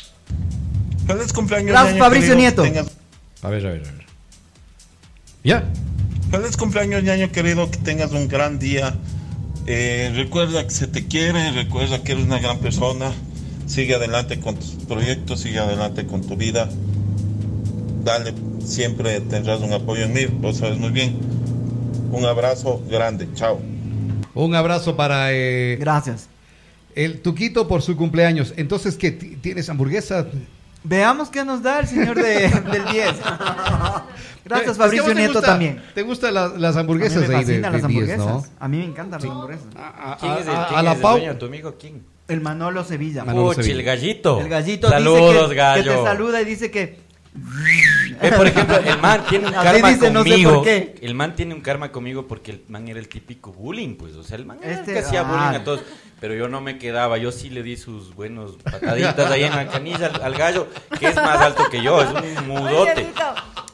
[1.06, 1.70] Feliz cumpleaños.
[1.70, 2.62] Gracias, ñaño, Fabricio querido, Nieto.
[2.62, 2.90] tengas-
[3.42, 4.06] A ver, a ver, a ver.
[5.42, 5.64] ¿Ya?
[6.30, 8.94] Feliz cumpleaños, ñaño querido, que tengas un gran día.
[9.66, 13.12] Eh, recuerda que se te quiere, recuerda que eres una gran persona.
[13.66, 16.68] Sigue adelante con tus proyectos, sigue adelante con tu vida.
[18.02, 18.32] Dale,
[18.64, 21.18] siempre tendrás un apoyo en mí, vos sabes muy bien.
[22.10, 23.60] Un abrazo grande, chao.
[24.34, 25.32] Un abrazo para...
[25.32, 26.28] eh, Gracias.
[26.94, 28.52] El Tuquito por su cumpleaños.
[28.56, 29.10] Entonces, ¿qué?
[29.12, 30.26] ti- ¿Tienes hamburguesa?
[30.82, 33.14] Veamos qué nos da el señor de- del 10.
[34.44, 35.82] Gracias, Fabricio te Nieto gusta- también.
[35.94, 38.18] ¿Te gustan la- las hamburguesas a mí me ahí de, las 10, hamburguesas.
[38.26, 38.44] no?
[38.58, 39.66] A mí me encantan las hamburguesas.
[39.76, 41.16] A, ¿Quién es el, a- quién a la es el Pau.
[41.18, 41.74] dueño, tu amigo?
[41.78, 42.02] ¿Quién?
[42.28, 43.24] El Manolo Sevilla.
[43.24, 43.74] Manolo Sevilla.
[43.74, 44.40] el gallito.
[44.40, 45.82] El gallito Saludos, dice que, gallo.
[45.84, 46.98] que te saluda y dice que
[48.36, 50.54] Por ejemplo, el man tiene un Así karma dice, no sé conmigo.
[50.54, 50.94] por qué.
[51.00, 54.14] El man tiene un karma conmigo porque el man era el típico bullying, pues.
[54.16, 55.24] O sea, el man era el Este- que hacía ah.
[55.24, 55.80] bullying a todos.
[56.20, 57.16] Pero yo no me quedaba.
[57.18, 61.06] Yo sí le di sus buenos pataditas ahí en la canilla al, al gallo, que
[61.06, 62.02] es más alto que yo.
[62.02, 63.06] Es un mudote.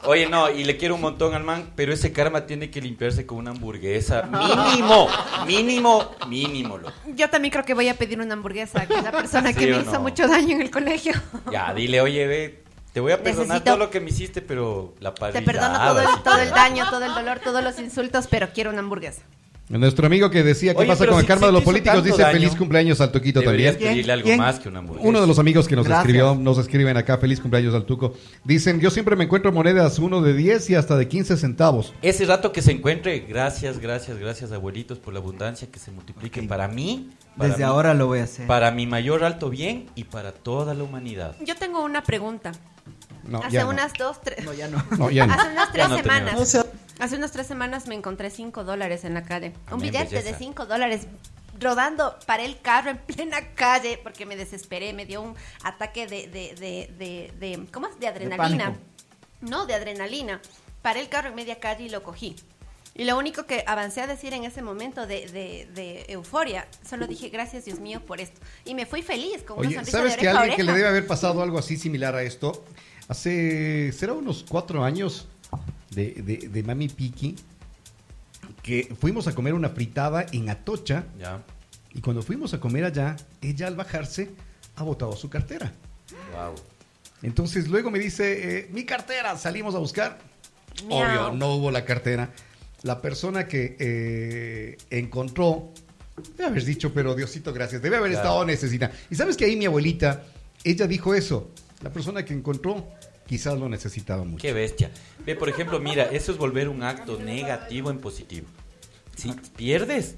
[0.05, 3.25] Oye, no, y le quiero un montón al man, pero ese karma tiene que limpiarse
[3.25, 4.21] con una hamburguesa.
[4.23, 5.09] Mínimo,
[5.45, 6.77] mínimo, mínimo.
[6.77, 6.93] loco.
[7.07, 9.67] Yo también creo que voy a pedir una hamburguesa, que es la persona ¿Sí que
[9.71, 11.11] me hizo mucho daño en el colegio.
[11.51, 12.63] Ya, dile, oye, ve,
[12.97, 15.45] te voy a perdonar Necesito- todo lo que me hiciste, pero la Te parrilla.
[15.45, 18.79] perdono todo el, todo el daño, todo el dolor, todos los insultos, pero quiero una
[18.79, 19.21] hamburguesa.
[19.69, 22.01] Nuestro amigo que decía qué Oye, pasa con el si- karma si de los políticos
[22.01, 23.91] dice daño, feliz cumpleaños al Tuquito Deberías también.
[23.93, 24.37] pedirle algo ¿Quién?
[24.37, 25.09] más que una hamburguesa.
[25.09, 26.05] Uno de los amigos que nos Gracias.
[26.05, 28.13] escribió, nos escriben acá, feliz cumpleaños al Tuco.
[28.45, 31.93] Dicen, yo siempre me encuentro monedas uno de 10 y hasta de 15 centavos.
[32.01, 36.41] Ese rato que se encuentre, gracias, gracias, gracias, abuelitos, por la abundancia que se multiplique
[36.43, 37.09] para mí.
[37.35, 38.47] para desde mí, ahora lo voy a hacer.
[38.47, 41.35] Para mi mayor alto bien y para toda la humanidad.
[41.45, 42.53] Yo tengo una pregunta.
[43.27, 43.69] No, Hace ya no.
[43.69, 44.43] unas dos, tres.
[44.45, 44.83] No, ya no.
[44.97, 45.33] No, ya no.
[45.33, 46.47] Hace unas tres Ya no tenemos.
[46.49, 46.67] semanas.
[46.99, 49.53] Hace unas tres semanas me encontré cinco dólares en la calle.
[49.71, 50.31] Un billete belleza.
[50.31, 51.07] de cinco dólares
[51.59, 56.27] rodando para el carro en plena calle porque me desesperé, me dio un ataque de,
[56.27, 57.99] de, de, de, de- ¿cómo es?
[57.99, 58.75] De adrenalina.
[59.41, 60.41] no, de adrenalina.
[60.81, 62.35] Paré el carro en media calle y lo cogí.
[62.95, 67.05] Y lo único que avancé a decir en ese momento de, de, de euforia, solo
[67.05, 68.39] dije gracias Dios mío por esto.
[68.65, 70.87] Y me fui feliz, con una Oye, sonrisa ¿sabes de que alguien que le debe
[70.87, 72.65] haber pasado algo así similar a esto?
[73.07, 75.27] Hace, será unos cuatro años
[75.91, 77.35] de, de, de Mami Piki,
[78.61, 81.41] que fuimos a comer una fritada en Atocha Ya.
[81.93, 84.29] y cuando fuimos a comer allá, ella al bajarse
[84.75, 85.71] ha botado su cartera.
[86.33, 86.55] Wow.
[87.23, 90.19] Entonces luego me dice, eh, mi cartera, salimos a buscar.
[90.85, 90.99] Miau.
[91.29, 92.29] Obvio, no hubo la cartera.
[92.83, 95.71] La persona que eh, encontró,
[96.37, 98.23] debe haber dicho, pero Diosito, gracias, debe haber Claro.
[98.27, 98.91] estado necesitada.
[99.09, 100.23] Y sabes que ahí mi abuelita,
[100.63, 101.49] ella dijo eso,
[101.81, 102.87] la persona que encontró
[103.27, 104.41] quizás lo necesitaba mucho.
[104.41, 104.91] Qué bestia.
[105.25, 108.47] Ve, por ejemplo, mira, eso es volver un acto negativo en positivo.
[109.15, 110.15] Si pierdes,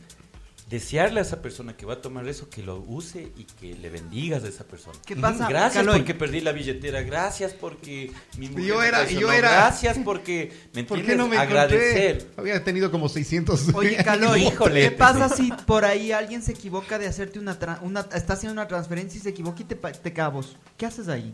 [0.69, 3.89] desearle a esa persona que va a tomar eso que lo use y que le
[3.89, 4.97] bendigas a esa persona.
[5.03, 5.97] ¿Qué pasa, Gracias Caloy?
[5.99, 7.01] porque perdí la billetera.
[7.01, 11.27] Gracias porque mi mujer Yo era- yo era- Gracias porque me ¿Por entiendes qué no
[11.27, 12.15] me agradecer.
[12.17, 12.33] encontré?
[12.37, 13.73] Había tenido como 600.
[13.73, 14.81] Oye, Caloy, Híjole.
[14.81, 18.53] ¿qué pasa si por ahí alguien se equivoca de hacerte una, tra- una está haciendo
[18.53, 20.55] una transferencia y se equivoca y te, pa- te cabos?
[20.77, 21.33] ¿Qué haces ahí?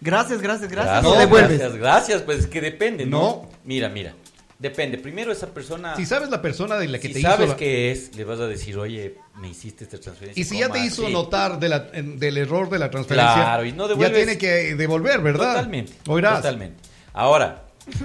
[0.00, 1.02] Gracias, gracias, gracias.
[1.02, 1.58] Gracias, No devuelves.
[1.58, 3.18] gracias, gracias, pues es que depende, ¿no?
[3.20, 3.50] No.
[3.64, 4.14] Mira, mira.
[4.62, 4.96] Depende.
[4.96, 5.96] Primero esa persona.
[5.96, 7.48] Si sabes la persona de la que si te sabes hizo...
[7.48, 10.40] la- qué es, le vas a decir, oye, me hiciste esta transferencia.
[10.40, 13.34] Y si ya te ¿cómo hizo notar de la- en- del error de la transferencia,
[13.34, 15.54] Claro, y no ya devuelves- tiene que devolver, ¿verdad?
[15.54, 15.92] Totalmente.
[16.06, 16.36] Oirás.
[16.36, 16.76] Totalmente.
[17.12, 17.64] Ahora.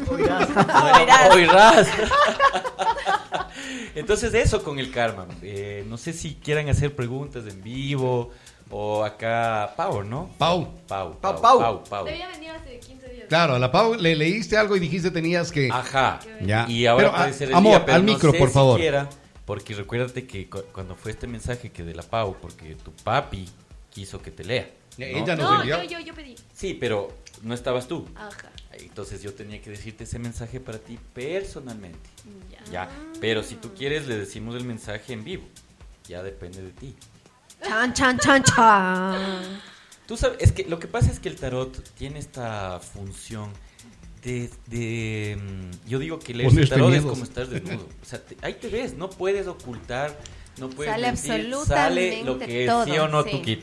[0.09, 0.49] Oirás.
[0.95, 1.35] Oirás.
[1.35, 1.87] Oirás.
[3.95, 5.27] Entonces, eso con el karma.
[5.41, 8.31] Eh, no sé si quieran hacer preguntas en vivo
[8.69, 9.73] o acá.
[9.75, 10.29] Pau, ¿no?
[10.37, 10.73] Pau.
[10.87, 11.17] Pau.
[11.19, 11.41] Pau, Pau.
[11.41, 11.59] Pau.
[11.59, 11.83] Pau.
[11.83, 12.05] Pau.
[12.05, 13.25] Debía venir hace 15 días.
[13.27, 15.69] Claro, a la Pau le leíste algo y dijiste tenías que...
[15.71, 16.19] Ajá.
[16.41, 16.65] Ya.
[16.69, 18.49] Y ahora Pero, puede a- ser el amor, día, pero al no micro, sé por
[18.49, 18.75] favor.
[18.77, 19.09] siquiera,
[19.45, 23.47] porque recuérdate que cu- cuando fue este mensaje que de la Pau, porque tu papi
[23.89, 24.69] quiso que te lea.
[24.97, 25.05] ¿no?
[25.05, 25.83] Ella nos No, envió.
[25.83, 26.35] yo, yo, yo pedí.
[26.53, 27.09] Sí, pero
[27.43, 28.07] no estabas tú.
[28.15, 28.49] Ajá.
[28.73, 32.09] Entonces yo tenía que decirte ese mensaje para ti personalmente.
[32.65, 32.71] Ya.
[32.71, 32.89] Ya.
[33.19, 35.43] Pero si tú quieres, le decimos el mensaje en vivo.
[36.07, 36.95] Ya depende de ti.
[37.63, 39.61] Chan, chan, chan, chan.
[40.07, 43.51] Tú sabes, es que lo que pasa es que el tarot tiene esta función
[44.23, 47.87] de, de, mm, yo digo que leer el tarot es como estar desnudo.
[48.01, 50.17] O sea, te- ahí te ves, no puedes ocultar,
[50.59, 53.31] no puedes Sale mentir, absolutamente sale lo que es, sí o no sí.
[53.31, 53.61] tu kit.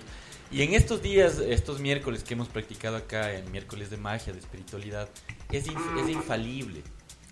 [0.51, 4.39] Y en estos días, estos miércoles que hemos practicado acá, en miércoles de magia, de
[4.39, 5.09] espiritualidad,
[5.51, 6.83] es, inf- es infalible.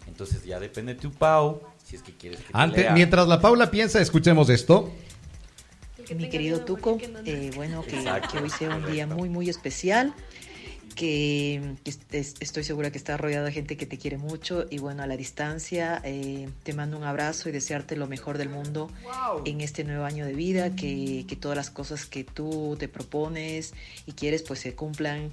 [0.09, 2.93] Entonces ya depende de tu Pau, si es que quieres que te Antes, lea.
[2.94, 4.90] mientras la Paula piensa, escuchemos esto.
[6.11, 7.97] Mi querido Tuco, eh, bueno, que,
[8.39, 10.12] hoy sea un día muy, muy especial,
[10.95, 14.66] que, que est- es- estoy segura que estás rodeado de gente que te quiere mucho
[14.69, 18.51] y bueno, a la distancia eh, te mando un abrazo y desearte lo mejor del
[18.51, 18.91] mundo
[19.47, 23.73] en este nuevo año de vida, que, que todas las cosas que tú te propones
[24.07, 25.33] y quieres pues se cumplan.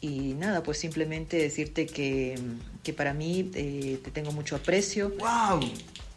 [0.00, 2.38] Y nada, pues simplemente decirte que,
[2.82, 5.60] que para mí eh, te tengo mucho aprecio ¡Wow!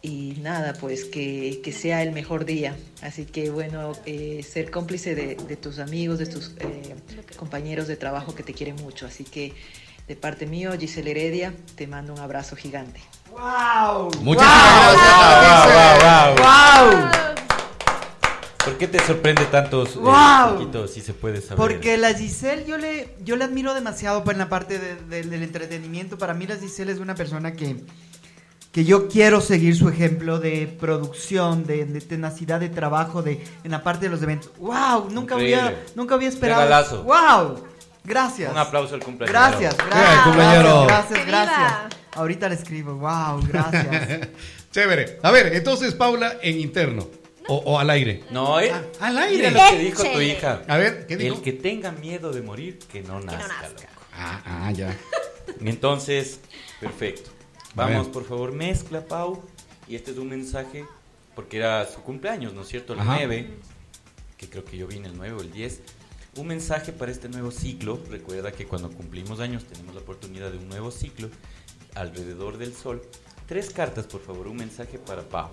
[0.01, 2.75] Y nada, pues que, que sea el mejor día.
[3.01, 6.95] Así que bueno, eh, ser cómplice de, de tus amigos, de tus eh,
[7.37, 9.05] compañeros de trabajo que te quieren mucho.
[9.05, 9.53] Así que
[10.07, 12.99] de parte mío, Giselle Heredia, te mando un abrazo gigante.
[13.31, 14.09] ¡Wow!
[14.21, 16.35] Muchísimas gracias.
[16.35, 17.01] Wow, wow, wow, wow.
[17.01, 17.29] ¡Wow!
[18.65, 20.53] ¿Por qué te sorprende tanto, eh, ¡Wow!
[20.57, 21.57] poquito, si se puede saber?
[21.57, 25.43] Porque la Giselle yo le, yo le admiro demasiado en la parte de- de- del
[25.43, 26.17] entretenimiento.
[26.17, 27.77] Para mí la Giselle es una persona que,
[28.71, 33.71] que yo quiero seguir su ejemplo de producción, de, de tenacidad de trabajo, de en
[33.71, 34.51] la parte de los eventos.
[34.57, 35.09] ¡Wow!
[35.11, 36.61] Nunca había, nunca había esperado.
[36.61, 37.03] Regalazo.
[37.03, 37.65] ¡Wow!
[38.03, 38.51] Gracias.
[38.51, 39.33] Un aplauso al cumpleaños.
[39.33, 40.35] Gracias, ¡Eh, gracias.
[40.35, 41.57] Gracias, ¡Que gracias.
[41.57, 41.89] viva!
[42.13, 42.95] Ahorita le escribo.
[42.95, 43.41] ¡Wow!
[43.47, 44.29] Gracias.
[44.71, 45.19] Chévere.
[45.23, 47.07] A ver, entonces, Paula, en interno.
[47.47, 48.23] O, o al aire.
[48.29, 48.71] No, eh.
[48.99, 49.49] Al aire.
[49.49, 50.61] Mira lo que dijo tu hija.
[50.67, 51.35] A ver, ¿qué dijo?
[51.35, 53.47] El que tenga miedo de morir, que no nazca.
[53.47, 53.69] nazca.
[53.69, 53.83] loco.
[54.13, 54.95] Ah, ah, ya.
[55.61, 56.39] Entonces,
[56.79, 57.31] perfecto.
[57.75, 59.41] Vamos, por favor, mezcla, Pau.
[59.87, 60.85] Y este es un mensaje,
[61.35, 62.93] porque era su cumpleaños, ¿no es cierto?
[62.93, 63.15] El Ajá.
[63.17, 63.49] 9,
[64.37, 65.81] que creo que yo vine el 9 o el 10.
[66.37, 67.99] Un mensaje para este nuevo ciclo.
[68.09, 71.29] Recuerda que cuando cumplimos años tenemos la oportunidad de un nuevo ciclo
[71.95, 73.01] alrededor del sol.
[73.47, 74.47] Tres cartas, por favor.
[74.47, 75.49] Un mensaje para Pau.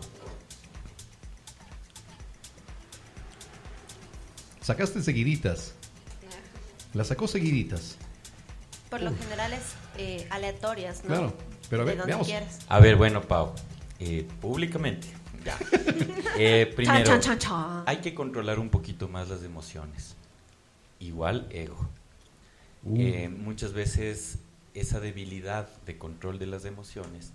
[4.61, 5.73] Sacaste seguiditas.
[6.93, 7.97] La sacó seguiditas.
[8.91, 11.09] Por lo general es eh, aleatorias, ¿no?
[11.09, 11.33] Claro,
[11.69, 12.27] pero a ver, donde veamos.
[12.27, 12.59] quieras.
[12.69, 13.53] A ver, bueno, Pau.
[13.99, 15.09] eh, públicamente.
[15.45, 15.59] Ya.
[16.39, 17.83] Eh, primero, Chan, chan, chan, chan.
[17.87, 20.17] hay que controlar un poquito más las emociones.
[21.01, 21.79] Igual ego.
[22.85, 22.95] Uh.
[23.01, 24.39] Eh, muchas veces
[24.75, 27.33] esa debilidad de control de las emociones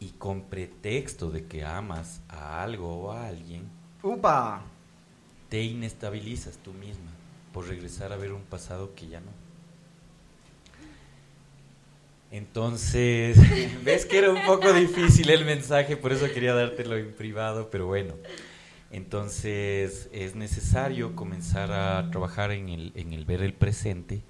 [0.00, 3.70] y con pretexto de que amas a algo o a alguien,
[4.02, 4.60] ¡Upa!
[5.48, 7.10] te inestabilizas tú misma
[7.54, 9.30] por regresar a ver un pasado que ya no.
[12.30, 13.36] Entonces,
[13.84, 17.86] ves que era un poco difícil el mensaje, por eso quería dártelo en privado, pero
[17.86, 18.14] bueno.
[18.90, 24.22] Entonces, es necesario comenzar a trabajar en el, en el ver el presente,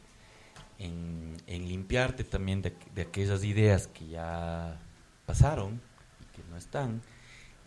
[0.78, 4.80] en, limpiarte también de, de aquellas ideas que ya
[5.26, 5.80] pasaron,
[6.20, 7.02] y que no están,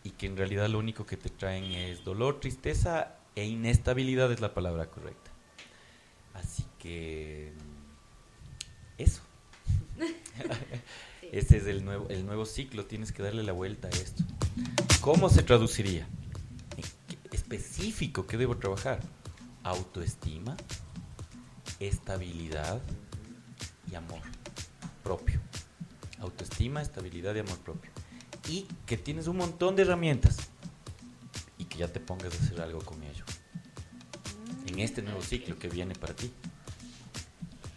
[0.04, 4.42] y que en realidad lo único que te traen es dolor, tristeza e inestabilidad es
[4.42, 5.32] la palabra correcta.
[6.34, 9.02] Así que mm,
[11.32, 14.24] Este es el nuevo, el nuevo ciclo, tienes que darle la vuelta a esto.
[15.00, 16.06] ¿Cómo se traduciría?
[16.76, 19.00] ¿En qué- Específico, ¿qué debo trabajar?
[19.64, 20.58] Autoestima,
[21.80, 22.82] estabilidad
[23.90, 24.20] y amor
[25.04, 25.40] propio.
[26.20, 27.92] Autoestima, estabilidad y amor propio.
[28.50, 30.38] Y que tienes un montón de herramientas
[31.58, 33.24] y que ya te pongas a hacer algo con ello.
[34.68, 36.32] En este nuevo ciclo que viene para ti.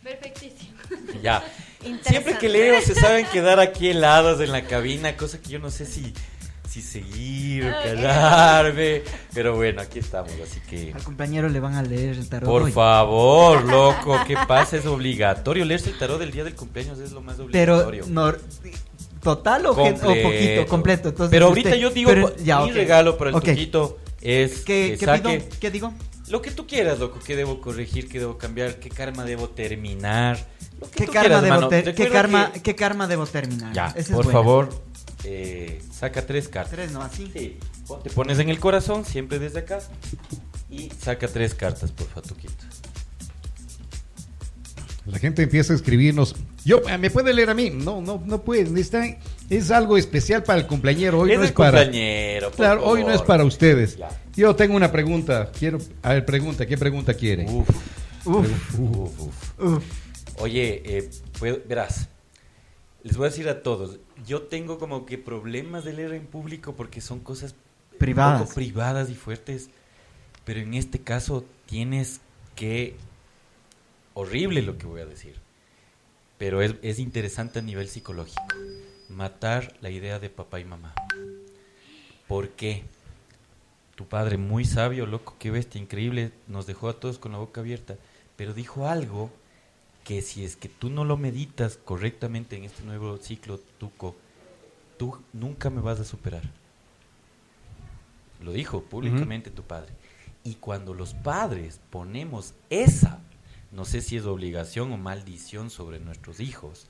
[0.03, 0.75] Perfectísimo.
[1.23, 1.43] Ya.
[2.03, 5.71] Siempre que leo se saben quedar aquí helados en la cabina, cosa que yo no
[5.71, 6.13] sé si,
[6.69, 7.75] si seguir o Ok.
[7.85, 9.03] callarme.
[9.33, 10.93] Pero bueno, aquí estamos, así que...
[10.95, 12.49] Al compañero le van a leer el tarot.
[12.49, 12.73] Por hoy.
[12.73, 14.77] favor, loco, ¿qué pasa?
[14.77, 15.65] Es obligatorio.
[15.65, 18.05] Leerse el tarot del día del cumpleaños es lo más Pero, obligatorio.
[18.09, 18.33] no,
[19.23, 20.67] ¿total o, gen- o poquito?
[20.69, 21.09] Completo.
[21.11, 23.45] Entonces, Pero usted- ahorita yo digo, pero- po- ya, mi regalo para el Ok.
[23.45, 25.51] Toquito es ¿Qué, que qué saque pido?
[25.61, 25.93] ¿Qué digo?
[26.29, 27.19] lo que tú quieras, loco.
[27.25, 28.09] ¿Qué debo corregir?
[28.09, 28.77] ¿Qué debo cambiar?
[28.81, 30.39] ¿Qué karma debo terminar?
[30.95, 33.73] ¿Qué karma, quieras, debo ¿qué, karma, que- ¿Qué karma debo terminar?
[33.73, 34.69] Ya, Esa es por favor,
[35.25, 36.73] eh, saca tres cartas.
[36.75, 37.03] Tres, ¿no?
[37.03, 37.31] Así.
[37.33, 37.59] Sí.
[38.03, 39.81] Te pones en el corazón, siempre desde acá.
[40.71, 42.53] Y saca tres cartas, por favor, Toquito.
[45.07, 46.35] La gente empieza a escribirnos.
[46.65, 47.69] Yo, eh, ¿me puede leer a mí?
[47.69, 48.81] No, no, no puede.
[48.81, 49.05] Está,
[49.51, 51.21] es algo especial para el cumpleañero.
[51.21, 51.83] Hoy Es no el es para.
[51.83, 53.99] cumpleañero, por Claro, hoy no es para ustedes.
[53.99, 54.09] Ya.
[54.35, 55.51] Yo tengo una pregunta.
[55.59, 55.77] Quiero.
[56.03, 56.65] A ver, pregunta.
[56.65, 57.45] ¿Qué pregunta quiere?
[57.51, 57.69] Uf,
[58.25, 59.61] Uf, uf, uf.
[59.61, 59.85] uf.
[60.39, 61.11] Oye, eh,
[61.67, 62.09] verás,
[63.03, 66.75] les voy a decir a todos, yo tengo como que problemas de leer en público
[66.75, 67.55] porque son cosas
[67.93, 68.43] un Privadas.
[68.43, 69.71] poco privadas y fuertes,
[70.45, 72.21] pero en este caso tienes
[72.57, 72.97] que,
[74.15, 75.37] horrible lo que voy a decir,
[76.39, 78.43] pero es, es interesante a nivel psicológico,
[79.09, 80.95] matar la idea de papá y mamá.
[82.27, 82.83] ¿Por qué?
[83.95, 87.61] Tu padre, muy sabio, loco, qué bestia, increíble, nos dejó a todos con la boca
[87.61, 87.97] abierta,
[88.37, 89.31] pero dijo algo
[90.05, 94.15] que si es que tú no lo meditas correctamente en este nuevo ciclo, Tuco,
[94.99, 96.43] tú nunca me vas a superar.
[98.43, 99.95] Lo dijo públicamente tu padre.
[100.45, 103.19] Y cuando los padres ponemos esa,
[103.73, 106.87] no sé si es obligación o maldición sobre nuestros hijos,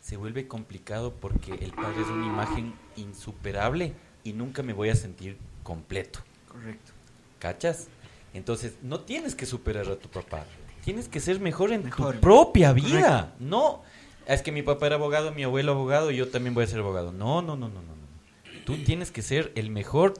[0.00, 4.94] se vuelve complicado porque el padre es una imagen insuperable y nunca me voy a
[4.94, 6.20] sentir completo.
[6.46, 6.92] Correcto.
[7.40, 7.88] ¿Cachas?
[8.32, 10.46] Entonces, no tienes que superar a tu papá.
[10.84, 12.14] Tienes que ser mejor en Mejor.
[12.14, 13.32] tu propia vida.
[13.38, 13.82] No,
[14.26, 16.80] es que mi papá era abogado, mi abuelo abogado, y yo también voy a ser
[16.80, 17.10] abogado.
[17.12, 17.94] No, no, no, no, no.
[18.64, 20.14] Tú tienes que ser el mejor,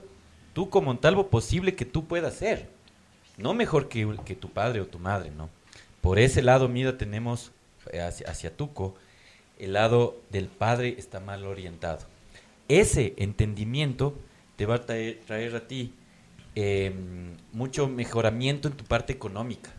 [0.52, 2.68] tú como Montalvo, posible que tú puedas ser.
[3.36, 5.48] No mejor que, que tu padre o tu madre, ¿no?
[6.00, 7.52] Por ese lado, mira, tenemos
[7.90, 8.94] eh, hacia, hacia Tuco,
[9.58, 12.00] el lado del padre está mal orientado.
[12.68, 14.14] Ese entendimiento
[14.56, 15.92] te va a traer, traer a ti
[16.54, 16.92] eh,
[17.52, 19.70] mucho mejoramiento en tu parte económica.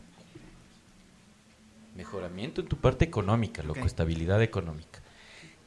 [1.96, 5.00] Mejoramiento en tu parte económica, loco, estabilidad económica.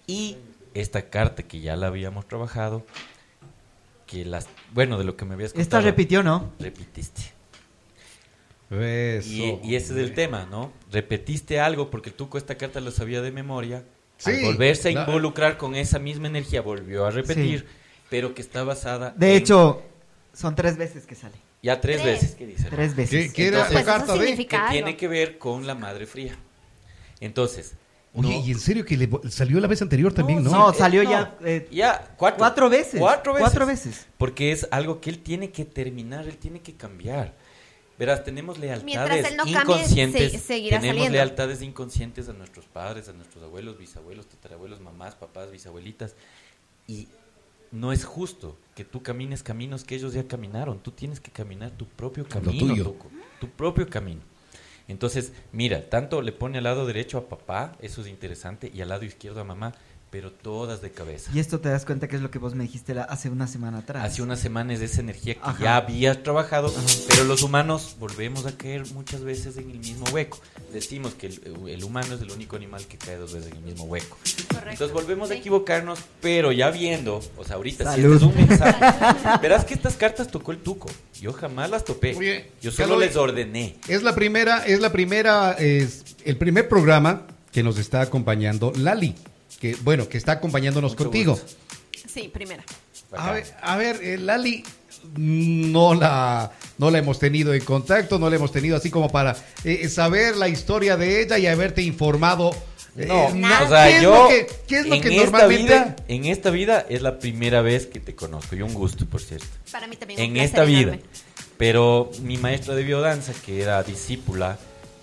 [0.06, 0.36] Y
[0.74, 2.84] esta carta que ya la habíamos trabajado,
[4.06, 5.62] que las, bueno, de lo que me habías contado.
[5.62, 6.52] Esta repitió, ¿no?
[6.58, 7.22] Repitiste.
[8.70, 9.28] Eso.
[9.30, 10.72] Y, y ese es el tema, ¿no?
[10.92, 13.82] Repetiste algo porque tú con esta carta lo sabía de memoria.
[14.18, 17.66] Sí, al volverse a involucrar con esa misma energía, volvió a repetir, Sí.
[18.10, 19.82] pero que está basada De en- hecho,
[20.34, 21.36] son tres veces que sale.
[21.62, 22.20] Ya tres, Tres.
[22.22, 22.68] veces que dice.
[22.70, 23.32] Tres veces.
[23.32, 24.46] ¿Qué, era Entonces- la Pues carta de?
[24.46, 26.36] que tiene que ver con la madre fría.
[27.20, 27.74] Entonces,
[28.14, 30.50] Oye, no- y en serio que le salió la vez anterior también, ¿no?
[30.50, 31.10] No, eh, salió no.
[31.10, 33.00] ya eh, ya cuatro, cuatro veces.
[33.00, 33.44] Cuatro veces.
[33.48, 34.06] Cuatro veces.
[34.16, 37.34] Porque es algo que él tiene que terminar, él tiene que cambiar.
[37.98, 40.30] Verás, tenemos lealtades Mientras él no cambie, inconscientes.
[40.32, 41.16] se- seguirá tenemos saliendo.
[41.16, 46.14] lealtades inconscientes a nuestros padres, a nuestros abuelos, bisabuelos, tatarabuelos, mamás, papás, bisabuelitas.
[46.86, 47.08] Y
[47.70, 50.78] no es justo que tú camines caminos que ellos ya caminaron.
[50.78, 52.94] Tú tienes que caminar tu propio camino,
[53.40, 54.20] tu propio camino.
[54.88, 58.88] Entonces, mira, tanto le pone al lado derecho a papá, eso es interesante, y al
[58.88, 59.74] lado izquierdo a mamá,
[60.10, 61.30] pero todas de cabeza.
[61.34, 63.46] Y esto te das cuenta que es lo que vos me dijiste la- hace una
[63.46, 64.04] semana atrás.
[64.04, 65.62] Hace unas semanas de esa energía que Ajá.
[65.62, 66.80] ya habías trabajado, Ajá.
[67.08, 70.38] pero los humanos volvemos a caer muchas veces en el mismo hueco.
[70.72, 73.62] Decimos que el, el humano es el único animal que cae dos veces en el
[73.64, 74.16] mismo hueco.
[74.48, 74.70] Correcto.
[74.70, 79.38] Entonces volvemos a equivocarnos, pero ya viendo, o sea, ahorita si este es un mensaje,
[79.42, 80.88] verás que estas cartas tocó el tuco.
[81.20, 82.14] Yo jamás las topé.
[82.16, 83.76] Oye, Yo solo les ordené.
[83.88, 89.14] Es la primera, es la primera, es el primer programa que nos está acompañando Lali,
[89.60, 91.32] que bueno, que está acompañándonos Mucho contigo.
[91.32, 91.46] gusto.
[92.06, 92.64] Sí, primera.
[93.12, 94.62] A ver, a ver, eh, Lali
[95.16, 99.36] no la no la hemos tenido en contacto, no la hemos tenido así como para
[99.64, 102.50] eh, saber la historia de ella y haberte informado.
[102.96, 105.08] eh, No, na- o sea, ¿qué es yo lo que, qué es lo en que
[105.08, 108.74] esta normalmente vida, en esta vida es la primera vez que te conozco y un
[108.74, 109.46] gusto, por cierto.
[109.72, 110.80] Para mí también un en placer esta vida.
[110.94, 111.02] enorme.
[111.56, 114.58] Pero mi maestra de biodanza, que era discípula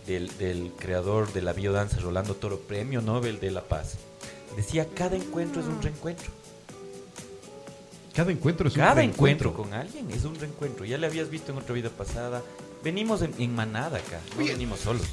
[0.07, 3.97] del, del creador de la biodanza, Rolando Toro, Premio Nobel de la Paz,
[4.55, 6.29] decía, cada encuentro es un reencuentro.
[8.13, 9.49] cada encuentro es un Cada reencuentro.
[9.49, 10.85] encuentro con alguien es un reencuentro.
[10.85, 12.41] Ya le habías visto en otra vida pasada.
[12.83, 15.07] Venimos en, en manada acá, no Oye, venimos solos.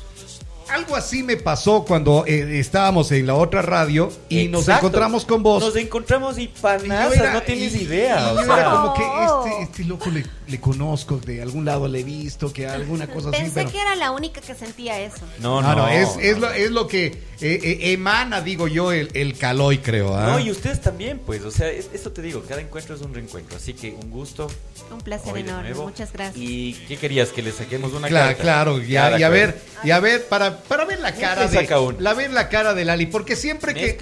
[0.70, 4.86] Algo así me pasó cuando eh, estábamos en la otra radio y nos Exacto.
[4.86, 5.62] encontramos con vos.
[5.62, 8.18] Nos encontramos y panazas, era- no tienes y- idea.
[8.20, 8.70] y o yo era sea.
[8.70, 9.02] como que
[9.50, 13.28] este, este loco le, le conozco, de algún lado le he visto, que alguna cosa
[13.30, 13.70] así, Pensé pero...
[13.70, 15.18] que era la única que sentía eso.
[15.40, 16.46] No, No, no, no, es, es, no.
[16.48, 20.16] lo, es lo que eh, eh, emana, digo yo, el, el caloy, creo.
[20.16, 20.26] ¿ah?
[20.26, 23.12] No, y ustedes también, pues, o sea, es- eso te digo, cada encuentro es un
[23.14, 24.48] reencuentro, así que un gusto.
[24.90, 25.74] Un placer enorme.
[25.74, 26.36] Muchas gracias.
[26.36, 27.30] ¿Y qué querías?
[27.30, 28.42] Que le saquemos una Claro, carta.
[28.42, 32.14] claro, ya, y a ver, y a ver, para, para ver la cara de la
[32.14, 33.98] ver la cara de Lali, porque siempre que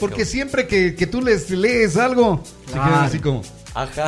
[0.00, 2.88] porque siempre que, que tú les lees algo, se Claro.
[2.90, 3.42] quedan así como
[3.74, 4.06] Ajá.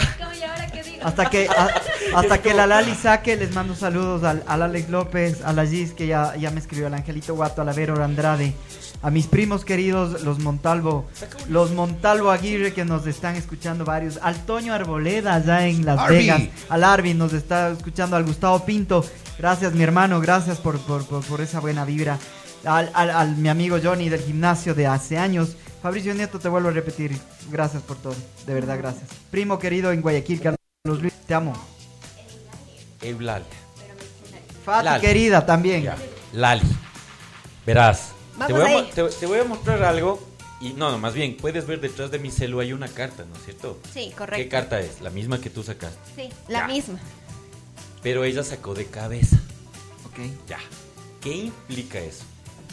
[1.02, 1.70] Hasta que, a-
[2.16, 5.92] hasta que la Lali saque, les mando saludos al, al Alex López, a la Gis,
[5.92, 8.54] que ya, ya me escribió, al Angelito Guato, a la Vero Andrade,
[9.02, 11.06] a mis primos queridos, los Montalvo,
[11.48, 16.16] los Montalvo Aguirre, que nos están escuchando varios, al Toño Arboleda, allá en Las Arby.
[16.16, 19.04] Vegas, al Arvin, nos está escuchando, al Gustavo Pinto,
[19.38, 22.18] gracias mi hermano, gracias por, por, por, por esa buena vibra,
[22.64, 26.68] al, al, al mi amigo Johnny del gimnasio de hace años, Fabricio Nieto, te vuelvo
[26.68, 27.18] a repetir,
[27.50, 28.14] gracias por todo,
[28.46, 29.04] de verdad, gracias.
[29.30, 31.52] Primo querido en Guayaquil, Carlos Luis, te amo.
[33.02, 33.46] Eulalia.
[34.64, 35.00] Fati Lali.
[35.06, 35.82] querida también.
[35.82, 35.96] Ya.
[36.32, 36.62] Lali.
[37.66, 38.12] Verás.
[38.46, 38.90] Te voy, a, mo- ahí.
[38.94, 40.26] te- te voy a mostrar algo.
[40.60, 43.36] Y no, no, más bien, puedes ver detrás de mi celu hay una carta, ¿no
[43.36, 43.78] es cierto?
[43.92, 44.50] Sí, ¿Qué correcto.
[44.50, 45.02] carta es?
[45.02, 45.98] La misma que tú sacaste.
[46.16, 46.66] Sí, la Ya.
[46.66, 46.98] misma.
[48.04, 49.36] Pero ella sacó de cabeza.
[50.06, 50.20] Ok.
[50.46, 50.60] Ya.
[51.20, 52.22] ¿Qué implica eso?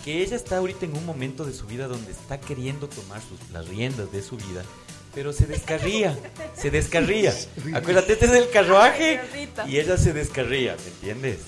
[0.04, 3.40] Que ella está ahorita en un momento de su vida donde está queriendo tomar sus,
[3.52, 4.64] las riendas de su vida,
[5.14, 6.18] pero se descarría,
[6.54, 7.34] se descarría.
[7.74, 9.22] Acuérdate, este es el carruaje
[9.68, 11.40] y ella se descarría, ¿me entiendes?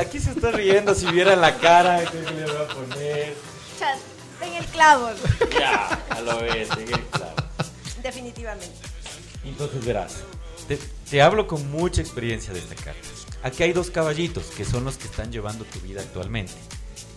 [0.00, 3.34] Aquí se está riendo, si viera la cara, ¿qué le voy a poner?
[3.78, 3.98] Chat,
[4.42, 5.10] en el clavo.
[5.58, 7.34] Ya, a lo ves, en el clavo.
[8.02, 8.76] Definitivamente.
[9.44, 10.14] Entonces verás,
[10.66, 13.08] te, hablo con mucha experiencia de esta carta.
[13.42, 16.52] Aquí hay dos caballitos que son los que están llevando tu vida actualmente.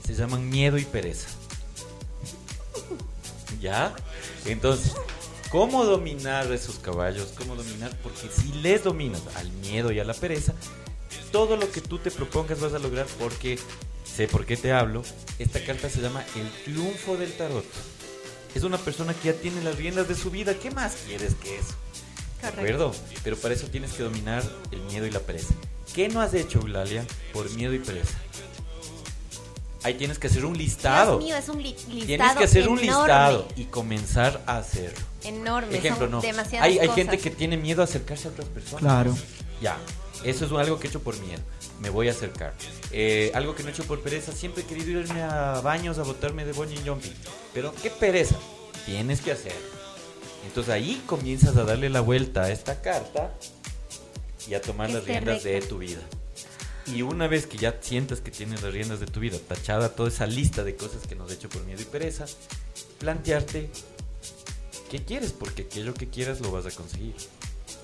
[0.05, 1.27] Se llaman miedo y pereza.
[3.59, 3.95] ¿Ya?
[4.45, 4.93] Entonces,
[5.49, 7.33] ¿cómo dominar esos caballos?
[7.37, 7.95] ¿Cómo dominar?
[8.03, 10.53] Porque si les dominas al miedo y a la pereza,
[11.31, 13.59] todo lo que tú te propongas vas a lograr porque,
[14.03, 15.03] sé por qué te hablo,
[15.39, 17.65] esta carta se llama El triunfo del tarot.
[18.55, 20.55] Es una persona que ya tiene las riendas de su vida.
[20.55, 21.75] ¿Qué más quieres que eso?
[22.41, 22.93] ¿De acuerdo?
[23.23, 25.53] Pero para eso tienes que dominar el miedo y la pereza.
[25.93, 28.17] ¿Qué no has hecho, Eulalia, por miedo y pereza?
[29.83, 31.19] Ahí tienes que hacer un listado.
[31.19, 34.57] Dios mío, es un li- listado Tienes que hacer un enorme, listado y comenzar a
[34.57, 34.99] hacerlo.
[35.23, 35.77] Enorme.
[35.77, 36.21] Ejemplo, son no.
[36.21, 36.95] demasiadas Hay, hay cosas.
[36.95, 38.81] gente que tiene miedo a acercarse a otras personas.
[38.81, 39.17] Claro.
[39.61, 39.77] Ya,
[40.25, 41.41] eso es algo que he hecho por miedo.
[41.79, 42.53] Me voy a acercar.
[42.91, 44.33] Eh, algo que no he hecho por pereza.
[44.33, 47.13] Siempre he querido irme a baños a botarme de bungee jumping.
[47.53, 48.35] Pero qué pereza.
[48.85, 49.55] Tienes que hacer.
[50.49, 53.31] Entonces ahí comienzas a darle la vuelta a esta carta
[54.47, 56.01] y a tomar las riendas de tu vida.
[56.87, 60.09] Y una vez que ya sientas que tienes las riendas de tu vida, tachada toda
[60.09, 62.25] esa lista de cosas que nos he hecho por miedo y pereza,
[62.97, 63.69] plantearte
[64.89, 67.13] qué quieres, porque aquello que quieras lo vas a conseguir.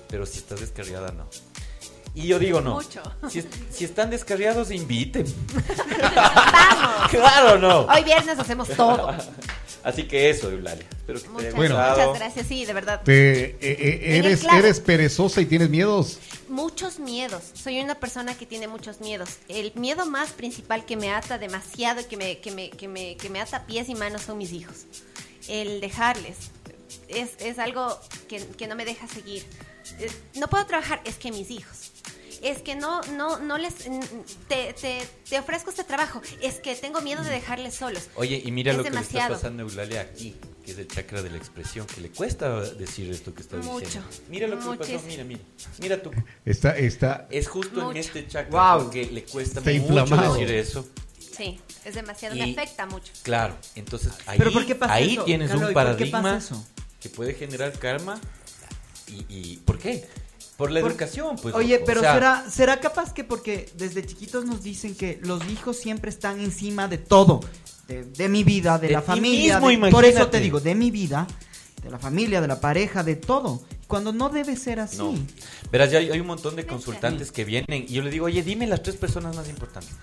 [0.08, 1.28] Pero si estás descarriada, no.
[2.16, 2.74] Y yo digo no.
[2.74, 3.00] Mucho.
[3.70, 5.24] Si están descarriados, inviten.
[6.02, 7.10] Vamos.
[7.10, 7.82] claro, no.
[7.82, 9.14] Hoy viernes hacemos todo.
[9.84, 10.84] Así que eso, Eulalia.
[10.90, 11.74] Espero que te haya Muchas, Bueno.
[11.76, 12.06] gustado.
[12.12, 13.02] muchas gracias, sí, de verdad.
[13.04, 16.18] Te- eh, eh, eres, eres perezosa y tienes miedos.
[16.48, 17.42] Muchos miedos.
[17.54, 19.28] Soy una persona que tiene muchos miedos.
[19.48, 23.30] El miedo más principal que me ata demasiado, que me, que me, que me, que
[23.30, 24.86] me ata pies y manos son mis hijos.
[25.48, 26.36] El dejarles.
[27.08, 27.96] Es, es algo
[28.28, 29.44] que, que no me deja seguir.
[30.00, 31.85] Eh, No puedo trabajar, es que mis hijos.
[32.42, 33.74] Es que no, no, no les.
[34.48, 36.20] Te, te, te ofrezco este trabajo.
[36.42, 38.08] Es que tengo miedo de dejarles solos.
[38.16, 40.86] Oye, y mira Es lo que le está pasando a Eulalia aquí, que es el
[40.88, 43.84] chakra de la expresión, que le cuesta decir esto que está Mucho.
[43.86, 44.08] diciendo.
[44.28, 45.40] Mira lo que le pasó, mira, mira.
[45.78, 46.10] Mira tú.
[46.44, 47.90] Está, está, Es justo Mucho.
[47.92, 48.84] en este chakra Wow.
[48.84, 50.34] porque le cuesta Está mucho inflamado.
[50.34, 50.86] decir eso.
[51.36, 52.34] Sí, es demasiado.
[52.36, 53.12] Y- Me afecta mucho.
[53.22, 55.24] Claro, entonces ahí, ¿Pero por qué pasa ahí eso?
[55.24, 56.66] tienes Carlos, un ¿y por qué pasa paradigma eso?
[57.00, 58.20] que puede generar karma.
[59.08, 60.08] ¿Y, y por qué?
[60.56, 61.54] Por la Por- educación, pues.
[61.54, 65.46] Oye, o pero sea, será, será capaz que porque desde chiquitos nos dicen que los
[65.50, 67.40] hijos siempre están encima de todo,
[67.88, 70.74] de, de mi vida, de, De la familia, mismo, de- por eso te digo, de
[70.74, 71.26] mi vida,
[71.82, 74.96] de la familia, de la pareja, de todo, cuando no debe ser así.
[74.96, 75.14] No.
[75.70, 78.42] Verás, ya hay, hay un montón de consultantes que vienen y yo le digo, oye,
[78.42, 79.94] dime las tres personas más importantes.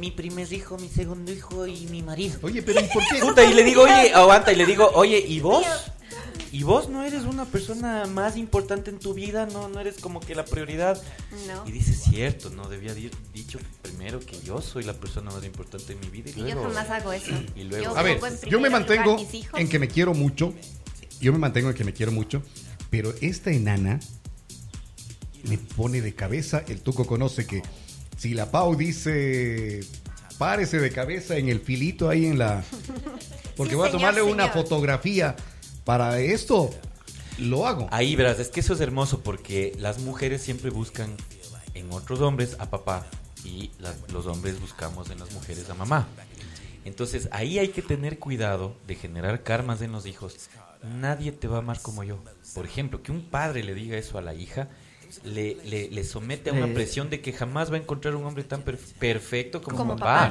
[0.00, 2.38] Mi primer hijo, mi segundo hijo y mi marido.
[2.42, 3.20] Oye, pero ¿y por qué?
[3.20, 5.64] Puta, y le digo, oye, aguanta, y le digo, oye, ¿y vos?
[6.50, 9.46] ¿Y vos no eres una persona más importante en tu vida?
[9.46, 11.00] ¿No, no eres como que la prioridad?
[11.46, 11.66] No.
[11.66, 15.92] Y dice, cierto, no debía haber dicho primero que yo soy la persona más importante
[15.92, 16.30] en mi vida.
[16.30, 17.32] Y Sí, yo luego, jamás hago eso.
[17.56, 19.16] Y luego, Yo A ver, yo me mantengo
[19.54, 20.54] en que me quiero mucho.
[21.20, 22.42] Yo me mantengo en que me quiero mucho.
[22.90, 24.00] Pero esta enana
[25.44, 26.62] me pone de cabeza.
[26.66, 27.62] El Tuco conoce que
[28.16, 29.80] si la Pau dice
[30.38, 32.64] párese de cabeza en el filito ahí en la.
[33.56, 34.62] Porque Sí, voy a señor, tomarle una señor.
[34.64, 35.36] fotografía
[35.88, 36.68] para esto.
[37.38, 37.88] Lo hago.
[37.90, 41.16] Ahí verás, es que eso es hermoso porque las mujeres siempre buscan
[41.72, 43.06] en otros hombres a papá
[43.42, 43.70] y
[44.12, 46.06] los hombres buscamos en las mujeres a mamá.
[46.84, 50.50] Entonces ahí hay que tener cuidado de generar karmas en los hijos.
[51.00, 52.18] Nadie te va a amar como yo.
[52.54, 54.68] Por ejemplo, que un padre le diga eso a la hija
[55.24, 58.44] le, le, le somete a una presión de que jamás va a encontrar un hombre
[58.44, 60.28] tan perf- perfecto como, Como papá.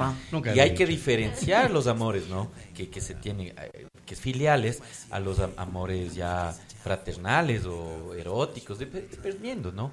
[0.56, 2.50] Y hay que diferenciar los amores, ¿no?
[2.74, 8.14] Que, que se tienen, eh, que es filiales, a los am- amores ya fraternales o
[8.14, 9.92] eróticos, dep- dependiendo, ¿no?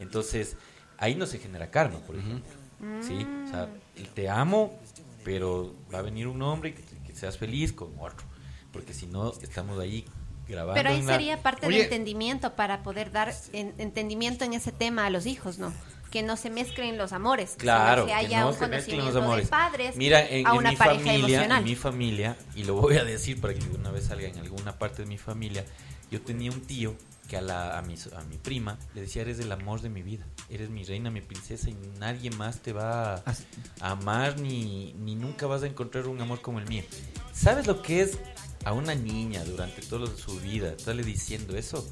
[0.00, 0.56] Entonces,
[0.98, 2.52] ahí no se genera karma, por ejemplo.
[3.00, 3.26] ¿Sí?
[3.46, 3.68] O sea,
[4.14, 4.78] te amo,
[5.24, 8.26] pero va a venir un hombre que, que seas feliz con otro.
[8.72, 10.04] Porque si no, estamos ahí
[10.48, 10.74] grabando.
[10.74, 11.76] Pero ahí sería parte Oye.
[11.76, 15.72] del entendimiento para poder dar en- entendimiento en ese tema a los hijos, ¿no?
[16.10, 19.06] Que no se mezclen los amores, Claro, que que haya no un se mezclen los
[19.14, 19.46] conocimiento amores.
[19.46, 21.58] de padres Mira, en, a en una mi pareja familia, emocional.
[21.58, 24.78] en mi familia, y lo voy a decir para que una vez salga en alguna
[24.78, 25.64] parte de mi familia,
[26.12, 26.94] yo tenía un tío
[27.28, 30.02] que a, la, a, mi, a mi prima le decía, eres el amor de mi
[30.02, 33.44] vida, eres mi reina, mi princesa, y nadie más te va a, Así.
[33.80, 36.84] a amar, ni, ni nunca vas a encontrar un amor como el mío.
[37.32, 38.18] ¿Sabes lo que es
[38.64, 41.86] a una niña durante toda su vida estarle diciendo eso?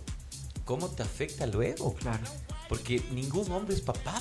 [0.64, 1.94] ¿Cómo te afecta luego?
[1.94, 2.24] Claro.
[2.68, 4.20] Porque ningún hombre es papá.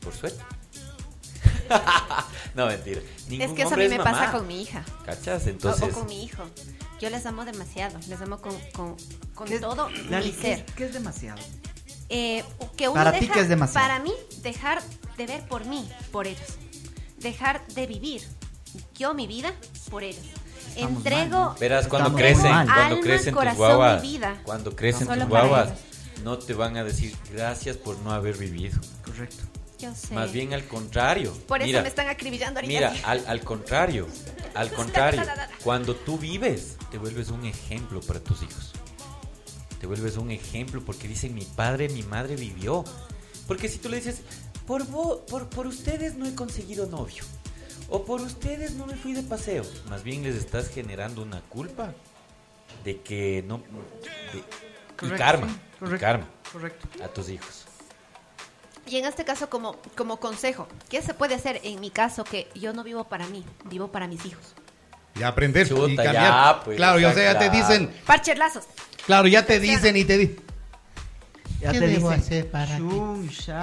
[0.00, 0.42] Por suerte.
[2.54, 3.00] no, mentira.
[3.28, 4.10] Ningún Es que eso a mí me mamá.
[4.12, 4.84] pasa con mi hija.
[5.04, 5.46] ¿Cachas?
[5.46, 6.44] O- Entonces, o, con mi hijo.
[7.00, 8.96] Yo les amo demasiado, les amo con, con,
[9.34, 10.64] con ¿Qué- todo mi ¿qué- ser.
[10.76, 11.42] ¿Qué es demasiado?
[12.08, 12.44] Eh,
[12.76, 13.86] que uno Para ti, ¿qué es demasiado?
[13.86, 14.80] Para mí, dejar
[15.16, 16.46] de ver por mí, por ellos.
[17.18, 18.22] Dejar de vivir
[18.96, 19.52] yo mi vida
[19.90, 20.24] por ellos.
[20.76, 21.54] Estamos Entrego mal, ¿no?
[21.58, 22.66] verás cuando Estamos crecen, mal.
[22.66, 24.40] cuando Alma, crecen tus corazón guaguas, vida.
[24.44, 25.68] cuando crecen Solo tus guaguas,
[26.22, 28.78] no te van a decir gracias por no haber vivido.
[29.04, 29.42] Correcto.
[29.78, 30.14] Yo sé.
[30.14, 31.32] Más bien al contrario.
[31.46, 32.90] por eso Mira, me están acribillando ahorita.
[32.92, 34.06] Mira, al, al contrario,
[34.54, 35.22] al contrario,
[35.62, 38.72] cuando tú vives, te vuelves un ejemplo para tus hijos.
[39.80, 42.84] Te vuelves un ejemplo porque dicen mi padre, mi madre vivió.
[43.46, 44.22] Porque si tú le dices,
[44.66, 47.22] por, vo- por, por ustedes no he conseguido novio,
[47.88, 51.92] o por ustedes no me fui de paseo, más bien les estás generando una culpa
[52.84, 53.58] de que no...
[54.32, 56.88] de- y karma, sí, y karma correcto.
[57.04, 57.64] a tus hijos.
[58.86, 62.48] Y en este caso, como, como consejo, ¿qué se puede hacer en mi caso que
[62.54, 64.54] yo no vivo para mí, vivo para mis hijos?
[65.16, 66.14] Y aprender y Chuta, cambiar.
[66.14, 68.64] ya, pues, claro, y o sea, ya te dicen, Parcherlazos.
[69.04, 70.45] claro, ya te dicen y te dicen.
[71.66, 73.60] Ya ¿Qué te debo dice, hacer para Chucha.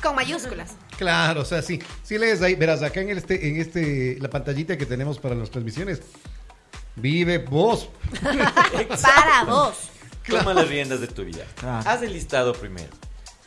[0.00, 0.76] Con mayúsculas.
[0.96, 1.82] Claro, o sea, sí.
[2.04, 5.50] Si lees ahí, verás, acá en este, en este, la pantallita que tenemos para las
[5.50, 6.02] transmisiones,
[6.94, 7.88] vive vos.
[9.02, 9.90] Para vos.
[10.28, 11.44] Toma las riendas de tu vida.
[11.56, 11.90] Claro.
[11.90, 12.90] Haz el listado primero.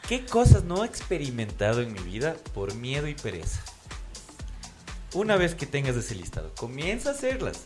[0.10, 3.62] ¿Qué cosas no he experimentado en mi vida por miedo y pereza?
[5.14, 7.62] Una vez que tengas ese listado, comienza a hacerlas.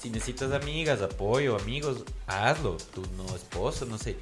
[0.00, 2.76] Si necesitas amigas, apoyo, amigos, hazlo.
[2.94, 4.16] Tu no esposo, no sé.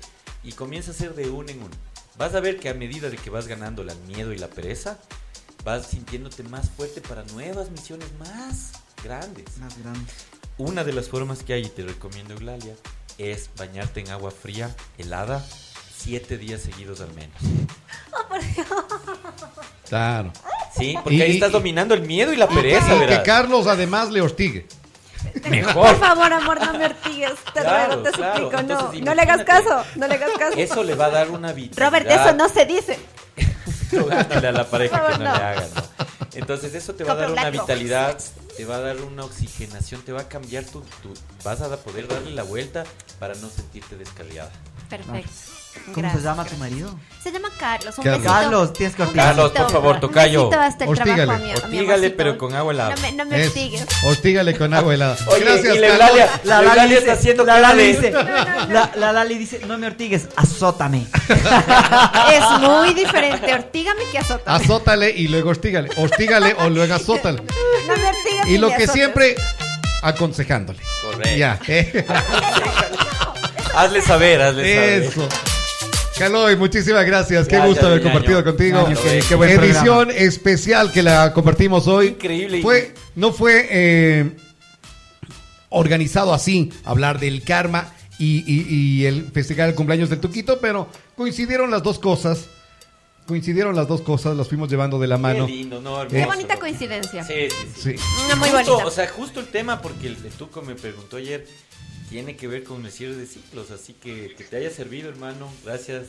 [0.47, 1.75] Y comienza a hacer de uno en uno.
[2.17, 4.97] Vas a ver que a medida de que vas ganando el miedo y la pereza,
[5.65, 8.71] vas sintiéndote más fuerte para nuevas misiones más
[9.03, 9.59] grandes.
[9.59, 10.01] Más grande.
[10.57, 12.75] Una de las formas que hay, y te recomiendo Eulalia,
[13.19, 15.45] es bañarte en agua fría, helada,
[15.95, 17.37] siete días seguidos al menos.
[19.89, 20.33] Claro.
[20.77, 23.23] Sí, porque Y- ahí y- estás dominando el miedo y la pereza, y que.
[23.25, 24.67] Carlos además le hostigue.
[25.33, 25.97] Por Mejor.
[25.99, 27.33] favor, amor, no me ortigues.
[27.55, 28.35] Te Claro, ruego, te claro.
[28.35, 28.53] suplico.
[28.53, 29.85] No, Entonces, no le hagas caso.
[29.97, 30.55] No le hagas caso.
[30.59, 31.87] Eso le va a dar una vitalidad.
[31.87, 32.99] Robert, eso no se dice.
[34.47, 35.35] A la pareja Por que no le no.
[35.35, 36.07] haga, ¿no?
[36.35, 37.63] Entonces eso te va a dar una blanco.
[37.67, 38.19] vitalidad,
[38.57, 42.09] te va a dar una oxigenación, te va a cambiar tu, tu- vas a poder
[42.09, 42.85] darle la vuelta
[43.19, 44.51] para no sentirte descarriada.
[44.91, 45.31] Perfecto.
[45.87, 46.99] ¿Cómo Gracias, se llama tu marido?
[47.23, 47.99] Se llama Carlos.
[47.99, 48.23] Un Carlos.
[48.23, 48.35] besito.
[48.41, 49.27] Carlos, tienes que hostigar.
[49.27, 50.51] Carlos, por favor, tocayo.
[50.87, 51.55] Hostígale.
[51.55, 52.95] Hostígale, pero con agua helada.
[52.97, 53.85] No me, no me hostigues.
[54.05, 55.17] hostígale con agua helada.
[55.29, 56.09] Oye, Gracias, y la Carlos.
[56.11, 60.29] Eulalia, la Eulalia está haciendo la Lali dice, la, la Lali dice, no me ortigues,
[60.37, 61.07] azótame.
[62.33, 63.55] Es muy diferente.
[63.55, 64.65] Ortígame que azótame.
[64.65, 65.89] Azótale y luego hostígale.
[65.97, 67.43] Hostígale o luego azótale.
[67.87, 69.37] No me ortigas Y lo que siempre
[70.03, 70.79] aconsejándole.
[71.03, 71.37] Correcto.
[71.37, 71.59] Ya.
[71.67, 72.07] eh.
[73.75, 75.03] Hazle saber, hazle saber.
[75.03, 75.29] Eso.
[76.19, 77.47] Caloy, muchísimas gracias.
[77.47, 78.87] Qué Gracias, gusto haber compartido contigo.
[79.03, 82.09] Qué- qué buen Edición especial que la compartimos hoy.
[82.09, 82.63] Increíble.
[82.63, 84.31] Fue, no fue eh,
[85.69, 88.67] organizado así, hablar del karma y, y-
[89.03, 92.47] y el festejar el cumpleaños del Tuquito, pero coincidieron las dos cosas.
[93.27, 95.47] Coincidieron las dos cosas, las fuimos llevando de la mano.
[95.47, 96.01] Qué lindo, ¿no?
[96.03, 96.61] Qué Qué Hermoso, bonita loco.
[96.67, 97.25] coincidencia.
[97.25, 97.97] Sí, sí, sí.
[97.99, 98.05] Sí.
[98.25, 98.87] Una muy Justo, bonita.
[98.87, 101.45] O sea, justo el tema, porque el de Tuco me preguntó ayer,
[102.09, 103.71] tiene que ver con el cierre de ciclos.
[103.71, 105.49] Así que que te haya servido, hermano.
[105.65, 106.05] Gracias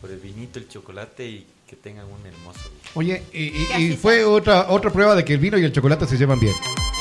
[0.00, 2.90] por el vinito, el chocolate y que tengan un hermoso día.
[2.94, 6.40] Oye, y, fue otra otra prueba de que el vino y el chocolate se llevan
[6.40, 6.54] bien.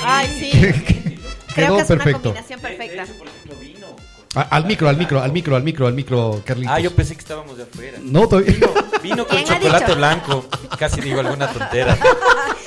[0.04, 0.52] Ay, sí.
[0.60, 0.76] Quedó
[1.56, 2.22] Creo que es una perfecto.
[2.34, 3.06] combinación perfecta.
[3.18, 3.88] por ejemplo, vino.
[4.36, 6.76] A- al micro, al micro, al micro, al micro, al micro, Carlitos.
[6.76, 7.98] Ah, yo pensé que estábamos de afuera.
[8.04, 8.54] No, todavía.
[9.02, 10.46] Vino con ¿Quién ha chocolate blanco.
[10.78, 11.98] Casi digo alguna tontera.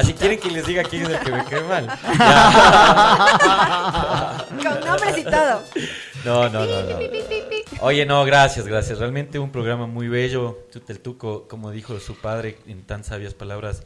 [0.00, 1.86] Así quieren que les diga quién es el que me cae mal.
[4.62, 5.62] Con nombres y todo.
[6.24, 6.98] No, no, no, no.
[7.80, 8.98] Oye, no, gracias, gracias.
[8.98, 10.58] Realmente un programa muy bello.
[10.88, 13.82] El Tuco, como dijo su padre en tan sabias palabras,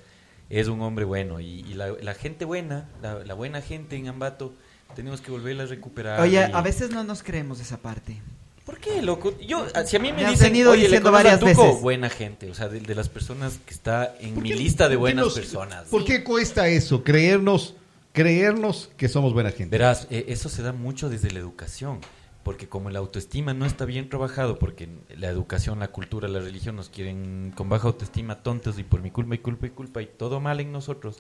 [0.51, 1.41] es un hombre bueno.
[1.41, 4.55] Y, y la, la gente buena, la, la buena gente en Ambato,
[4.95, 6.21] tenemos que volverla a recuperar.
[6.21, 8.21] Oye, y- a veces no nos creemos esa parte.
[8.65, 9.39] ¿Por qué, loco?
[9.41, 11.47] Yo, si a mí me, dicen, venido oye, ¿le diciendo a varias Tuco?
[11.65, 11.83] veces.
[11.83, 14.97] Buena gente, o sea, de, de las personas que está en ¿Por mi lista de
[14.97, 15.89] buenas nos- personas.
[15.89, 17.05] ¿Por qué cuesta eso?
[17.05, 17.75] Creernos,
[18.13, 19.77] creernos que somos buena gente.
[19.77, 22.01] Verás, eh, eso se da mucho desde la educación,
[22.43, 26.75] porque como la autoestima no está bien trabajado, porque la educación, la cultura, la religión
[26.77, 30.07] nos quieren con baja autoestima tontos y por mi culpa y culpa y culpa y
[30.07, 31.19] todo mal en nosotros.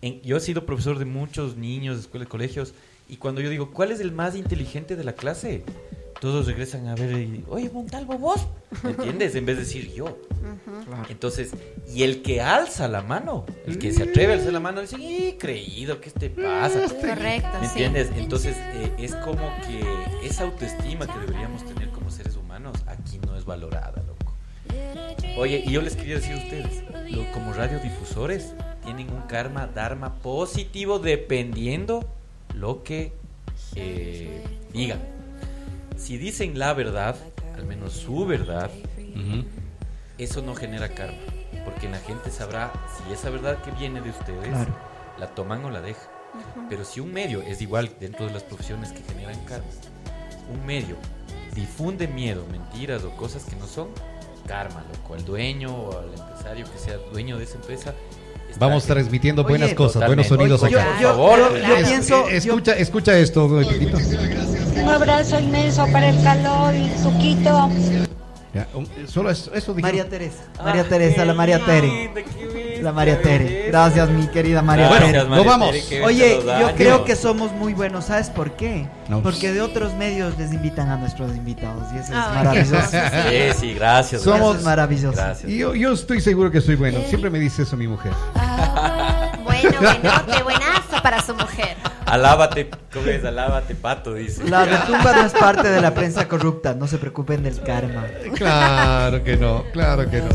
[0.00, 2.72] En- yo he sido profesor de muchos niños de escuelas y colegios
[3.08, 5.64] y cuando yo digo, ¿cuál es el más inteligente de la clase?
[6.20, 8.46] Todos regresan a ver y, oye, Montalvo, vos,
[8.82, 9.34] ¿me entiendes?
[9.36, 10.18] En vez de decir yo.
[11.08, 11.52] Entonces,
[11.94, 14.96] y el que alza la mano, el que se atreve a alzar la mano, dice,
[14.98, 16.00] ¡y creído!
[16.00, 16.80] ¿Qué te pasa?
[16.88, 17.82] Correcto, ¿Me sí.
[17.84, 18.10] entiendes?
[18.16, 23.36] Entonces, eh, es como que esa autoestima que deberíamos tener como seres humanos aquí no
[23.36, 24.34] es valorada, loco.
[25.36, 26.82] Oye, y yo les quería decir a ustedes,
[27.12, 32.12] lo- como radiodifusores, tienen un karma, dharma positivo dependiendo
[32.58, 33.12] lo que
[33.74, 35.00] eh, digan.
[35.96, 37.16] Si dicen la verdad,
[37.56, 38.70] al menos su verdad,
[40.18, 41.18] eso no genera karma.
[41.64, 44.74] Porque la gente sabrá si esa verdad que viene de ustedes Claro.
[45.18, 46.06] la toman o la dejan.
[46.68, 49.66] Pero si un medio es igual dentro de las profesiones que generan karma,
[50.52, 50.96] un medio
[51.54, 53.88] difunde miedo, mentiras o cosas que no son,
[54.46, 55.14] karma, loco.
[55.14, 57.94] Al dueño o al empresario que sea dueño de esa empresa.
[58.50, 60.28] Está Vamos transmitiendo Oye, buenas cosas, totalmente.
[60.34, 61.00] buenos sonidos Oye, acá.
[61.00, 61.52] yo, yo- Por favor.
[61.52, 63.46] yo- yo Es- pienso, yo- escucha, escucha esto.
[63.46, 67.70] Un abrazo inmenso para el calor y Suquito.
[68.58, 69.82] Ya, solo eso, eso dije.
[69.86, 71.86] María Teresa, María Ah, Teresa, la qué María Tere.
[71.86, 73.64] linda, qué bestia, La María Tere.
[73.68, 75.24] Gracias, mi querida María Tere.
[75.24, 75.70] Nos vamos.
[75.88, 76.72] Tere, Oye, los yo años.
[76.76, 78.88] creo que somos muy buenos, ¿sabes por qué?
[79.08, 79.22] No.
[79.22, 82.76] Porque de otros medios les invitan a nuestros invitados y eso es Ah, maravilloso.
[83.28, 84.22] Sí, sí, gracias.
[84.22, 85.16] Somos- Eso es maravilloso.
[85.16, 85.50] Gracias.
[85.50, 86.98] Y yo, yo estoy seguro que soy bueno.
[87.08, 88.12] Siempre me dice eso mi mujer.
[89.44, 90.77] Bueno, buenote, buenazo.
[91.02, 91.76] Para su mujer.
[92.06, 93.24] Alábate, ¿cómo es?
[93.24, 94.44] Alábate, pato, dice.
[94.48, 98.06] La retumba no es parte de la prensa corrupta, no se preocupen del karma.
[98.34, 100.28] Claro que no, claro que no.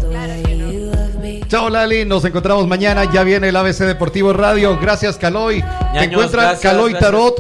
[1.48, 3.12] Chao Lali, nos encontramos mañana.
[3.12, 4.78] Ya viene el ABC Deportivo Radio.
[4.80, 5.62] Gracias Caloy.
[5.62, 7.12] Te Ñaños, encuentra gracias, Caloy gracias.
[7.12, 7.36] Tarot.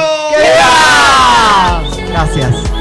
[2.09, 2.09] Gracias.
[2.09, 2.78] Gracias.